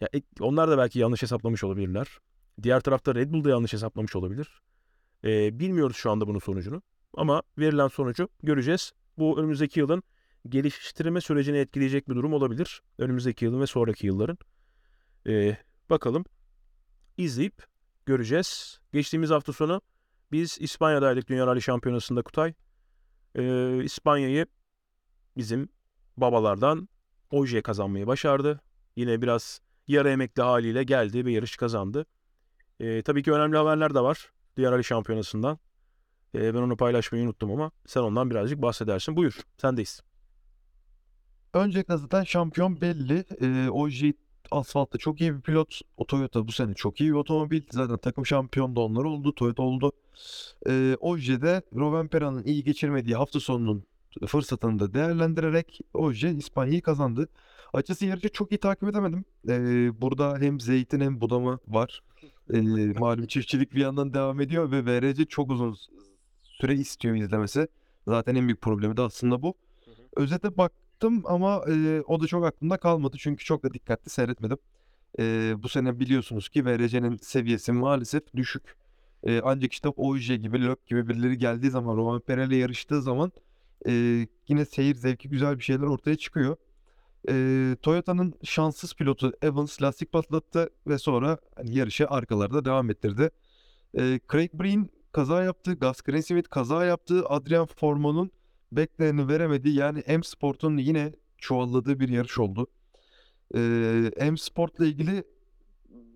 Ya 0.00 0.08
onlar 0.40 0.70
da 0.70 0.78
belki 0.78 0.98
yanlış 0.98 1.22
hesaplamış 1.22 1.64
olabilirler. 1.64 2.18
Diğer 2.62 2.80
tarafta 2.80 3.14
Red 3.14 3.32
Bull 3.32 3.44
da 3.44 3.50
yanlış 3.50 3.72
hesaplamış 3.72 4.16
olabilir. 4.16 4.62
E, 5.24 5.58
bilmiyoruz 5.60 5.96
şu 5.96 6.10
anda 6.10 6.26
bunun 6.26 6.38
sonucunu. 6.38 6.82
Ama 7.14 7.42
verilen 7.58 7.88
sonucu 7.88 8.28
göreceğiz. 8.42 8.92
Bu 9.18 9.40
önümüzdeki 9.40 9.80
yılın 9.80 10.02
geliştirme 10.48 11.20
sürecini 11.20 11.58
etkileyecek 11.58 12.08
bir 12.08 12.14
durum 12.14 12.32
olabilir. 12.32 12.82
Önümüzdeki 12.98 13.44
yılın 13.44 13.60
ve 13.60 13.66
sonraki 13.66 14.06
yılların. 14.06 14.38
E, 15.26 15.56
bakalım. 15.90 16.24
İzleyip 17.16 17.66
göreceğiz. 18.06 18.80
Geçtiğimiz 18.92 19.30
hafta 19.30 19.52
sonu 19.52 19.80
biz 20.32 20.58
İspanya'daydık 20.60 21.28
Dünya 21.28 21.46
Rally 21.46 21.60
Şampiyonası'nda 21.60 22.22
Kutay. 22.22 22.54
E, 23.34 23.84
İspanya'yı 23.84 24.46
bizim 25.36 25.68
babalardan 26.16 26.88
Oje 27.30 27.62
kazanmayı 27.62 28.06
başardı. 28.06 28.60
Yine 28.96 29.22
biraz 29.22 29.60
yarı 29.88 30.08
emekli 30.08 30.42
haliyle 30.42 30.84
geldi 30.84 31.24
ve 31.24 31.32
yarış 31.32 31.56
kazandı. 31.56 32.06
E, 32.80 33.02
tabii 33.02 33.22
ki 33.22 33.32
önemli 33.32 33.56
haberler 33.56 33.94
de 33.94 34.00
var 34.00 34.32
Dünya 34.56 34.72
Rally 34.72 34.84
Şampiyonası'ndan. 34.84 35.58
E, 36.34 36.54
ben 36.54 36.58
onu 36.58 36.76
paylaşmayı 36.76 37.24
unuttum 37.24 37.50
ama 37.52 37.70
sen 37.86 38.00
ondan 38.00 38.30
birazcık 38.30 38.62
bahsedersin. 38.62 39.16
Buyur, 39.16 39.40
sendeyiz. 39.58 40.02
Öncelikle 41.54 41.96
zaten 41.96 42.24
şampiyon 42.24 42.80
belli. 42.80 43.24
Ee, 43.40 43.70
Oji 43.70 44.14
asfaltta 44.50 44.98
çok 44.98 45.20
iyi 45.20 45.34
bir 45.36 45.40
pilot. 45.40 45.80
O 45.96 46.06
Toyota 46.06 46.48
bu 46.48 46.52
sene 46.52 46.74
çok 46.74 47.00
iyi 47.00 47.10
bir 47.10 47.16
otomobil. 47.16 47.62
Zaten 47.70 47.96
takım 47.96 48.26
şampiyon 48.26 48.76
da 48.76 48.80
onlar 48.80 49.04
oldu. 49.04 49.34
Toyota 49.34 49.62
oldu. 49.62 49.92
Ee, 50.68 50.96
Oji 51.00 51.42
de 51.42 51.62
Rovanpera'nın 51.74 52.44
iyi 52.44 52.64
geçirmediği 52.64 53.16
hafta 53.16 53.40
sonunun 53.40 53.84
fırsatını 54.26 54.78
da 54.78 54.94
değerlendirerek 54.94 55.80
Oji 55.94 56.28
İspanya'yı 56.28 56.82
kazandı. 56.82 57.28
Açıkçası 57.72 58.06
yarışı 58.06 58.28
çok 58.28 58.52
iyi 58.52 58.58
takip 58.58 58.88
edemedim. 58.88 59.24
Ee, 59.48 60.00
burada 60.00 60.38
hem 60.38 60.60
zeytin 60.60 61.00
hem 61.00 61.20
budama 61.20 61.58
var. 61.68 62.02
Ee, 62.50 62.60
malum 62.98 63.26
çiftçilik 63.26 63.74
bir 63.74 63.80
yandan 63.80 64.14
devam 64.14 64.40
ediyor 64.40 64.70
ve 64.70 64.84
VRC 64.84 65.24
çok 65.24 65.50
uzun 65.50 65.76
süre 66.42 66.74
istiyor 66.74 67.16
izlemesi. 67.16 67.68
Zaten 68.08 68.34
en 68.34 68.46
büyük 68.46 68.60
problemi 68.60 68.96
de 68.96 69.02
aslında 69.02 69.42
bu. 69.42 69.54
Özete 70.16 70.56
baktım 70.56 71.22
ama 71.26 71.64
e, 71.68 72.02
o 72.06 72.20
da 72.20 72.26
çok 72.26 72.44
aklımda 72.44 72.76
kalmadı 72.76 73.16
çünkü 73.20 73.44
çok 73.44 73.62
da 73.62 73.74
dikkatli 73.74 74.10
seyretmedim. 74.10 74.58
E, 75.18 75.54
bu 75.62 75.68
sene 75.68 76.00
biliyorsunuz 76.00 76.48
ki 76.48 76.66
VRC'nin 76.66 77.16
seviyesi 77.16 77.72
maalesef 77.72 78.22
düşük. 78.36 78.76
E, 79.24 79.40
ancak 79.44 79.72
işte 79.72 79.88
Oje 79.88 80.36
gibi, 80.36 80.64
Lök 80.64 80.86
gibi 80.86 81.08
birileri 81.08 81.38
geldiği 81.38 81.70
zaman, 81.70 81.96
Roman 81.96 82.20
Perel'le 82.20 82.56
yarıştığı 82.56 83.02
zaman 83.02 83.32
e, 83.86 83.92
yine 84.48 84.64
seyir 84.64 84.94
zevki 84.94 85.28
güzel 85.28 85.58
bir 85.58 85.64
şeyler 85.64 85.82
ortaya 85.82 86.16
çıkıyor. 86.16 86.56
E, 87.28 87.76
Toyota'nın 87.82 88.34
şanssız 88.42 88.94
pilotu 88.94 89.32
Evans 89.42 89.82
lastik 89.82 90.12
patlattı 90.12 90.70
ve 90.86 90.98
sonra 90.98 91.38
hani 91.56 91.76
yarışı 91.76 92.08
arkalarda 92.08 92.64
devam 92.64 92.90
ettirdi. 92.90 93.30
E, 93.98 94.20
Craig 94.32 94.52
Breen 94.54 94.88
kaza 95.12 95.42
yaptı, 95.42 95.74
Gus 95.74 96.00
Greensmith 96.00 96.50
kaza 96.50 96.84
yaptı, 96.84 97.24
Adrian 97.28 97.66
Formon'un 97.66 98.30
bekleneni 98.72 99.28
veremedi. 99.28 99.70
Yani 99.70 100.02
M 100.08 100.22
Sport'un 100.22 100.76
yine 100.76 101.12
çuvalladığı 101.38 102.00
bir 102.00 102.08
yarış 102.08 102.38
oldu. 102.38 102.66
Ee, 103.54 104.30
M 104.30 104.36
Sport'la 104.36 104.86
ilgili 104.86 105.24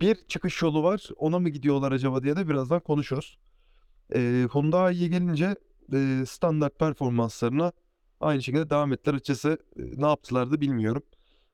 bir 0.00 0.14
çıkış 0.14 0.62
yolu 0.62 0.82
var. 0.82 1.08
Ona 1.16 1.38
mı 1.38 1.48
gidiyorlar 1.48 1.92
acaba 1.92 2.22
diye 2.22 2.36
de 2.36 2.48
birazdan 2.48 2.80
konuşuruz. 2.80 3.38
Ee, 4.14 4.46
Hyundai'ye 4.52 5.08
gelince 5.08 5.56
e, 5.92 6.24
standart 6.26 6.78
performanslarına 6.78 7.72
aynı 8.20 8.42
şekilde 8.42 8.70
devam 8.70 8.92
ettiler. 8.92 9.14
Açıkçası 9.14 9.58
ne 9.76 10.06
yaptılar 10.06 10.50
da 10.50 10.60
bilmiyorum. 10.60 11.02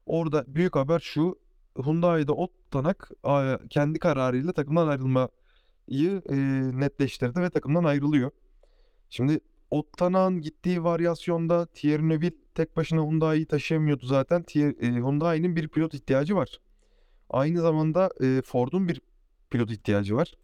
Orada 0.06 0.44
büyük 0.46 0.76
haber 0.76 1.00
şu. 1.00 1.38
Hyundai'de 1.76 2.32
Ottanak 2.32 3.10
kendi 3.70 3.98
kararıyla 3.98 4.52
takımdan 4.52 4.88
ayrılmayı 4.88 6.22
e, 6.28 6.36
netleştirdi 6.80 7.40
ve 7.40 7.50
takımdan 7.50 7.84
ayrılıyor. 7.84 8.30
Şimdi 9.10 9.40
Ottanak'ın 9.70 10.40
gittiği 10.40 10.84
varyasyonda 10.84 11.66
Thierry 11.66 12.08
Neuville 12.08 12.36
tek 12.54 12.76
başına 12.76 13.00
Hyundai'yi 13.02 13.46
taşıyamıyordu 13.46 14.06
zaten. 14.06 14.44
Hyundai'nin 14.80 15.56
bir 15.56 15.68
pilot 15.68 15.94
ihtiyacı 15.94 16.36
var. 16.36 16.60
Aynı 17.30 17.60
zamanda 17.60 18.10
Ford'un 18.44 18.88
bir 18.88 19.00
pilot 19.50 19.70
ihtiyacı 19.70 20.16
var. 20.16 20.34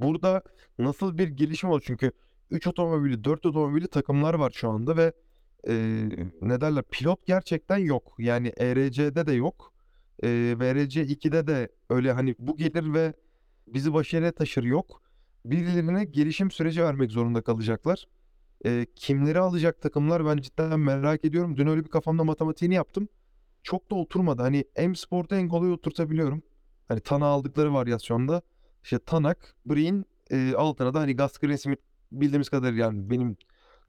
Burada 0.00 0.42
nasıl 0.78 1.18
bir 1.18 1.28
gelişim 1.28 1.70
oldu? 1.70 1.82
Çünkü 1.86 2.12
3 2.50 2.66
otomobili, 2.66 3.24
4 3.24 3.46
otomobili 3.46 3.88
takımlar 3.88 4.34
var 4.34 4.50
şu 4.50 4.70
anda 4.70 4.96
ve 4.96 5.12
e, 5.68 5.74
ne 6.42 6.60
derler 6.60 6.84
pilot 6.90 7.26
gerçekten 7.26 7.78
yok. 7.78 8.14
Yani 8.18 8.52
ERC'de 8.56 9.26
de 9.26 9.32
yok. 9.32 9.72
E, 10.22 10.28
VRC 10.58 11.02
2'de 11.02 11.46
de 11.46 11.68
öyle 11.90 12.12
hani 12.12 12.34
bu 12.38 12.56
gelir 12.56 12.94
ve 12.94 13.14
bizi 13.66 13.94
başarıya 13.94 14.32
taşır 14.32 14.62
yok 14.62 15.04
birilerine 15.44 16.04
gelişim 16.04 16.50
süreci 16.50 16.82
vermek 16.82 17.10
zorunda 17.10 17.42
kalacaklar. 17.42 18.08
E, 18.66 18.86
kimleri 18.96 19.38
alacak 19.38 19.82
takımlar 19.82 20.26
ben 20.26 20.36
cidden 20.36 20.80
merak 20.80 21.24
ediyorum. 21.24 21.56
Dün 21.56 21.66
öyle 21.66 21.84
bir 21.84 21.90
kafamda 21.90 22.24
matematiğini 22.24 22.74
yaptım. 22.74 23.08
Çok 23.62 23.90
da 23.90 23.94
oturmadı. 23.94 24.42
Hani 24.42 24.64
M 24.78 24.94
Sport'a 24.94 25.36
en 25.36 25.48
kolay 25.48 25.72
oturtabiliyorum. 25.72 26.42
Hani 26.88 27.00
Tana 27.00 27.26
aldıkları 27.26 27.74
varyasyonda. 27.74 28.42
İşte 28.84 28.98
Tanak, 28.98 29.54
Breen, 29.66 30.04
e, 30.30 30.54
altına 30.54 30.94
da 30.94 31.00
hani 31.00 31.16
Gus 31.16 31.38
Greensmith 31.38 31.82
bildiğimiz 32.20 32.48
kadarıyla 32.48 32.84
yani 32.84 33.10
benim 33.10 33.36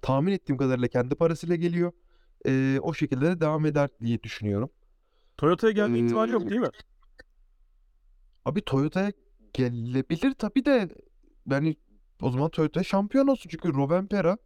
tahmin 0.02 0.32
ettiğim 0.32 0.58
kadarıyla 0.58 0.88
kendi 0.88 1.16
parasıyla 1.16 1.56
geliyor. 1.56 1.92
E, 2.48 2.80
o 2.82 2.94
şekilde 2.94 3.26
de 3.26 3.42
devam 3.42 3.66
eder 3.66 3.90
diye 4.02 4.24
düşünüyorum. 4.24 4.70
Toyota'ya 5.38 5.72
gelme 5.74 6.00
Ee, 6.00 6.06
ihtimali 6.06 6.32
yok 6.32 6.50
değil 6.50 6.62
mi? 6.62 6.70
Abi 8.46 8.62
Toyota'ya 8.62 9.12
gelebilir 9.54 10.34
tabii 10.34 10.66
de 10.66 10.90
yani 11.52 11.76
o 12.22 12.32
zaman 12.32 12.50
Toyota 12.50 12.84
şampiyon 12.84 13.28
olsun. 13.28 13.50
Çünkü 13.50 13.74
Rovanpera 13.74 14.38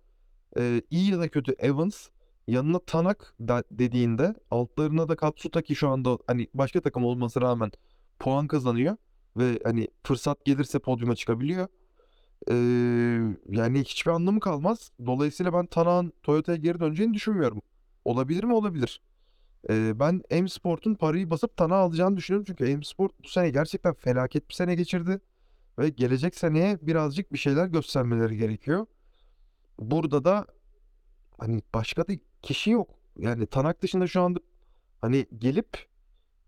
e, 0.58 0.82
iyi 0.90 1.12
ya 1.12 1.20
da 1.20 1.28
kötü 1.30 1.56
Evans 1.60 2.08
yanına 2.48 2.80
Tanak 2.80 3.36
da 3.40 3.64
dediğinde 3.72 4.36
altlarına 4.52 5.10
da 5.10 5.16
Katsutaki 5.16 5.76
şu 5.76 5.90
anda 5.90 6.18
hani 6.28 6.48
başka 6.54 6.82
takım 6.82 7.06
olması 7.06 7.42
rağmen 7.42 7.72
puan 8.20 8.48
kazanıyor 8.48 8.98
ve 9.38 9.60
hani 9.64 9.88
fırsat 10.04 10.46
gelirse 10.46 10.80
podyuma 10.80 11.16
çıkabiliyor. 11.16 11.68
Ee, 12.52 12.54
yani 13.50 13.80
hiçbir 13.82 14.12
anlamı 14.12 14.40
kalmaz. 14.40 14.92
Dolayısıyla 15.06 15.54
ben 15.54 15.66
Tanak'ın 15.66 16.14
Toyota'ya 16.24 16.58
geri 16.58 16.80
döneceğini 16.80 17.14
düşünmüyorum. 17.14 17.62
Olabilir 18.06 18.44
mi? 18.44 18.54
Olabilir. 18.54 19.02
Ee, 19.70 20.00
ben 20.00 20.22
M 20.32 20.50
Sport'un 20.50 20.96
parayı 20.96 21.30
basıp 21.30 21.58
Tanak'ı 21.58 21.76
alacağını 21.76 22.18
düşünüyorum. 22.18 22.46
Çünkü 22.48 22.78
M 22.78 22.84
Sport 22.84 23.12
bu 23.24 23.28
sene 23.28 23.50
gerçekten 23.50 23.94
felaket 23.94 24.50
bir 24.50 24.54
sene 24.54 24.76
geçirdi. 24.76 25.20
Ve 25.80 25.90
gelecek 25.90 26.36
seneye 26.36 26.80
birazcık 26.82 27.34
bir 27.34 27.38
şeyler 27.38 27.68
göstermeleri 27.68 28.38
gerekiyor. 28.38 28.86
Burada 29.80 30.24
da 30.24 30.46
hani 31.38 31.62
başka 31.74 32.08
da 32.08 32.14
kişi 32.42 32.72
yok. 32.72 32.90
Yani 33.18 33.48
Tanak 33.48 33.82
dışında 33.82 34.08
şu 34.08 34.22
anda 34.22 34.40
hani 35.02 35.26
gelip 35.38 35.88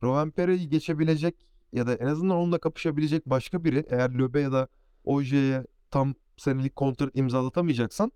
Rovanpera'yı 0.04 0.70
geçebilecek 0.70 1.36
ya 1.74 1.88
da 1.88 1.96
en 1.96 2.06
azından 2.06 2.38
onunla 2.38 2.58
kapışabilecek 2.60 3.26
başka 3.26 3.64
biri 3.64 3.86
eğer 3.89 4.14
Löbe 4.14 4.42
ya 4.42 4.52
da 4.52 4.68
Oje'ye 5.06 5.66
tam 5.92 6.16
senelik 6.38 6.76
kontrat 6.76 7.12
imzalatamayacaksan 7.14 8.12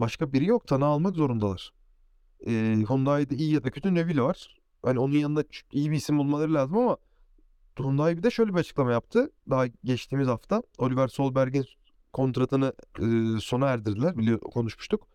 Başka 0.00 0.32
biri 0.32 0.44
yok. 0.46 0.66
Tanı 0.66 0.84
almak 0.84 1.16
zorundalar. 1.16 1.72
Ee, 2.46 2.50
Hyundai'de 2.88 3.36
iyi 3.36 3.52
ya 3.52 3.64
da 3.64 3.70
kötü 3.70 3.94
Neville 3.94 4.22
var. 4.22 4.56
Hani 4.82 4.98
onun 4.98 5.14
yanında 5.14 5.44
iyi 5.72 5.90
bir 5.90 5.96
isim 5.96 6.18
bulmaları 6.18 6.54
lazım 6.54 6.78
ama 6.78 6.96
Hyundai 7.78 8.16
bir 8.16 8.22
de 8.22 8.30
şöyle 8.30 8.54
bir 8.54 8.58
açıklama 8.58 8.92
yaptı. 8.92 9.30
Daha 9.50 9.66
geçtiğimiz 9.66 10.28
hafta 10.28 10.62
Oliver 10.78 11.08
Solberg'in 11.08 11.64
kontratını 12.12 12.72
e, 12.98 13.40
sona 13.40 13.66
erdirdiler. 13.66 14.18
Biliyor, 14.18 14.40
konuşmuştuk. 14.40 15.08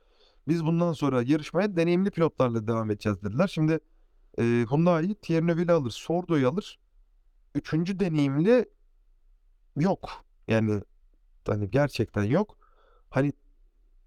Biz 0.48 0.66
bundan 0.66 0.94
sonra 0.94 1.22
yarışmaya 1.22 1.76
deneyimli 1.76 2.12
pilotlarla 2.12 2.68
devam 2.68 2.92
edeceğiz 2.92 3.24
dediler. 3.24 3.48
Şimdi 3.48 3.80
e, 4.40 4.44
Hyundai 4.44 5.16
Thierry 5.16 5.48
Neuville'i 5.48 5.72
alır, 5.72 5.92
Sordo'yu 5.92 6.50
alır. 6.50 6.80
Üçüncü 7.56 8.00
deneyimli 8.00 8.66
yok. 9.76 10.10
Yani 10.48 10.82
hani 11.50 11.70
gerçekten 11.72 12.24
yok. 12.24 12.58
Hani 13.10 13.34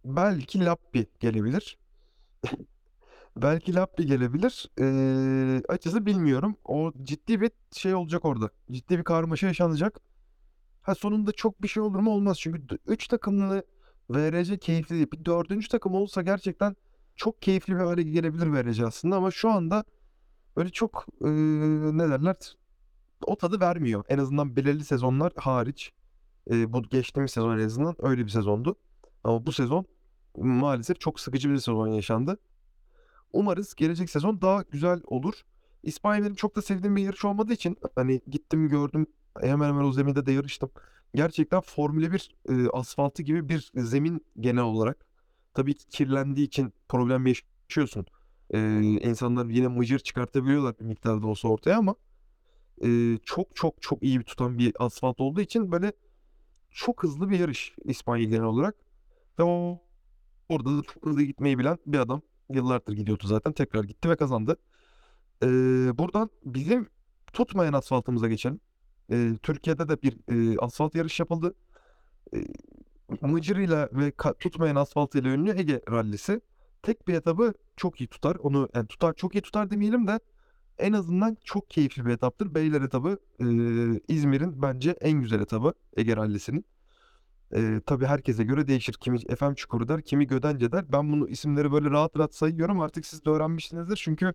belki 0.04 0.64
Lappi 0.64 1.06
gelebilir. 1.20 1.78
belki 3.36 3.74
Lappi 3.74 4.06
gelebilir. 4.06 4.70
Ee, 4.80 5.62
açısı 5.68 6.06
bilmiyorum. 6.06 6.56
O 6.64 6.92
ciddi 7.02 7.40
bir 7.40 7.50
şey 7.72 7.94
olacak 7.94 8.24
orada. 8.24 8.50
Ciddi 8.70 8.98
bir 8.98 9.04
karmaşa 9.04 9.46
yaşanacak. 9.46 10.00
Ha 10.82 10.94
sonunda 10.94 11.32
çok 11.32 11.62
bir 11.62 11.68
şey 11.68 11.82
olur 11.82 12.00
mu 12.00 12.10
olmaz. 12.10 12.40
Çünkü 12.40 12.78
3 12.86 13.08
takımlı 13.08 13.64
VRC 14.10 14.58
keyifli 14.58 14.94
değil. 14.94 15.10
Bir 15.12 15.24
dördüncü 15.24 15.68
takım 15.68 15.94
olsa 15.94 16.22
gerçekten 16.22 16.76
çok 17.16 17.42
keyifli 17.42 17.74
bir 17.74 17.80
hale 17.80 18.02
gelebilir 18.02 18.46
VRC 18.52 18.86
aslında 18.86 19.16
ama 19.16 19.30
şu 19.30 19.50
anda 19.50 19.84
böyle 20.56 20.70
çok 20.70 21.06
ee, 21.24 21.28
ne 21.98 22.08
derler 22.08 22.36
o 23.26 23.36
tadı 23.36 23.60
vermiyor. 23.60 24.04
En 24.08 24.18
azından 24.18 24.56
belirli 24.56 24.84
sezonlar 24.84 25.32
hariç. 25.36 25.92
Ee, 26.50 26.72
bu 26.72 26.82
geçtiğimiz 26.82 27.30
sezon 27.30 27.58
en 27.58 27.64
azından 27.64 27.94
öyle 27.98 28.24
bir 28.24 28.30
sezondu. 28.30 28.76
Ama 29.24 29.46
bu 29.46 29.52
sezon 29.52 29.86
maalesef 30.36 31.00
çok 31.00 31.20
sıkıcı 31.20 31.50
bir 31.50 31.56
sezon 31.56 31.88
yaşandı. 31.88 32.38
Umarız 33.32 33.74
gelecek 33.74 34.10
sezon 34.10 34.40
daha 34.40 34.62
güzel 34.62 35.00
olur. 35.06 35.34
İspanya 35.82 36.22
benim 36.24 36.34
çok 36.34 36.56
da 36.56 36.62
sevdiğim 36.62 36.96
bir 36.96 37.02
yarış 37.02 37.24
olmadığı 37.24 37.52
için 37.52 37.76
hani 37.94 38.20
gittim 38.26 38.68
gördüm 38.68 39.06
hemen 39.40 39.68
hemen 39.68 39.84
o 39.84 39.92
zeminde 39.92 40.26
de 40.26 40.32
yarıştım. 40.32 40.70
Gerçekten 41.14 41.60
Formula 41.60 42.12
1 42.12 42.36
e, 42.48 42.68
asfaltı 42.72 43.22
gibi 43.22 43.48
bir 43.48 43.70
zemin 43.74 44.26
genel 44.40 44.62
olarak. 44.62 45.06
Tabii 45.54 45.74
ki 45.74 45.86
kirlendiği 45.88 46.46
için 46.46 46.72
problem 46.88 47.26
yaşıyorsun. 47.26 48.06
E, 48.50 48.80
insanlar 48.82 49.46
yine 49.46 49.68
mıcır 49.68 49.98
çıkartabiliyorlar 49.98 50.78
bir 50.80 50.84
miktarda 50.84 51.26
olsa 51.26 51.48
ortaya 51.48 51.78
ama 51.78 51.94
e, 52.84 53.18
çok 53.24 53.56
çok 53.56 53.82
çok 53.82 54.02
iyi 54.02 54.18
bir 54.18 54.24
tutan 54.24 54.58
bir 54.58 54.72
asfalt 54.78 55.20
olduğu 55.20 55.40
için 55.40 55.72
böyle 55.72 55.92
çok 56.78 57.02
hızlı 57.02 57.30
bir 57.30 57.38
yarış 57.38 57.74
İspanya 57.84 58.24
genel 58.24 58.42
olarak. 58.42 58.74
Ve 59.38 59.42
o 59.42 59.80
orada 60.48 60.78
da 60.78 60.82
çok 60.82 61.06
hızlı 61.06 61.22
gitmeyi 61.22 61.58
bilen 61.58 61.78
bir 61.86 61.98
adam. 61.98 62.22
Yıllardır 62.50 62.92
gidiyordu 62.92 63.26
zaten. 63.26 63.52
Tekrar 63.52 63.84
gitti 63.84 64.10
ve 64.10 64.16
kazandı. 64.16 64.56
Ee, 65.42 65.46
buradan 65.98 66.30
bizim 66.44 66.88
tutmayan 67.32 67.72
asfaltımıza 67.72 68.28
geçelim. 68.28 68.60
Ee, 69.10 69.32
Türkiye'de 69.42 69.88
de 69.88 70.02
bir 70.02 70.16
e, 70.28 70.58
asfalt 70.58 70.94
yarış 70.94 71.20
yapıldı. 71.20 71.54
Ee, 72.34 72.44
Mıcırıyla 73.20 73.88
ve 73.92 74.12
tutmayan 74.40 74.76
asfaltıyla 74.76 75.30
ünlü 75.30 75.60
Ege 75.60 75.80
Rallisi. 75.90 76.40
Tek 76.82 77.08
bir 77.08 77.14
etabı 77.14 77.54
çok 77.76 78.00
iyi 78.00 78.06
tutar. 78.06 78.36
Onu 78.36 78.68
yani 78.74 78.86
tutar 78.86 79.14
çok 79.14 79.34
iyi 79.34 79.40
tutar 79.40 79.70
demeyelim 79.70 80.06
de 80.06 80.20
en 80.78 80.92
azından 80.92 81.36
çok 81.44 81.70
keyifli 81.70 82.06
bir 82.06 82.10
etaptır. 82.10 82.54
Beyler 82.54 82.80
etabı 82.82 83.18
e, 83.40 83.44
İzmir'in 84.08 84.62
bence 84.62 84.90
en 84.90 85.20
güzel 85.20 85.40
etabı 85.40 85.74
Ege 85.96 86.16
Rallisi'nin. 86.16 86.64
E, 87.54 87.80
tabii 87.86 88.06
herkese 88.06 88.44
göre 88.44 88.66
değişir. 88.66 88.94
Kimi 89.00 89.18
FM 89.18 89.54
Çukuru 89.54 89.88
der, 89.88 90.02
kimi 90.02 90.26
Gödence 90.26 90.72
der. 90.72 90.92
Ben 90.92 91.12
bunu 91.12 91.28
isimleri 91.28 91.72
böyle 91.72 91.90
rahat 91.90 92.18
rahat 92.18 92.34
sayıyorum. 92.34 92.80
Artık 92.80 93.06
siz 93.06 93.24
de 93.24 93.30
öğrenmişsinizdir. 93.30 93.96
Çünkü 93.96 94.32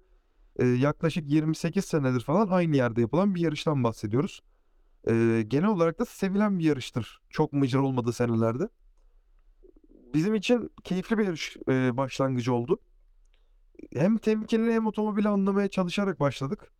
e, 0.56 0.66
yaklaşık 0.66 1.32
28 1.32 1.86
senedir 1.86 2.20
falan 2.20 2.48
aynı 2.48 2.76
yerde 2.76 3.02
yapılan 3.02 3.36
bir 3.36 3.42
yarıştan 3.42 3.84
bahsediyoruz. 3.84 4.42
E, 5.10 5.44
genel 5.48 5.68
olarak 5.68 6.00
da 6.00 6.06
sevilen 6.06 6.60
bir 6.60 6.64
yarıştır. 6.64 7.22
Çok 7.30 7.54
mıcır 7.54 7.80
olmadığı 7.80 8.14
senelerde. 8.14 8.70
Bizim 10.14 10.36
için 10.36 10.72
keyifli 10.84 11.18
bir 11.18 11.26
yarış 11.26 11.58
e, 11.70 11.98
başlangıcı 11.98 12.54
oldu. 12.54 12.80
Hem 13.94 14.18
temkinli 14.18 14.74
hem 14.74 14.88
otomobili 14.88 15.28
anlamaya 15.28 15.68
çalışarak 15.68 16.20
başladık. 16.20 16.72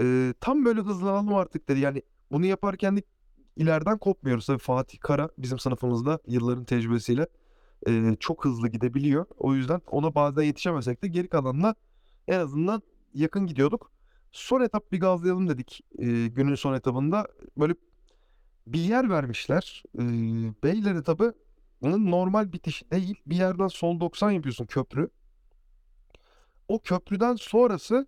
E, 0.00 0.34
tam 0.40 0.64
böyle 0.64 0.80
hızlanalım 0.80 1.34
artık 1.34 1.68
dedi. 1.68 1.80
Yani 1.80 2.02
bunu 2.30 2.46
yaparken 2.46 2.96
de 2.96 3.02
ileriden 3.56 3.98
kopmuyoruz. 3.98 4.46
Tabii 4.46 4.58
Fatih 4.58 4.98
Kara 5.00 5.28
bizim 5.38 5.58
sınıfımızda 5.58 6.18
yılların 6.26 6.64
tecrübesiyle 6.64 7.26
e, 7.88 8.16
çok 8.20 8.44
hızlı 8.44 8.68
gidebiliyor. 8.68 9.26
O 9.38 9.54
yüzden 9.54 9.80
ona 9.86 10.14
bazen 10.14 10.42
yetişemesek 10.42 11.02
de 11.02 11.08
geri 11.08 11.28
kalanla 11.28 11.74
en 12.28 12.40
azından 12.40 12.82
yakın 13.14 13.46
gidiyorduk. 13.46 13.92
Son 14.32 14.60
etap 14.60 14.92
bir 14.92 15.00
gazlayalım 15.00 15.48
dedik 15.48 15.80
e, 15.98 16.26
günün 16.26 16.54
son 16.54 16.74
etabında. 16.74 17.28
Böyle 17.58 17.74
bir 18.66 18.80
yer 18.80 19.10
vermişler. 19.10 19.82
E, 19.98 20.02
Beyler 20.62 20.94
etabının 20.94 22.10
normal 22.10 22.52
bitişi 22.52 22.90
değil. 22.90 23.14
Bir 23.26 23.36
yerden 23.36 23.68
sol 23.68 24.00
90 24.00 24.30
yapıyorsun 24.30 24.66
köprü. 24.66 25.10
O 26.68 26.78
köprüden 26.78 27.34
sonrası 27.34 28.06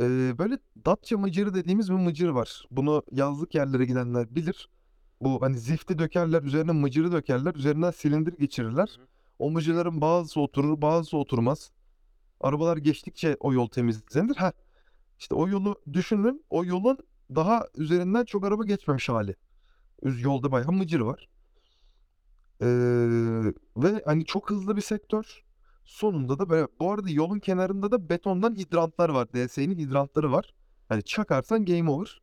e, 0.00 0.04
böyle 0.38 0.58
Datça 0.86 1.18
mıcırı 1.18 1.54
dediğimiz 1.54 1.90
bir 1.90 1.94
mıcır 1.96 2.28
var. 2.28 2.66
Bunu 2.70 3.02
yazlık 3.12 3.54
yerlere 3.54 3.84
gidenler 3.84 4.34
bilir. 4.34 4.68
Bu 5.20 5.42
hani 5.42 5.58
zifti 5.58 5.98
dökerler, 5.98 6.42
üzerine 6.42 6.72
mıcırı 6.72 7.12
dökerler, 7.12 7.54
üzerinden 7.54 7.90
silindir 7.90 8.38
geçirirler. 8.38 9.00
O 9.38 9.50
mıcırların 9.50 10.00
bazısı 10.00 10.40
oturur, 10.40 10.82
bazısı 10.82 11.16
oturmaz. 11.16 11.70
Arabalar 12.40 12.76
geçtikçe 12.76 13.36
o 13.40 13.52
yol 13.52 13.68
temizlenir. 13.68 14.36
Ha, 14.36 14.52
işte 15.18 15.34
o 15.34 15.48
yolu 15.48 15.82
düşünün. 15.92 16.44
O 16.50 16.64
yolun 16.64 16.98
daha 17.34 17.66
üzerinden 17.76 18.24
çok 18.24 18.44
araba 18.44 18.64
geçmemiş 18.64 19.08
hali. 19.08 19.36
Üz- 20.02 20.24
Yolda 20.24 20.52
bayağı 20.52 20.72
mıcır 20.72 21.00
var. 21.00 21.28
Ee, 22.60 22.66
ve 23.76 24.02
hani 24.04 24.24
çok 24.24 24.50
hızlı 24.50 24.76
bir 24.76 24.80
sektör. 24.82 25.44
Sonunda 25.88 26.38
da 26.38 26.48
böyle 26.48 26.68
bu 26.80 26.92
arada 26.92 27.10
yolun 27.10 27.38
kenarında 27.38 27.90
da 27.90 28.08
betondan 28.08 28.54
hidrantlar 28.54 29.08
var. 29.08 29.28
DS'nin 29.32 29.78
hidrantları 29.78 30.32
var. 30.32 30.54
Hani 30.88 31.02
çakarsan 31.02 31.64
game 31.64 31.90
over. 31.90 32.20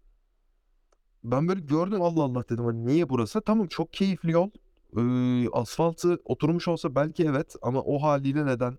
Ben 1.24 1.48
böyle 1.48 1.60
gördüm 1.60 2.02
Allah 2.02 2.24
Allah 2.24 2.44
dedim 2.50 2.66
hani 2.66 2.86
niye 2.86 3.10
burası? 3.10 3.42
Tamam 3.42 3.68
çok 3.68 3.94
keyifli 3.94 4.32
yol. 4.32 4.50
Ee, 4.98 5.50
asfaltı 5.50 6.22
oturmuş 6.26 6.68
olsa 6.68 6.96
belki 6.96 7.24
evet 7.24 7.56
ama 7.62 7.82
o 7.82 8.02
haliyle 8.02 8.46
neden? 8.46 8.78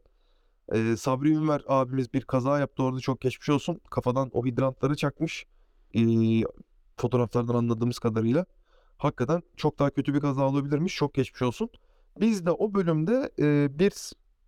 Ee, 0.72 0.97
Sabri 0.97 1.30
Ünver 1.30 1.62
abimiz 1.68 2.14
bir 2.14 2.22
kaza 2.22 2.59
yaptı 2.59 2.82
orada 2.82 3.01
çok 3.01 3.20
geçmiş 3.20 3.49
olsun. 3.49 3.80
Kafadan 3.91 4.30
o 4.32 4.47
hidrantları 4.47 4.97
çakmış. 4.97 5.47
Ee, 5.95 6.01
fotoğraflardan 6.97 7.55
anladığımız 7.55 7.99
kadarıyla. 7.99 8.47
Hakikaten 8.99 9.43
çok 9.57 9.78
daha 9.78 9.91
kötü 9.91 10.14
bir 10.14 10.20
kaza 10.20 10.49
olabilirmiş. 10.49 10.95
Çok 10.95 11.14
geçmiş 11.14 11.43
olsun. 11.43 11.70
Biz 12.20 12.47
de 12.47 12.51
o 12.51 12.74
bölümde 12.74 13.30
e, 13.39 13.78
bir 13.78 13.93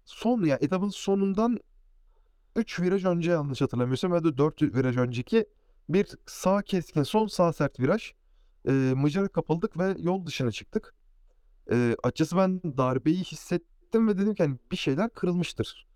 son 0.09 0.45
ya 0.45 0.59
etapın 0.61 0.89
sonundan 0.89 1.59
3 2.57 2.81
viraj 2.81 3.05
önce 3.05 3.31
yanlış 3.31 3.61
hatırlamıyorsam 3.61 4.15
ya 4.15 4.25
da 4.25 4.39
4 4.39 4.63
viraj 4.63 4.97
önceki 4.97 5.47
bir 5.89 6.09
sağ 6.27 6.63
keskin 6.63 7.03
son 7.03 7.27
sağ 7.27 7.53
sert 7.53 7.81
viraj. 7.81 8.13
E, 8.69 8.73
mıcıra 8.73 9.29
kapıldık 9.29 9.79
ve 9.79 9.97
yol 9.99 10.27
dışına 10.27 10.51
çıktık. 10.53 10.95
E, 11.73 11.97
açıkçası 12.03 12.37
ben 12.37 12.61
darbeyi 12.63 13.25
hissettim 13.25 14.09
ve 14.09 14.19
dedim 14.19 14.35
ki 14.35 14.43
hani 14.43 14.57
bir 14.73 14.77
şeyler 14.77 15.11
kırılmıştır. 15.11 15.87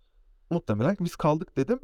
Muhtemelen 0.49 0.97
biz 0.99 1.15
kaldık 1.15 1.57
dedim. 1.57 1.79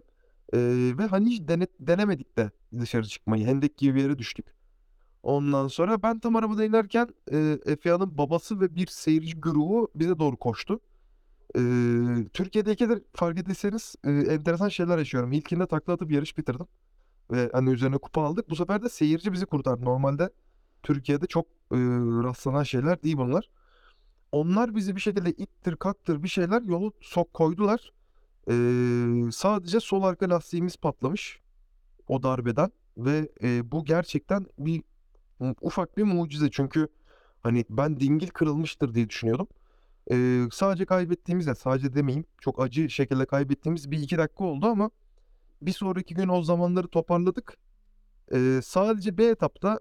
E, 0.54 0.58
ve 0.98 1.06
hani 1.06 1.30
hiç 1.30 1.42
dene- 1.42 1.68
denemedik 1.80 2.38
de 2.38 2.52
dışarı 2.80 3.08
çıkmayı. 3.08 3.46
Hendek 3.46 3.78
gibi 3.78 3.96
bir 3.96 4.02
yere 4.02 4.18
düştük. 4.18 4.46
Ondan 5.24 5.68
sonra 5.68 6.04
ben 6.04 6.20
tam 6.20 6.36
arabada 6.36 6.66
inerken 6.66 7.10
e, 7.32 7.60
Efea'nın 7.66 8.18
babası 8.18 8.62
ve 8.62 8.76
bir 8.76 8.88
seyirci 8.88 9.40
grubu 9.40 9.92
bize 9.96 10.20
doğru 10.20 10.38
koştu. 10.38 10.80
E, 11.56 11.62
Türkiye'de 12.34 12.72
ikidir 12.72 13.04
fark 13.16 13.40
ettiyseniz 13.40 13.96
e, 14.04 14.12
enteresan 14.12 14.70
şeyler 14.70 14.98
yaşıyorum. 14.98 15.32
İlkinde 15.32 15.68
takla 15.68 15.94
atıp 15.94 16.12
yarış 16.12 16.38
bitirdim. 16.38 16.68
Ve 17.32 17.50
hani 17.54 17.70
üzerine 17.70 17.98
kupa 17.98 18.22
aldık. 18.24 18.50
Bu 18.50 18.56
sefer 18.56 18.84
de 18.84 18.90
seyirci 18.90 19.34
bizi 19.34 19.46
kurtardı. 19.46 19.86
Normalde 19.86 20.30
Türkiye'de 20.84 21.28
çok 21.28 21.46
e, 21.46 21.78
rastlanan 22.24 22.64
şeyler 22.64 23.04
değil 23.04 23.18
bunlar. 23.18 23.50
Onlar 24.32 24.76
bizi 24.76 24.96
bir 24.96 25.02
şekilde 25.02 25.32
ittir 25.32 25.76
kaktır 25.76 26.24
bir 26.24 26.28
şeyler 26.28 26.62
yolu 26.62 26.94
sok 27.02 27.34
koydular. 27.34 27.94
E, 28.50 28.54
sadece 29.32 29.80
sol 29.80 30.04
arka 30.04 30.30
lastiğimiz 30.30 30.78
patlamış 30.78 31.40
o 32.08 32.24
darbeden 32.24 32.72
ve 32.98 33.30
e, 33.44 33.72
bu 33.72 33.86
gerçekten 33.86 34.46
bir 34.60 34.84
ufak 35.62 35.98
bir 35.98 36.04
mucize 36.04 36.52
çünkü 36.52 36.88
hani 37.44 37.66
ben 37.70 38.00
dingil 38.00 38.28
kırılmıştır 38.28 38.94
diye 38.94 39.10
düşünüyordum. 39.10 39.48
E, 40.12 40.44
sadece 40.52 40.86
kaybettiğimiz 40.86 41.48
ya 41.48 41.56
sadece 41.56 41.94
demeyeyim 41.96 42.26
çok 42.42 42.62
acı 42.62 42.90
şekilde 42.90 43.26
kaybettiğimiz 43.26 43.92
bir 43.92 44.00
iki 44.00 44.18
dakika 44.18 44.44
oldu 44.44 44.66
ama 44.68 44.92
bir 45.62 45.72
sonraki 45.72 46.16
gün 46.16 46.28
o 46.28 46.44
zamanları 46.44 46.88
toparladık. 46.88 47.58
E, 48.34 48.60
sadece 48.64 49.18
B 49.18 49.26
etapta 49.26 49.80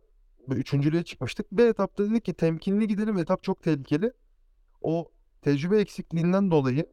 üçüncülüğe 0.49 1.05
çıkmıştık. 1.05 1.53
B 1.53 1.62
etapta 1.62 2.11
dedik 2.11 2.24
ki 2.24 2.35
temkinli 2.35 2.89
gidelim 2.89 3.18
etap 3.18 3.43
çok 3.43 3.62
tehlikeli. 3.62 4.12
O 4.83 5.11
tecrübe 5.43 5.81
eksikliğinden 5.81 6.51
dolayı 6.51 6.87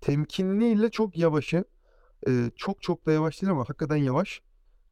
temkinliyle 0.00 0.90
çok 0.90 1.16
yavaşı. 1.16 1.64
e, 2.28 2.50
çok 2.56 2.82
çok 2.82 3.06
da 3.06 3.12
yavaş 3.12 3.42
değil 3.42 3.52
ama 3.52 3.62
hakikaten 3.62 3.96
yavaş. 3.96 4.42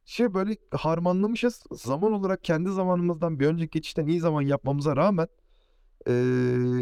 Şey 0.05 0.33
böyle 0.33 0.57
harmanlamışız. 0.71 1.63
Zaman 1.71 2.11
olarak 2.13 2.43
kendi 2.43 2.69
zamanımızdan 2.71 3.39
bir 3.39 3.47
önceki 3.47 3.69
geçişten 3.69 4.07
iyi 4.07 4.19
zaman 4.19 4.41
yapmamıza 4.41 4.95
rağmen 4.95 5.27
e, 6.07 6.11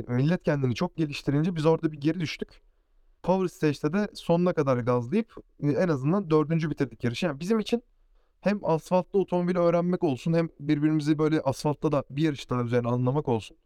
millet 0.08 0.44
kendini 0.44 0.76
çok 0.76 0.98
geliştirince 0.98 1.56
biz 1.56 1.66
orada 1.66 1.92
bir 1.92 1.98
geri 2.02 2.20
düştük. 2.20 2.62
Power 3.24 3.48
Stage'de 3.48 3.94
de 3.94 4.08
sonuna 4.14 4.54
kadar 4.54 4.78
gazlayıp 4.78 5.36
en 5.64 5.88
azından 5.88 6.30
dördüncü 6.30 6.70
bitirdik 6.70 7.04
yarışı. 7.04 7.26
Yani 7.26 7.40
bizim 7.40 7.60
için 7.60 7.84
hem 8.42 8.60
asfaltta 8.64 9.18
otomobili 9.18 9.60
öğrenmek 9.60 10.04
olsun 10.04 10.34
hem 10.34 10.50
birbirimizi 10.60 11.18
böyle 11.20 11.42
asfaltta 11.42 11.92
da 11.92 12.04
bir 12.10 12.24
yarış 12.24 12.50
daha 12.50 12.64
üzerine 12.64 12.88
anlamak 12.88 13.28
olsun. 13.28 13.58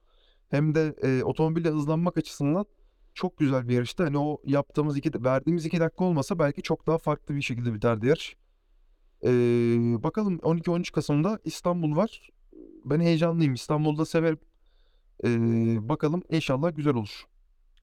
Hem 0.50 0.76
de 0.76 0.96
e, 1.04 1.24
otomobille 1.24 1.70
hızlanmak 1.70 2.18
açısından 2.18 2.66
çok 3.14 3.38
güzel 3.38 3.70
bir 3.70 3.74
yarıştı. 3.74 4.04
Hani 4.04 4.18
o 4.18 4.42
yaptığımız 4.46 4.98
iki, 4.98 5.24
verdiğimiz 5.24 5.66
iki 5.66 5.80
dakika 5.80 6.04
olmasa 6.06 6.40
belki 6.40 6.62
çok 6.62 6.88
daha 6.88 6.98
farklı 6.98 7.36
bir 7.36 7.42
şekilde 7.42 7.74
biterdi 7.74 8.08
yarış. 8.08 8.36
Ee, 9.24 9.30
bakalım 10.04 10.40
12-13 10.44 10.92
Kasım'da 10.92 11.40
İstanbul 11.44 11.96
var. 11.96 12.30
Ben 12.86 13.00
heyecanlıyım. 13.00 13.54
İstanbul'da 13.54 14.06
severim. 14.06 14.40
Ee, 15.24 15.90
bakalım 15.90 16.24
inşallah 16.30 16.76
güzel 16.76 16.94
olur. 16.96 17.24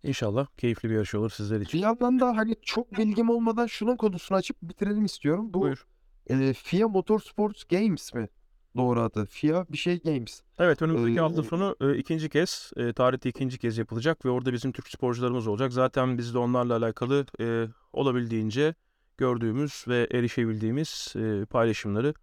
İnşallah 0.03 0.47
keyifli 0.57 0.91
bir 0.91 0.95
yarış 0.95 1.15
olur 1.15 1.31
sizler 1.31 1.61
Bir 1.61 1.67
için. 1.67 1.79
yandan 1.79 2.21
da 2.21 2.37
hani 2.37 2.57
çok 2.63 2.99
bilgim 2.99 3.31
olmadan 3.31 3.67
şunun 3.67 3.97
konusunu 3.97 4.39
açıp 4.39 4.57
bitirelim 4.63 5.05
istiyorum. 5.05 5.55
Bu 5.55 5.61
Buyur. 5.61 5.87
e, 6.27 6.53
FIA 6.53 6.89
Motorsports 6.89 7.65
Games 7.65 8.15
mi? 8.15 8.29
Doğru 8.77 9.01
adı. 9.01 9.27
FIA 9.27 9.67
bir 9.73 9.77
şey 9.77 10.01
Games. 10.03 10.43
Evet 10.59 10.83
önümüzdeki 10.83 11.21
hafta 11.21 11.41
Ee, 11.41 11.45
sonu 11.45 11.77
e, 11.81 11.97
ikinci 11.97 12.29
kez, 12.29 12.73
e, 12.77 12.93
tarihte 12.93 13.29
ikinci 13.29 13.59
kez 13.59 13.79
yapılacak 13.79 14.25
ve 14.25 14.31
orada 14.31 14.53
bizim 14.53 14.73
Türk 14.73 14.89
sporcularımız 14.89 15.47
olacak. 15.47 15.73
Zaten 15.73 16.19
biz 16.19 16.35
de 16.35 16.39
onlarla 16.39 16.77
alakalı 16.77 17.27
e, 17.41 17.67
olabildiğince 17.93 18.75
gördüğümüz 19.19 19.85
ve 19.89 20.09
erişebildiğimiz 20.13 21.13
e, 21.17 21.45
paylaşımları, 21.45 22.15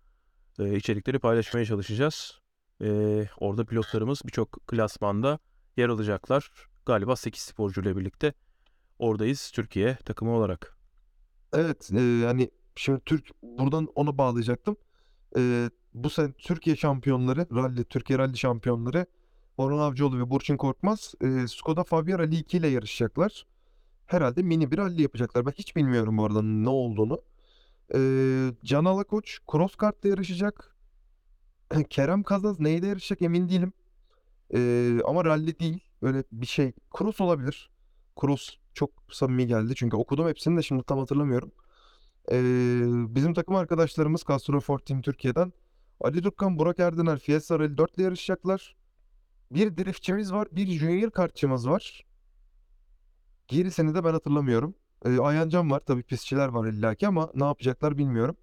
e, 0.60 0.76
içerikleri 0.76 1.20
paylaşmaya 1.20 1.66
çalışacağız. 1.66 2.40
E, 2.84 2.90
orada 3.38 3.66
pilotlarımız 3.66 4.22
birçok 4.26 4.68
klasmanda 4.68 5.40
yer 5.78 5.90
alacaklar. 5.90 6.52
Galiba 6.86 7.16
8 7.16 7.42
sporcuyla 7.42 7.98
birlikte 7.98 8.34
oradayız 9.00 9.52
Türkiye 9.52 9.96
takımı 9.96 10.32
olarak. 10.32 10.78
Evet, 11.54 11.90
e, 11.94 12.02
yani 12.02 12.52
şimdi 12.76 13.02
Türk 13.06 13.30
buradan 13.42 13.88
onu 13.96 14.18
bağlayacaktım. 14.18 14.78
E, 15.38 15.70
bu 15.94 16.10
sene 16.10 16.32
Türkiye 16.32 16.76
şampiyonları, 16.76 17.48
rally, 17.56 17.84
Türkiye 17.84 18.20
rally 18.20 18.38
şampiyonları 18.38 19.06
Orhan 19.58 19.78
Avcıoğlu 19.78 20.20
ve 20.20 20.30
Burçin 20.30 20.58
Korkmaz 20.58 21.14
e, 21.22 21.48
Skoda 21.48 21.84
Fabia 21.84 22.20
Rally 22.20 22.40
2 22.40 22.58
ile 22.58 22.68
yarışacaklar. 22.68 23.46
Herhalde 24.06 24.42
mini 24.42 24.72
bir 24.72 24.78
rally 24.78 25.02
yapacaklar. 25.02 25.46
Ben 25.46 25.52
hiç 25.52 25.76
bilmiyorum 25.76 26.18
bu 26.18 26.26
arada 26.26 26.42
ne 26.42 26.70
olduğunu. 26.70 27.22
E, 27.96 28.00
Can 28.64 28.86
Alakoç 28.86 29.40
Cross 29.52 29.76
Kart'ta 29.76 30.08
yarışacak. 30.08 30.73
Kerem 31.90 32.24
Kazaz 32.24 32.60
neyde 32.60 32.88
yarışacak 32.88 33.22
emin 33.22 33.50
değilim. 33.50 33.74
E, 34.54 35.00
ama 35.06 35.26
rally 35.26 35.60
değil. 35.60 35.80
Böyle 36.02 36.24
bir 36.32 36.46
şey. 36.46 36.74
Cross 36.98 37.22
olabilir. 37.22 37.72
Cross 38.22 38.58
çok 38.74 38.92
samimi 39.12 39.48
geldi. 39.48 39.76
Çünkü 39.76 39.98
okudum 39.98 40.28
hepsini 40.28 40.58
de 40.58 40.62
şimdi 40.62 40.84
tam 40.84 41.00
hatırlamıyorum. 41.00 41.52
Ee, 42.32 43.16
bizim 43.16 43.34
takım 43.34 43.56
arkadaşlarımız 43.56 44.24
Castro 44.28 44.60
Ford 44.60 44.80
Team 44.80 45.02
Türkiye'den 45.02 45.54
Ali 46.02 46.24
Dukkan, 46.24 46.60
Burak 46.60 46.80
Erdener, 46.80 47.20
Fiesta 47.20 47.60
Rally 47.60 47.78
4 47.78 47.96
ile 47.96 48.04
yarışacaklar. 48.04 48.76
Bir 49.52 49.78
driftçimiz 49.78 50.34
var, 50.34 50.48
bir 50.52 50.68
junior 50.68 51.12
kartçımız 51.12 51.70
var. 51.70 52.06
Gerisini 53.48 53.96
de 53.96 54.04
ben 54.04 54.14
hatırlamıyorum. 54.14 54.76
Ee, 55.06 55.20
Ayancan 55.20 55.72
var, 55.72 55.80
tabii 55.80 56.04
pistçiler 56.04 56.48
var 56.48 56.68
illaki 56.68 57.08
ama 57.08 57.32
ne 57.36 57.44
yapacaklar 57.44 57.98
bilmiyorum. 57.98 58.38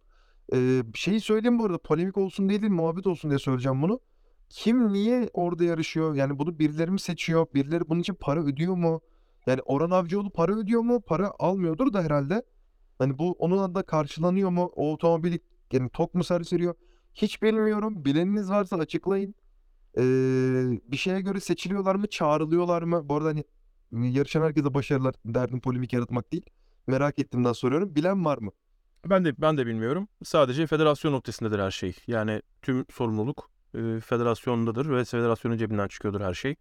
Ee, 0.55 0.83
şeyi 0.95 1.21
söyleyeyim 1.21 1.59
bu 1.59 1.65
arada, 1.65 1.79
polemik 1.79 2.19
olsun 2.19 2.49
diye 2.49 2.63
değil, 2.63 2.73
muhabbet 2.73 3.07
olsun 3.07 3.31
diye 3.31 3.39
söyleyeceğim 3.39 3.83
bunu. 3.83 4.01
Kim 4.49 4.93
niye 4.93 5.31
orada 5.33 5.65
yarışıyor? 5.65 6.15
Yani 6.15 6.39
bunu 6.39 6.59
birileri 6.59 6.91
mi 6.91 7.01
seçiyor? 7.01 7.47
Birileri 7.55 7.89
bunun 7.89 8.01
için 8.01 8.15
para 8.15 8.41
ödüyor 8.41 8.75
mu? 8.77 9.01
Yani 9.47 9.61
Orhan 9.63 9.91
Avcıoğlu 9.91 10.31
para 10.31 10.53
ödüyor 10.53 10.81
mu? 10.83 11.01
Para 11.01 11.33
almıyordur 11.39 11.93
da 11.93 12.03
herhalde. 12.03 12.43
Hani 12.99 13.19
bu 13.19 13.33
onun 13.33 13.75
da 13.75 13.83
karşılanıyor 13.83 14.51
mu? 14.51 14.73
O 14.77 14.93
otomobili 14.93 15.41
yani 15.73 15.89
tok 15.91 16.15
mu 16.15 16.25
servis 16.25 16.53
veriyor? 16.53 16.75
Hiç 17.15 17.43
bilmiyorum. 17.43 18.05
Bileniniz 18.05 18.51
varsa 18.51 18.77
açıklayın. 18.77 19.35
Ee, 19.99 20.03
bir 20.93 20.97
şeye 20.97 21.21
göre 21.21 21.41
seçiliyorlar 21.41 21.95
mı? 21.95 22.07
Çağrılıyorlar 22.07 22.83
mı? 22.83 23.09
Bu 23.09 23.17
arada 23.17 23.29
hani 23.29 23.45
yarışan 23.93 24.43
herkese 24.43 24.75
başarılar. 24.75 25.15
Derdim 25.25 25.61
polemik 25.61 25.93
yaratmak 25.93 26.33
değil. 26.33 26.47
Merak 26.87 27.19
ettiğimden 27.19 27.53
soruyorum. 27.53 27.95
Bilen 27.95 28.25
var 28.25 28.39
mı? 28.39 28.51
Ben 29.07 29.25
de 29.25 29.35
ben 29.39 29.57
de 29.57 29.67
bilmiyorum. 29.67 30.09
Sadece 30.25 30.67
federasyon 30.67 31.13
noktasındadır 31.13 31.59
her 31.59 31.71
şey. 31.71 31.97
Yani 32.07 32.43
tüm 32.63 32.87
sorumluluk 32.91 33.51
e, 33.75 34.01
federasyondadır 34.01 34.91
ve 34.91 35.05
federasyonun 35.05 35.57
cebinden 35.57 35.89
çıkıyordur 35.89 36.21
her 36.21 36.35
şey. 36.35 36.57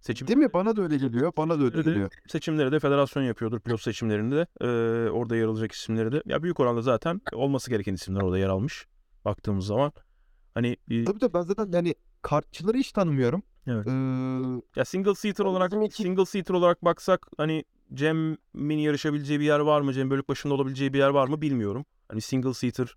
Seçim 0.00 0.28
Değil 0.28 0.38
mi? 0.38 0.52
Bana 0.52 0.76
da 0.76 0.82
öyle 0.82 0.96
geliyor. 0.96 1.32
Bana 1.36 1.60
da 1.60 1.64
öyle 1.64 1.82
geliyor. 1.82 2.10
seçimleri 2.28 2.72
de 2.72 2.80
federasyon 2.80 3.22
yapıyordur 3.22 3.60
pilot 3.60 3.82
seçimlerini 3.82 4.34
de. 4.34 4.46
E, 4.60 4.66
orada 5.10 5.36
yer 5.36 5.46
alacak 5.46 5.72
isimleri 5.72 6.12
de. 6.12 6.22
Ya 6.26 6.42
büyük 6.42 6.60
oranda 6.60 6.82
zaten 6.82 7.20
olması 7.32 7.70
gereken 7.70 7.94
isimler 7.94 8.20
orada 8.20 8.38
yer 8.38 8.48
almış 8.48 8.86
baktığımız 9.24 9.66
zaman. 9.66 9.92
Hani 10.54 10.76
Tabii 11.04 11.18
tabii 11.18 11.34
ben 11.34 11.42
zaten 11.42 11.72
yani 11.72 11.94
kartçıları 12.22 12.76
hiç 12.78 12.92
tanımıyorum. 12.92 13.42
Evet. 13.66 13.86
Ee, 13.86 13.90
ya 14.76 14.84
single 14.84 15.14
seater 15.14 15.44
olarak 15.44 15.72
iki- 15.84 16.02
single 16.02 16.24
seater 16.26 16.54
olarak 16.54 16.84
baksak 16.84 17.26
hani 17.36 17.64
Cem'in 17.94 18.78
yarışabileceği 18.78 19.40
bir 19.40 19.44
yer 19.44 19.60
var 19.60 19.80
mı? 19.80 19.92
Cem 19.92 20.10
bölük 20.10 20.28
başında 20.28 20.54
olabileceği 20.54 20.92
bir 20.92 20.98
yer 20.98 21.08
var 21.08 21.28
mı 21.28 21.40
bilmiyorum. 21.42 21.84
Hani 22.08 22.20
single 22.20 22.54
seater 22.54 22.96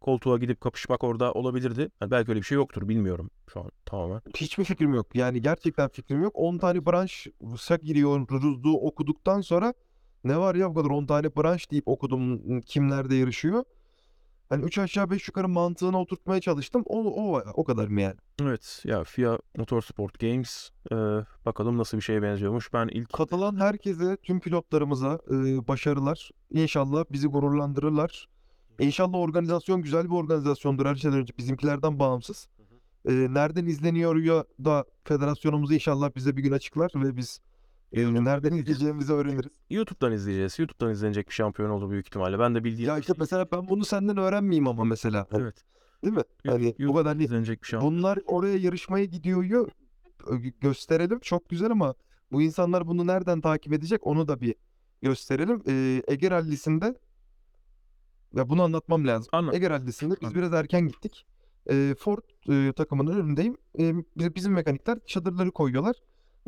koltuğa 0.00 0.38
gidip 0.38 0.60
kapışmak 0.60 1.04
orada 1.04 1.32
olabilirdi. 1.32 1.90
Yani 2.00 2.10
belki 2.10 2.30
öyle 2.30 2.40
bir 2.40 2.46
şey 2.46 2.56
yoktur 2.56 2.88
bilmiyorum 2.88 3.30
şu 3.52 3.60
an 3.60 3.70
tamamen. 3.84 4.20
Hiçbir 4.36 4.64
fikrim 4.64 4.94
yok. 4.94 5.06
Yani 5.14 5.42
gerçekten 5.42 5.88
fikrim 5.88 6.22
yok. 6.22 6.32
10 6.34 6.58
tane 6.58 6.86
branş 6.86 7.26
sak 7.58 7.82
giriyor 7.82 8.26
okuduktan 8.64 9.40
sonra 9.40 9.74
ne 10.24 10.38
var 10.38 10.54
ya 10.54 10.70
bu 10.70 10.74
kadar 10.74 10.90
10 10.90 11.06
tane 11.06 11.36
branş 11.36 11.70
deyip 11.70 11.88
okudum 11.88 12.60
kim 12.60 12.90
nerede 12.90 13.14
yarışıyor. 13.14 13.64
Hani 14.48 14.64
3 14.64 14.78
aşağı 14.78 15.10
5 15.10 15.28
yukarı 15.28 15.48
mantığına 15.48 16.00
oturtmaya 16.00 16.40
çalıştım. 16.40 16.82
O, 16.86 16.98
o, 16.98 17.42
o 17.54 17.64
kadar 17.64 17.88
mı 17.88 18.00
yani? 18.00 18.16
Evet 18.42 18.82
ya 18.84 19.04
FIA 19.04 19.38
Motorsport 19.56 20.18
Games 20.18 20.70
e, 20.92 20.94
bakalım 21.46 21.78
nasıl 21.78 21.96
bir 21.96 22.02
şeye 22.02 22.22
benziyormuş. 22.22 22.72
Ben 22.72 22.88
ilk 22.88 23.12
Katılan 23.12 23.60
herkese, 23.60 24.16
tüm 24.16 24.40
pilotlarımıza 24.40 25.18
e, 25.30 25.68
başarılar. 25.68 26.30
İnşallah 26.50 27.04
bizi 27.10 27.26
gururlandırırlar. 27.26 28.28
İnşallah 28.78 29.18
organizasyon 29.18 29.82
güzel 29.82 30.04
bir 30.04 30.14
organizasyondur 30.14 30.86
her 30.86 30.94
şeyden 30.94 31.18
önce 31.18 31.32
bizimkilerden 31.38 31.98
bağımsız. 31.98 32.48
E, 33.08 33.12
nereden 33.12 33.66
izleniyor 33.66 34.16
ya 34.16 34.44
da 34.64 34.84
federasyonumuz 35.04 35.72
inşallah 35.72 36.10
bize 36.16 36.36
bir 36.36 36.42
gün 36.42 36.52
açıklar 36.52 36.90
ve 36.94 37.16
biz 37.16 37.40
e, 37.92 38.24
nereden 38.24 38.52
izleyeceğimizi 38.56 39.12
öğreniriz. 39.12 39.52
YouTube'dan 39.70 40.12
izleyeceğiz. 40.12 40.58
YouTube'dan 40.58 40.92
izlenecek 40.92 41.28
bir 41.28 41.34
şampiyon 41.34 41.70
olur 41.70 41.90
büyük 41.90 42.06
ihtimalle. 42.06 42.38
Ben 42.38 42.54
de 42.54 42.64
bildiğim 42.64 42.88
Ya 42.90 42.98
işte 42.98 43.12
mesela 43.18 43.46
ben 43.52 43.68
bunu 43.68 43.84
senden 43.84 44.16
öğrenmeyeyim 44.16 44.68
ama 44.68 44.84
mesela. 44.84 45.26
Evet. 45.32 45.64
Değil 46.04 46.16
mi? 46.16 46.22
Hani 46.46 46.74
bu 46.78 46.94
kadar 46.94 47.06
hani 47.06 47.24
izlenecek 47.24 47.62
bir 47.62 47.68
şampiyon. 47.68 47.94
bunlar 47.94 48.18
oraya 48.26 48.56
yarışmaya 48.56 49.04
gidiyor 49.04 49.44
gö- 49.44 49.70
gösterelim 50.60 51.18
çok 51.18 51.48
güzel 51.48 51.70
ama 51.70 51.94
bu 52.32 52.42
insanlar 52.42 52.86
bunu 52.86 53.06
nereden 53.06 53.40
takip 53.40 53.72
edecek 53.72 54.06
onu 54.06 54.28
da 54.28 54.40
bir 54.40 54.54
gösterelim. 55.02 55.62
Ee, 55.68 56.02
Ege 56.08 56.30
Rally'sinde 56.30 56.94
ya 58.34 58.48
bunu 58.48 58.62
anlatmam 58.62 59.06
lazım. 59.06 59.28
Anlat. 59.32 59.54
Ege 59.54 59.70
Rally'sinde 59.70 60.14
biz 60.22 60.34
biraz 60.34 60.52
erken 60.52 60.88
gittik. 60.88 61.26
Ee, 61.70 61.94
Ford 61.98 62.22
e, 62.48 62.72
takımının 62.72 63.20
önündeyim. 63.20 63.56
Ee, 63.78 63.94
bizim 64.34 64.52
mekanikler 64.52 64.98
çadırları 65.06 65.50
koyuyorlar. 65.50 65.96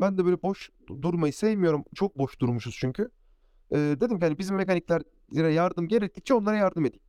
Ben 0.00 0.18
de 0.18 0.24
böyle 0.24 0.42
boş 0.42 0.70
durmayı 1.02 1.32
sevmiyorum. 1.32 1.84
Çok 1.94 2.18
boş 2.18 2.40
durmuşuz 2.40 2.76
çünkü. 2.80 3.10
Ee, 3.72 3.76
dedim 3.76 4.18
ki 4.18 4.26
hani 4.26 4.38
bizim 4.38 4.56
mekaniklere 4.56 5.52
yardım 5.52 5.88
gerektikçe 5.88 6.34
onlara 6.34 6.56
yardım 6.56 6.86
edeyim. 6.86 7.02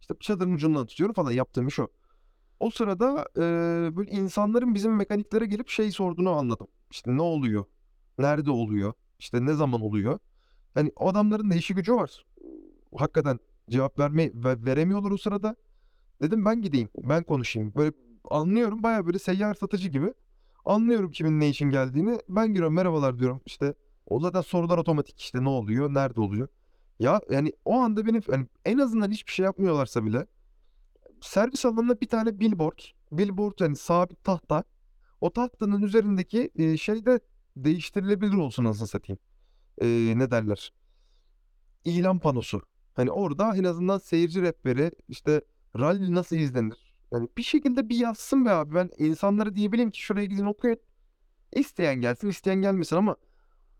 İşte 0.00 0.14
çadırın 0.20 0.54
ucundan 0.54 0.86
tutuyorum 0.86 1.14
falan 1.14 1.32
yaptığım 1.32 1.68
iş 1.68 1.78
o. 1.78 1.88
O 2.60 2.70
sırada 2.70 3.26
e, 3.36 3.40
böyle 3.96 4.10
insanların 4.10 4.74
bizim 4.74 4.96
mekaniklere 4.96 5.46
gelip 5.46 5.68
şey 5.68 5.90
sorduğunu 5.92 6.30
anladım. 6.30 6.66
İşte 6.90 7.16
ne 7.16 7.22
oluyor? 7.22 7.64
Nerede 8.18 8.50
oluyor? 8.50 8.92
İşte 9.18 9.46
ne 9.46 9.54
zaman 9.54 9.80
oluyor? 9.80 10.18
Hani 10.74 10.92
adamların 10.96 11.50
da 11.50 11.54
işi 11.54 11.74
gücü 11.74 11.94
var. 11.94 12.26
Hakikaten 12.96 13.38
cevap 13.70 13.98
verme 13.98 14.30
ve- 14.34 14.64
veremiyorlar 14.64 15.10
o 15.10 15.16
sırada. 15.16 15.56
Dedim 16.22 16.44
ben 16.44 16.62
gideyim, 16.62 16.88
ben 16.98 17.22
konuşayım. 17.22 17.72
Böyle 17.76 17.92
anlıyorum 18.30 18.82
baya 18.82 19.06
böyle 19.06 19.18
seyyar 19.18 19.54
satıcı 19.54 19.88
gibi. 19.88 20.14
Anlıyorum 20.68 21.10
kimin 21.10 21.40
ne 21.40 21.48
için 21.48 21.70
geldiğini. 21.70 22.18
Ben 22.28 22.48
giriyorum 22.48 22.74
merhabalar 22.74 23.18
diyorum. 23.18 23.40
İşte 23.46 23.74
o 24.06 24.20
zaten 24.20 24.40
sorular 24.40 24.78
otomatik 24.78 25.20
işte 25.20 25.44
ne 25.44 25.48
oluyor, 25.48 25.94
nerede 25.94 26.20
oluyor? 26.20 26.48
Ya 26.98 27.20
yani 27.30 27.52
o 27.64 27.74
anda 27.74 28.06
benim 28.06 28.22
hani 28.30 28.46
en 28.64 28.78
azından 28.78 29.10
hiçbir 29.10 29.32
şey 29.32 29.44
yapmıyorlarsa 29.44 30.04
bile 30.04 30.26
servis 31.20 31.64
alanında 31.64 32.00
bir 32.00 32.08
tane 32.08 32.40
billboard. 32.40 32.78
Billboard 33.12 33.60
yani 33.60 33.76
sabit 33.76 34.24
tahta. 34.24 34.64
O 35.20 35.30
tahtanın 35.32 35.82
üzerindeki 35.82 36.50
e, 36.56 36.76
şey 36.76 37.06
de 37.06 37.20
değiştirilebilir 37.56 38.34
olsun 38.34 38.64
aslında 38.64 38.86
satayım. 38.86 39.18
E, 39.78 39.86
ne 40.18 40.30
derler? 40.30 40.72
ilan 41.84 42.18
panosu. 42.18 42.62
Hani 42.94 43.10
orada 43.10 43.56
en 43.56 43.64
azından 43.64 43.98
seyirci 43.98 44.42
rehberi 44.42 44.92
işte 45.08 45.42
rally 45.78 46.14
nasıl 46.14 46.36
izlenir? 46.36 46.87
Yani 47.12 47.28
bir 47.36 47.42
şekilde 47.42 47.88
bir 47.88 47.96
yazsın 47.96 48.44
be 48.44 48.50
abi. 48.50 48.74
Ben 48.74 48.90
insanlara 48.98 49.54
diyebileyim 49.54 49.90
ki 49.90 50.02
şuraya 50.02 50.26
gidin 50.26 50.46
okuyun. 50.46 50.78
İsteyen 51.52 52.00
gelsin, 52.00 52.28
isteyen 52.28 52.62
gelmesin 52.62 52.96
ama 52.96 53.16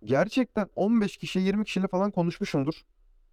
gerçekten 0.04 0.68
15 0.76 1.16
kişi, 1.16 1.40
20 1.40 1.64
kişiyle 1.64 1.88
falan 1.88 2.10
konuşmuşumdur. 2.10 2.82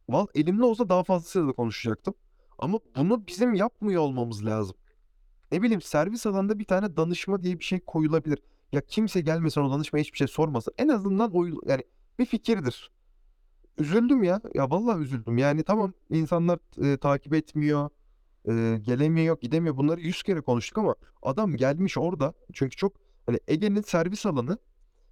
Val 0.09 0.27
elimde 0.35 0.63
olsa 0.63 0.89
daha 0.89 1.03
fazlasıyla 1.03 1.47
da 1.47 1.53
konuşacaktım. 1.53 2.13
Ama 2.57 2.79
bunu 2.97 3.27
bizim 3.27 3.53
yapmıyor 3.53 4.01
olmamız 4.01 4.45
lazım. 4.45 4.75
Ne 5.51 5.61
bileyim 5.61 5.81
servis 5.81 6.25
alanında 6.25 6.59
bir 6.59 6.65
tane 6.65 6.97
danışma 6.97 7.43
diye 7.43 7.59
bir 7.59 7.63
şey 7.63 7.79
koyulabilir. 7.79 8.39
Ya 8.71 8.81
kimse 8.81 9.21
gelmesin 9.21 9.61
o 9.61 9.71
danışmaya 9.71 9.99
hiçbir 9.99 10.17
şey 10.17 10.27
sormasın. 10.27 10.73
En 10.77 10.87
azından 10.87 11.31
o 11.35 11.45
yani 11.45 11.83
bir 12.19 12.25
fikirdir. 12.25 12.91
Üzüldüm 13.77 14.23
ya. 14.23 14.41
Ya 14.53 14.69
vallahi 14.71 15.01
üzüldüm. 15.01 15.37
Yani 15.37 15.63
tamam 15.63 15.93
insanlar 16.09 16.59
e, 16.93 16.97
takip 16.97 17.33
etmiyor, 17.33 17.89
e, 18.47 18.77
gelemiyor, 18.81 19.39
gidemiyor. 19.39 19.77
Bunları 19.77 20.01
yüz 20.01 20.23
kere 20.23 20.41
konuştuk 20.41 20.77
ama 20.77 20.95
adam 21.21 21.55
gelmiş 21.55 21.97
orada. 21.97 22.33
Çünkü 22.53 22.75
çok 22.75 22.93
hani 23.25 23.39
Ege'nin 23.47 23.81
servis 23.81 24.25
alanı 24.25 24.57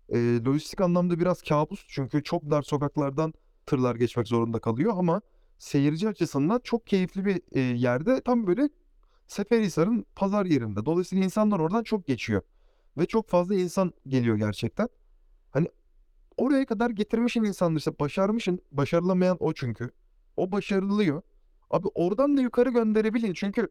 e, 0.10 0.44
lojistik 0.46 0.82
anlamda 0.82 1.20
biraz 1.20 1.42
kabus. 1.42 1.86
Çünkü 1.88 2.24
çok 2.24 2.52
dar 2.52 2.62
sokaklardan 2.62 3.34
tırlar 3.66 3.96
geçmek 3.96 4.28
zorunda 4.28 4.60
kalıyor 4.60 4.94
ama 4.98 5.22
seyirci 5.58 6.10
açısından 6.10 6.62
çok 6.64 6.88
keyifli 6.88 7.26
bir 7.26 7.42
e, 7.52 7.60
yerde 7.60 8.22
tam 8.22 8.48
böyle 8.48 8.70
Seferihisar'ın 9.28 10.06
pazar 10.16 10.46
yerinde. 10.46 10.86
Dolayısıyla 10.86 11.26
insanlar 11.26 11.60
oradan 11.60 11.84
çok 11.84 12.08
geçiyor. 12.08 12.42
Ve 12.98 13.06
çok 13.06 13.30
fazla 13.30 13.56
insan 13.56 13.94
geliyor 14.08 14.38
gerçekten. 14.38 14.90
Hani 15.52 15.68
oraya 16.38 16.66
kadar 16.66 16.90
getirmişin 16.90 17.44
insanlar 17.44 17.78
işte 17.78 18.00
başarmışın. 18.00 18.60
Başarılamayan 18.72 19.38
o 19.40 19.54
çünkü. 19.54 19.92
O 20.38 20.52
başarılıyor. 20.52 21.22
Abi 21.74 21.88
oradan 21.94 22.38
da 22.38 22.42
yukarı 22.42 22.70
gönderebilin. 22.70 23.34
Çünkü 23.34 23.68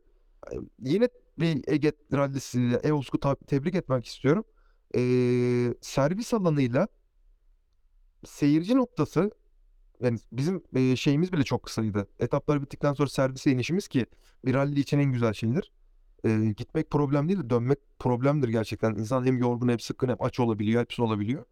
e, 0.52 0.54
yine 0.78 1.08
bir 1.38 1.64
Ege 1.66 1.92
rallisiyle 2.12 2.76
Eosku 2.76 3.20
tebrik 3.46 3.74
etmek 3.74 4.06
istiyorum. 4.06 4.44
Ee, 4.96 5.74
servis 5.80 6.34
alanıyla 6.34 6.88
seyirci 8.24 8.76
noktası 8.76 9.30
yani 10.00 10.18
bizim 10.32 10.62
e, 10.74 10.96
şeyimiz 10.96 11.32
bile 11.32 11.42
çok 11.42 11.62
kısaydı. 11.62 12.08
Etaplar 12.18 12.62
bittikten 12.62 12.92
sonra 12.92 13.08
servise 13.08 13.50
inişimiz 13.52 13.88
ki 13.88 14.06
bir 14.44 14.54
rally 14.54 14.80
için 14.80 14.98
en 14.98 15.12
güzel 15.12 15.32
şeydir. 15.32 15.72
E, 16.24 16.54
gitmek 16.56 16.90
problem 16.90 17.28
değil 17.28 17.38
de 17.38 17.50
dönmek 17.50 17.78
problemdir 17.98 18.48
gerçekten. 18.48 18.94
İnsan 18.94 19.26
hem 19.26 19.38
yorgun 19.38 19.68
hem 19.68 19.80
sıkkın 19.80 20.08
hem 20.08 20.16
aç 20.20 20.40
olabiliyor, 20.40 20.82
hepsi 20.82 21.02
olabiliyor. 21.02 21.44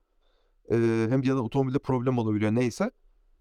E, 0.73 0.77
hem 1.11 1.23
ya 1.23 1.37
da 1.37 1.43
otomobilde 1.43 1.79
problem 1.79 2.19
olabiliyor 2.19 2.53
neyse. 2.55 2.91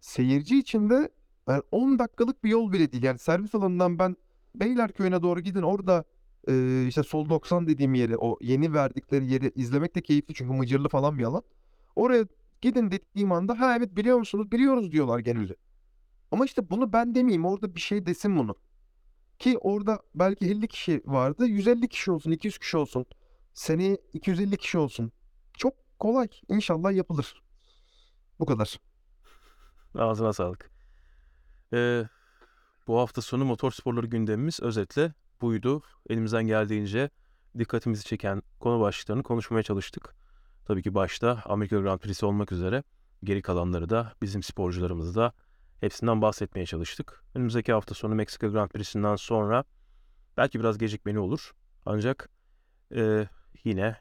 Seyirci 0.02 0.60
için 0.60 0.90
de 0.90 1.10
yani 1.50 1.64
10 1.72 2.00
dakikalık 2.00 2.44
bir 2.44 2.50
yol 2.50 2.72
bile 2.72 2.92
değil. 2.92 3.04
Yani 3.04 3.20
servis 3.20 3.56
alanından 3.56 4.00
ben 4.00 4.18
Beylerköy'üne 4.56 5.22
doğru 5.22 5.40
gidin 5.40 5.62
orada 5.62 6.04
e, 6.48 6.86
işte 6.88 7.04
sol 7.04 7.30
90 7.30 7.68
dediğim 7.68 7.94
yeri 7.94 8.18
o 8.18 8.38
yeni 8.42 8.74
verdikleri 8.74 9.32
yeri 9.32 9.52
izlemek 9.56 9.96
de 9.96 10.02
keyifli 10.02 10.34
çünkü 10.34 10.54
mıcırlı 10.54 10.90
falan 10.90 11.18
bir 11.18 11.24
alan. 11.24 11.44
Oraya 11.96 12.26
gidin 12.62 12.92
dediğim 12.92 13.32
anda 13.32 13.60
ha 13.60 13.76
evet 13.78 13.98
biliyor 13.98 14.18
musunuz? 14.18 14.52
Biliyoruz 14.52 14.92
diyorlar 14.92 15.20
genelde. 15.20 15.56
Ama 16.32 16.46
işte 16.46 16.70
bunu 16.70 16.94
ben 16.94 17.16
demeyeyim 17.16 17.46
orada 17.46 17.76
bir 17.76 17.80
şey 17.80 18.06
desin 18.06 18.38
bunu. 18.38 18.56
Ki 19.40 19.58
orada 19.58 20.00
belki 20.16 20.46
50 20.46 20.68
kişi 20.68 21.02
vardı. 21.06 21.46
150 21.46 21.88
kişi 21.88 22.12
olsun, 22.12 22.32
200 22.32 22.58
kişi 22.58 22.78
olsun. 22.78 23.06
Seneye 23.54 23.98
250 24.14 24.58
kişi 24.58 24.78
olsun. 24.78 25.12
Çok 25.58 25.74
kolay. 26.00 26.28
İnşallah 26.50 26.92
yapılır. 26.92 27.44
Bu 28.40 28.46
kadar. 28.46 28.80
Ağzına 29.96 30.34
sağlık. 30.34 30.79
Ee, 31.74 32.06
bu 32.88 33.00
hafta 33.00 33.22
sonu 33.22 33.46
motorsporları 33.46 34.08
gündemimiz 34.08 34.60
özetle 34.60 35.14
buydu. 35.42 35.82
Elimizden 36.10 36.48
geldiğince 36.48 37.10
dikkatimizi 37.58 38.04
çeken 38.04 38.44
konu 38.60 38.80
başlıklarını 38.80 39.24
konuşmaya 39.24 39.64
çalıştık. 39.64 40.16
Tabii 40.66 40.84
ki 40.84 40.94
başta 40.94 41.42
Amerika 41.46 41.80
Grand 41.80 42.00
Prix'si 42.00 42.26
olmak 42.26 42.52
üzere 42.52 42.84
geri 43.24 43.42
kalanları 43.42 43.90
da 43.90 44.14
bizim 44.22 44.44
sporcularımızı 44.44 45.16
da 45.16 45.34
hepsinden 45.80 46.22
bahsetmeye 46.22 46.66
çalıştık. 46.66 47.24
Önümüzdeki 47.36 47.74
hafta 47.74 47.96
sonu 47.96 48.16
Meksika 48.16 48.48
Grand 48.48 48.70
Prix'sinden 48.70 49.16
sonra 49.16 49.64
belki 50.38 50.60
biraz 50.60 50.78
gecikmeli 50.78 51.20
olur. 51.20 51.52
Ancak 51.86 52.30
e, 52.96 53.28
yine 53.64 53.96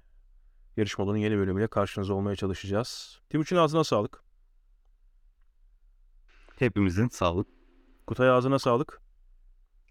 yarışmaların 0.76 1.18
yeni 1.18 1.36
bölümüyle 1.36 1.66
karşınızda 1.66 2.14
olmaya 2.14 2.36
çalışacağız. 2.36 3.20
Timuçin 3.30 3.56
ağzına 3.56 3.84
sağlık. 3.84 4.22
Hepimizin 6.58 7.08
sağlık. 7.08 7.57
Kutay 8.09 8.30
ağzına 8.30 8.59
sağlık. 8.59 9.00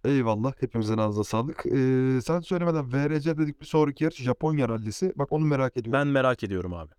Eyvallah. 0.05 0.53
Hepimizin 0.59 0.97
ağzına 0.97 1.23
sağlık. 1.23 1.65
Ee, 1.65 2.19
sen 2.21 2.39
söylemeden 2.39 2.93
VRC 2.93 3.37
dedik 3.37 3.61
bir 3.61 3.65
sonraki 3.65 4.03
yarış 4.03 4.17
Japonya 4.17 4.69
rallisi. 4.69 5.13
Bak 5.15 5.31
onu 5.31 5.45
merak 5.45 5.77
ediyorum. 5.77 5.99
Ben 5.99 6.07
merak 6.07 6.43
ediyorum 6.43 6.73
abi. 6.73 6.91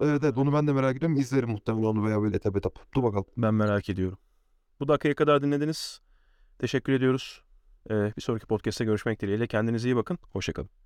Evet 0.00 0.24
evet 0.24 0.38
onu 0.38 0.52
ben 0.52 0.66
de 0.66 0.72
merak 0.72 0.96
ediyorum. 0.96 1.16
İzlerim 1.16 1.50
muhtemelen 1.50 1.84
onu 1.84 2.06
veya 2.06 2.22
böyle 2.22 2.38
tepe 2.38 2.60
tap. 2.60 2.78
Dur 2.94 3.02
bakalım. 3.02 3.24
Ben 3.36 3.54
merak 3.54 3.88
ediyorum. 3.88 4.18
Bu 4.80 4.88
dakikaya 4.88 5.14
kadar 5.14 5.42
dinlediniz. 5.42 6.00
Teşekkür 6.58 6.92
ediyoruz. 6.92 7.42
Ee, 7.90 8.12
bir 8.16 8.22
sonraki 8.22 8.46
podcast'te 8.46 8.84
görüşmek 8.84 9.20
dileğiyle. 9.20 9.46
Kendinize 9.46 9.88
iyi 9.88 9.96
bakın. 9.96 10.18
Hoşçakalın. 10.32 10.85